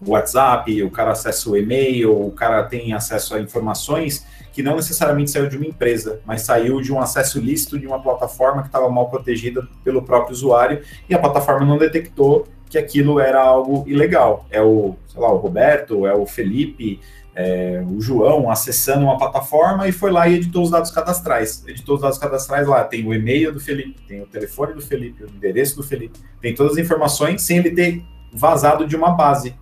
o, 0.00 0.10
WhatsApp, 0.10 0.82
o 0.82 0.90
cara 0.90 1.12
acessa 1.12 1.50
o 1.50 1.56
e-mail, 1.56 2.26
o 2.26 2.30
cara 2.32 2.62
tem 2.64 2.92
acesso 2.92 3.34
a 3.34 3.40
informações 3.40 4.26
que 4.52 4.62
não 4.62 4.76
necessariamente 4.76 5.30
saiu 5.30 5.46
de 5.46 5.56
uma 5.56 5.66
empresa, 5.66 6.20
mas 6.24 6.42
saiu 6.42 6.80
de 6.80 6.92
um 6.92 6.98
acesso 6.98 7.38
lícito 7.38 7.78
de 7.78 7.86
uma 7.86 8.02
plataforma 8.02 8.62
que 8.62 8.68
estava 8.68 8.88
mal 8.88 9.08
protegida 9.08 9.66
pelo 9.84 10.02
próprio 10.02 10.32
usuário 10.32 10.82
e 11.08 11.14
a 11.14 11.18
plataforma 11.18 11.66
não 11.66 11.78
detectou 11.78 12.48
que 12.68 12.78
aquilo 12.78 13.20
era 13.20 13.42
algo 13.42 13.84
ilegal. 13.86 14.46
É 14.50 14.62
o, 14.62 14.96
sei 15.06 15.20
lá, 15.20 15.30
o 15.30 15.36
Roberto, 15.36 16.06
é 16.06 16.14
o 16.14 16.24
Felipe, 16.24 17.00
é, 17.40 17.82
o 17.88 18.00
João 18.02 18.50
acessando 18.50 19.04
uma 19.04 19.16
plataforma 19.16 19.88
e 19.88 19.92
foi 19.92 20.10
lá 20.10 20.28
e 20.28 20.34
editou 20.34 20.62
os 20.62 20.70
dados 20.70 20.90
cadastrais. 20.90 21.64
Editou 21.66 21.94
os 21.94 22.02
dados 22.02 22.18
cadastrais 22.18 22.68
lá, 22.68 22.84
tem 22.84 23.06
o 23.06 23.14
e-mail 23.14 23.50
do 23.50 23.58
Felipe, 23.58 24.02
tem 24.06 24.20
o 24.20 24.26
telefone 24.26 24.74
do 24.74 24.82
Felipe, 24.82 25.24
o 25.24 25.26
endereço 25.26 25.74
do 25.76 25.82
Felipe, 25.82 26.18
tem 26.40 26.54
todas 26.54 26.72
as 26.72 26.78
informações 26.78 27.40
sem 27.40 27.56
ele 27.56 27.70
ter 27.70 28.02
vazado 28.30 28.86
de 28.86 28.94
uma 28.94 29.12
base. 29.12 29.54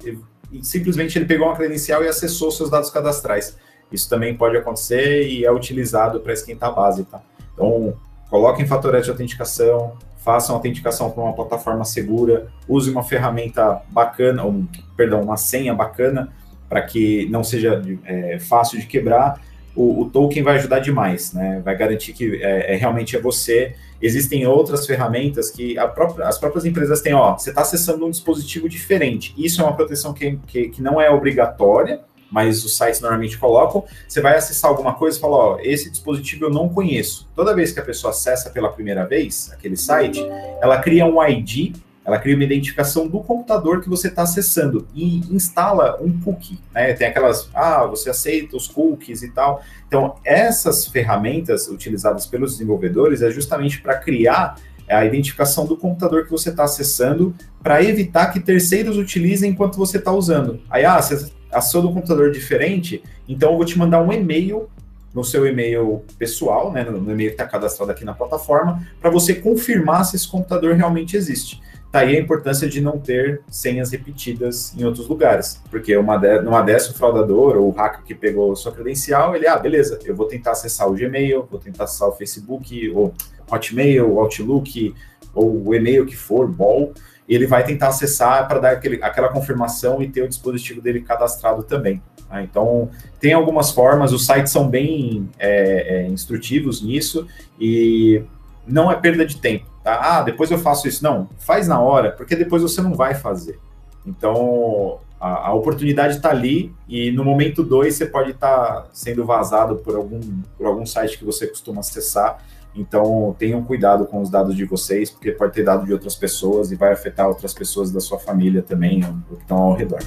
Simplesmente 0.61 1.17
ele 1.17 1.25
pegou 1.25 1.47
uma 1.47 1.55
credencial 1.55 2.03
e 2.03 2.09
acessou 2.09 2.51
seus 2.51 2.69
dados 2.69 2.91
cadastrais. 2.91 3.57
Isso 3.93 4.09
também 4.09 4.37
pode 4.37 4.57
acontecer 4.57 5.29
e 5.29 5.45
é 5.45 5.53
utilizado 5.53 6.19
para 6.19 6.33
esquentar 6.33 6.71
a 6.71 6.73
base, 6.73 7.05
tá? 7.05 7.23
Então, 7.55 7.95
coloquem 8.29 8.67
fatorete 8.67 9.05
de 9.05 9.11
autenticação, 9.11 9.97
façam 10.19 10.57
autenticação 10.57 11.11
para 11.11 11.23
uma 11.23 11.33
plataforma 11.33 11.85
segura, 11.85 12.49
use 12.69 12.91
uma 12.91 13.05
ferramenta 13.05 13.81
bacana, 13.88 14.45
um, 14.45 14.67
perdão, 14.97 15.23
uma 15.23 15.37
senha 15.37 15.73
bacana 15.75 16.33
para 16.68 16.83
que 16.83 17.26
não 17.31 17.42
seja 17.42 17.83
é, 18.04 18.38
fácil 18.38 18.78
de 18.78 18.87
quebrar, 18.87 19.40
o, 19.78 20.02
o, 20.02 20.11
token 20.11 20.42
vai 20.42 20.57
ajudar 20.57 20.81
demais, 20.81 21.33
né? 21.33 21.62
Vai 21.64 21.76
garantir 21.76 22.12
que 22.12 22.42
é, 22.42 22.74
é, 22.74 22.76
realmente 22.76 23.16
é 23.16 23.20
você. 23.20 23.74
Existem 24.02 24.44
outras 24.44 24.85
ferramentas 24.85 25.50
que 25.50 25.76
própria, 25.94 26.26
as 26.26 26.37
próprias 26.37 26.64
empresas 26.64 27.00
têm, 27.00 27.14
ó, 27.14 27.38
você 27.38 27.50
está 27.50 27.62
acessando 27.62 28.04
um 28.04 28.11
dispositivo 28.11 28.68
diferente. 28.68 29.33
Isso 29.38 29.61
é 29.61 29.64
uma 29.64 29.74
proteção 29.74 30.12
que, 30.12 30.37
que, 30.48 30.68
que, 30.70 30.83
não 30.83 31.00
é 31.00 31.09
obrigatória, 31.09 32.00
mas 32.28 32.64
os 32.64 32.76
sites 32.76 33.00
normalmente 33.00 33.38
colocam. 33.38 33.85
Você 34.09 34.20
vai 34.20 34.37
acessar 34.37 34.68
alguma 34.68 34.94
coisa 34.94 35.16
e 35.16 35.20
fala, 35.20 35.37
ó, 35.37 35.59
esse 35.61 35.88
dispositivo 35.88 36.46
eu 36.46 36.50
não 36.50 36.68
conheço. 36.68 37.28
Toda 37.35 37.54
vez 37.54 37.70
que 37.70 37.78
a 37.78 37.85
pessoa 37.85 38.11
acessa 38.11 38.50
pela 38.50 38.70
primeira 38.70 39.07
vez 39.07 39.48
aquele 39.52 39.76
site, 39.76 40.20
ela 40.61 40.78
cria 40.78 41.07
um 41.07 41.24
ID 41.24 41.76
ela 42.09 42.18
cria 42.18 42.35
uma 42.35 42.44
identificação 42.44 43.07
do 43.07 43.21
computador 43.21 43.83
que 43.83 43.88
você 43.88 44.09
está 44.09 44.23
acessando 44.23 44.88
e 44.94 45.18
instala 45.31 45.99
um 46.01 46.18
cookie, 46.18 46.59
né? 46.73 46.94
Tem 46.94 47.07
aquelas, 47.07 47.51
ah, 47.55 47.85
você 47.85 48.09
aceita 48.09 48.57
os 48.57 48.66
cookies 48.66 49.23
e 49.23 49.31
tal. 49.31 49.62
Então, 49.87 50.14
essas 50.25 50.87
ferramentas 50.87 51.68
utilizadas 51.68 52.27
pelos 52.27 52.53
desenvolvedores 52.53 53.21
é 53.21 53.31
justamente 53.31 53.83
para 53.83 53.99
criar 53.99 54.57
a 54.88 55.05
identificação 55.05 55.66
do 55.66 55.77
computador 55.77 56.25
que 56.25 56.31
você 56.31 56.49
está 56.49 56.64
acessando 56.64 57.35
para 57.62 57.85
evitar 57.85 58.29
que 58.29 58.40
terceiros 58.40 58.97
utilizem 58.97 59.51
enquanto 59.51 59.77
você 59.77 59.99
está 59.99 60.11
usando. 60.11 60.62
Aí, 60.71 60.87
ah, 60.87 61.03
você 61.03 61.31
acessou 61.53 61.83
do 61.83 61.92
computador 61.92 62.31
diferente, 62.31 63.03
então 63.29 63.51
eu 63.51 63.57
vou 63.59 63.66
te 63.66 63.79
mandar 63.79 64.03
um 64.03 64.11
e-mail 64.11 64.66
no 65.14 65.23
seu 65.23 65.47
e-mail 65.47 66.03
pessoal, 66.18 66.73
né, 66.73 66.85
no 66.85 66.99
e-mail 67.11 67.31
que 67.31 67.35
está 67.35 67.47
cadastrado 67.47 67.90
aqui 67.90 68.05
na 68.05 68.14
plataforma, 68.14 68.87
para 68.99 69.11
você 69.11 69.35
confirmar 69.35 70.05
se 70.07 70.16
esse 70.16 70.29
computador 70.29 70.75
realmente 70.75 71.16
existe. 71.16 71.61
Tá 71.90 72.01
aí 72.01 72.16
a 72.16 72.20
importância 72.20 72.68
de 72.68 72.83
não 72.83 72.98
ter 72.98 73.40
senhas 73.51 73.90
repetidas 73.90 74.74
em 74.77 74.85
outros 74.85 75.09
lugares, 75.09 75.62
porque 75.70 75.96
uma 75.96 76.18
de, 76.18 76.42
numa 76.42 76.61
dessa 76.61 76.90
o 76.90 76.94
fraudador 76.94 77.57
ou 77.57 77.68
o 77.68 77.70
hacker 77.70 78.05
que 78.05 78.14
pegou 78.14 78.55
sua 78.55 78.72
credencial, 78.72 79.35
ele, 79.35 79.46
ah, 79.46 79.57
beleza, 79.57 79.98
eu 80.05 80.14
vou 80.14 80.27
tentar 80.27 80.51
acessar 80.51 80.87
o 80.87 80.92
Gmail, 80.92 81.48
vou 81.51 81.59
tentar 81.59 81.85
acessar 81.85 82.09
o 82.09 82.12
Facebook, 82.12 82.90
ou 82.90 83.14
Hotmail, 83.51 84.18
Outlook, 84.18 84.94
ou 85.35 85.66
o 85.66 85.74
e-mail 85.74 86.05
que 86.05 86.16
for, 86.16 86.46
bom, 86.46 86.92
ele 87.27 87.46
vai 87.46 87.64
tentar 87.64 87.88
acessar 87.88 88.46
para 88.46 88.59
dar 88.59 88.70
aquele, 88.72 89.03
aquela 89.03 89.29
confirmação 89.29 90.03
e 90.03 90.09
ter 90.09 90.22
o 90.22 90.29
dispositivo 90.29 90.83
dele 90.83 91.01
cadastrado 91.01 91.62
também. 91.62 92.03
Tá? 92.29 92.42
Então, 92.42 92.90
tem 93.20 93.33
algumas 93.33 93.70
formas, 93.70 94.12
os 94.12 94.27
sites 94.27 94.53
são 94.53 94.68
bem 94.68 95.29
é, 95.38 96.05
é, 96.05 96.07
instrutivos 96.09 96.83
nisso 96.83 97.27
e 97.59 98.22
não 98.66 98.90
é 98.90 98.96
perda 98.96 99.24
de 99.24 99.38
tempo. 99.38 99.66
Tá? 99.88 100.18
Ah, 100.18 100.22
depois 100.22 100.51
eu 100.51 100.59
faço 100.59 100.87
isso. 100.87 101.03
Não, 101.03 101.31
faz 101.38 101.66
na 101.66 101.81
hora, 101.81 102.12
porque 102.12 102.37
depois 102.37 102.61
você 102.61 102.83
não 102.83 102.92
vai 102.92 103.14
fazer. 103.14 103.59
Então, 104.05 104.98
a, 105.18 105.48
a 105.48 105.55
oportunidade 105.55 106.16
está 106.16 106.29
ali 106.29 106.74
e 106.87 107.11
no 107.11 107.24
momento 107.24 107.62
2 107.64 107.94
você 107.94 108.05
pode 108.05 108.33
estar 108.33 108.83
tá 108.83 108.87
sendo 108.92 109.24
vazado 109.24 109.77
por 109.77 109.96
algum, 109.96 110.20
por 110.59 110.66
algum 110.66 110.85
site 110.85 111.16
que 111.16 111.24
você 111.24 111.46
costuma 111.46 111.81
acessar. 111.81 112.44
Então, 112.77 113.35
tenham 113.38 113.64
cuidado 113.64 114.05
com 114.05 114.20
os 114.20 114.29
dados 114.29 114.55
de 114.55 114.66
vocês, 114.66 115.11
porque 115.11 115.33
pode 115.33 115.55
ter 115.55 115.64
dado 115.64 115.87
de 115.87 115.92
outras 115.94 116.14
pessoas 116.14 116.70
e 116.70 116.77
vai 116.77 116.92
afetar 116.92 117.27
outras 117.27 117.55
pessoas 117.55 117.90
da 117.90 117.98
sua 117.98 118.18
família 118.18 118.61
também, 118.61 119.01
que 119.01 119.35
estão 119.40 119.57
ao 119.57 119.72
redor. 119.72 120.01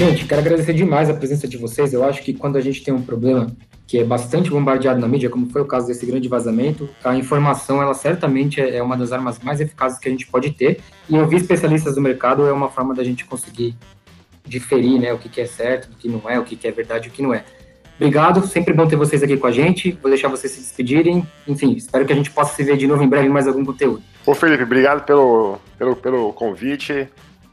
Gente, 0.00 0.24
quero 0.24 0.40
agradecer 0.40 0.72
demais 0.72 1.10
a 1.10 1.12
presença 1.12 1.46
de 1.46 1.58
vocês. 1.58 1.92
Eu 1.92 2.02
acho 2.02 2.22
que 2.22 2.32
quando 2.32 2.56
a 2.56 2.60
gente 2.62 2.82
tem 2.82 2.94
um 2.94 3.02
problema 3.02 3.54
que 3.86 3.98
é 3.98 4.02
bastante 4.02 4.48
bombardeado 4.48 4.98
na 4.98 5.06
mídia, 5.06 5.28
como 5.28 5.50
foi 5.50 5.60
o 5.60 5.66
caso 5.66 5.88
desse 5.88 6.06
grande 6.06 6.26
vazamento, 6.26 6.88
a 7.04 7.14
informação, 7.14 7.82
ela 7.82 7.92
certamente 7.92 8.62
é, 8.62 8.78
é 8.78 8.82
uma 8.82 8.96
das 8.96 9.12
armas 9.12 9.38
mais 9.40 9.60
eficazes 9.60 9.98
que 9.98 10.08
a 10.08 10.10
gente 10.10 10.26
pode 10.26 10.52
ter, 10.52 10.80
e 11.06 11.18
ouvir 11.18 11.36
especialistas 11.36 11.96
do 11.96 12.00
mercado 12.00 12.46
é 12.46 12.52
uma 12.52 12.70
forma 12.70 12.94
da 12.94 13.04
gente 13.04 13.26
conseguir 13.26 13.76
diferir, 14.42 14.98
né, 14.98 15.12
o 15.12 15.18
que, 15.18 15.38
é 15.38 15.44
certo, 15.44 15.92
o 15.92 15.94
que 15.94 16.08
não 16.08 16.22
é, 16.26 16.38
o 16.38 16.44
que, 16.44 16.56
que 16.56 16.66
é 16.66 16.72
verdade 16.72 17.10
o 17.10 17.12
que 17.12 17.20
não 17.20 17.34
é. 17.34 17.44
Obrigado, 17.96 18.46
sempre 18.46 18.72
bom 18.72 18.88
ter 18.88 18.96
vocês 18.96 19.22
aqui 19.22 19.36
com 19.36 19.48
a 19.48 19.52
gente, 19.52 19.92
vou 20.00 20.10
deixar 20.10 20.28
vocês 20.28 20.50
se 20.50 20.60
despedirem, 20.60 21.28
enfim, 21.46 21.72
espero 21.72 22.06
que 22.06 22.12
a 22.14 22.16
gente 22.16 22.30
possa 22.30 22.56
se 22.56 22.64
ver 22.64 22.78
de 22.78 22.86
novo 22.86 23.04
em 23.04 23.08
breve 23.08 23.26
em 23.26 23.30
mais 23.30 23.46
algum 23.46 23.66
conteúdo. 23.66 24.02
Ô 24.24 24.34
Felipe, 24.34 24.62
obrigado 24.62 25.04
pelo, 25.04 25.58
pelo, 25.76 25.94
pelo 25.94 26.32
convite, 26.32 27.06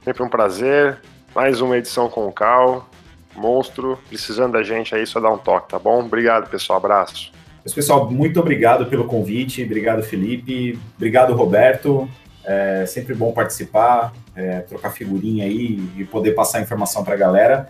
sempre 0.05 0.23
um 0.23 0.29
prazer, 0.29 0.97
mais 1.37 1.61
uma 1.61 1.77
edição 1.77 2.09
com 2.09 2.27
o 2.27 2.31
Cal, 2.31 2.89
monstro. 3.35 3.99
Precisando 4.09 4.53
da 4.53 4.63
gente 4.63 4.95
aí, 4.95 5.05
só 5.05 5.19
dá 5.19 5.29
um 5.31 5.37
toque, 5.37 5.69
tá 5.69 5.77
bom? 5.77 5.99
Obrigado, 5.99 6.49
pessoal. 6.49 6.77
Abraço. 6.77 7.31
Mas, 7.63 7.75
pessoal, 7.75 8.09
muito 8.09 8.39
obrigado 8.39 8.87
pelo 8.87 9.05
convite. 9.05 9.63
Obrigado, 9.63 10.01
Felipe. 10.01 10.79
Obrigado, 10.95 11.35
Roberto. 11.35 12.09
É 12.43 12.87
sempre 12.87 13.13
bom 13.13 13.33
participar, 13.33 14.13
é, 14.35 14.61
trocar 14.61 14.89
figurinha 14.89 15.45
aí 15.45 15.79
e 15.95 16.05
poder 16.05 16.31
passar 16.31 16.59
informação 16.59 17.03
para 17.03 17.13
a 17.13 17.17
galera. 17.17 17.69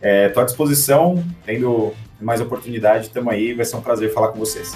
Estou 0.00 0.42
é, 0.42 0.44
à 0.44 0.46
disposição, 0.46 1.20
tendo 1.44 1.92
mais 2.20 2.40
oportunidade, 2.40 3.06
estamos 3.06 3.32
aí. 3.32 3.54
Vai 3.54 3.64
ser 3.64 3.74
um 3.74 3.80
prazer 3.80 4.14
falar 4.14 4.28
com 4.28 4.38
vocês. 4.38 4.72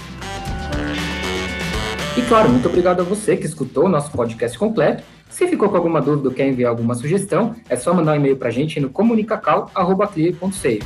E 2.17 2.23
claro, 2.23 2.49
muito 2.49 2.69
obrigado 2.69 3.01
a 3.01 3.05
você 3.05 3.37
que 3.37 3.47
escutou 3.47 3.85
o 3.85 3.89
nosso 3.89 4.11
podcast 4.11 4.59
completo. 4.59 5.05
Se 5.35 5.49
ficou 5.49 5.69
com 5.69 5.75
alguma 5.75 6.01
dúvida 6.01 6.29
ou 6.29 6.35
quer 6.35 6.47
enviar 6.47 6.71
alguma 6.71 6.95
sugestão, 6.95 7.57
é 7.69 7.75
só 7.75 7.93
mandar 7.93 8.13
um 8.13 8.15
e-mail 8.15 8.37
para 8.37 8.51
a 8.51 8.53
gente 8.53 8.79
no 8.79 8.89
comunicacal.clear.sei. 8.89 10.79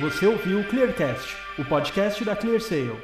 Você 0.00 0.26
ouviu 0.28 0.60
o 0.60 0.64
Clearcast, 0.68 1.36
o 1.58 1.64
podcast 1.64 2.24
da 2.24 2.36
ClearSale. 2.36 2.96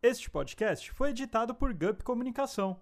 Este 0.00 0.30
podcast 0.30 0.92
foi 0.92 1.10
editado 1.10 1.52
por 1.52 1.74
Gup 1.74 2.02
Comunicação. 2.04 2.78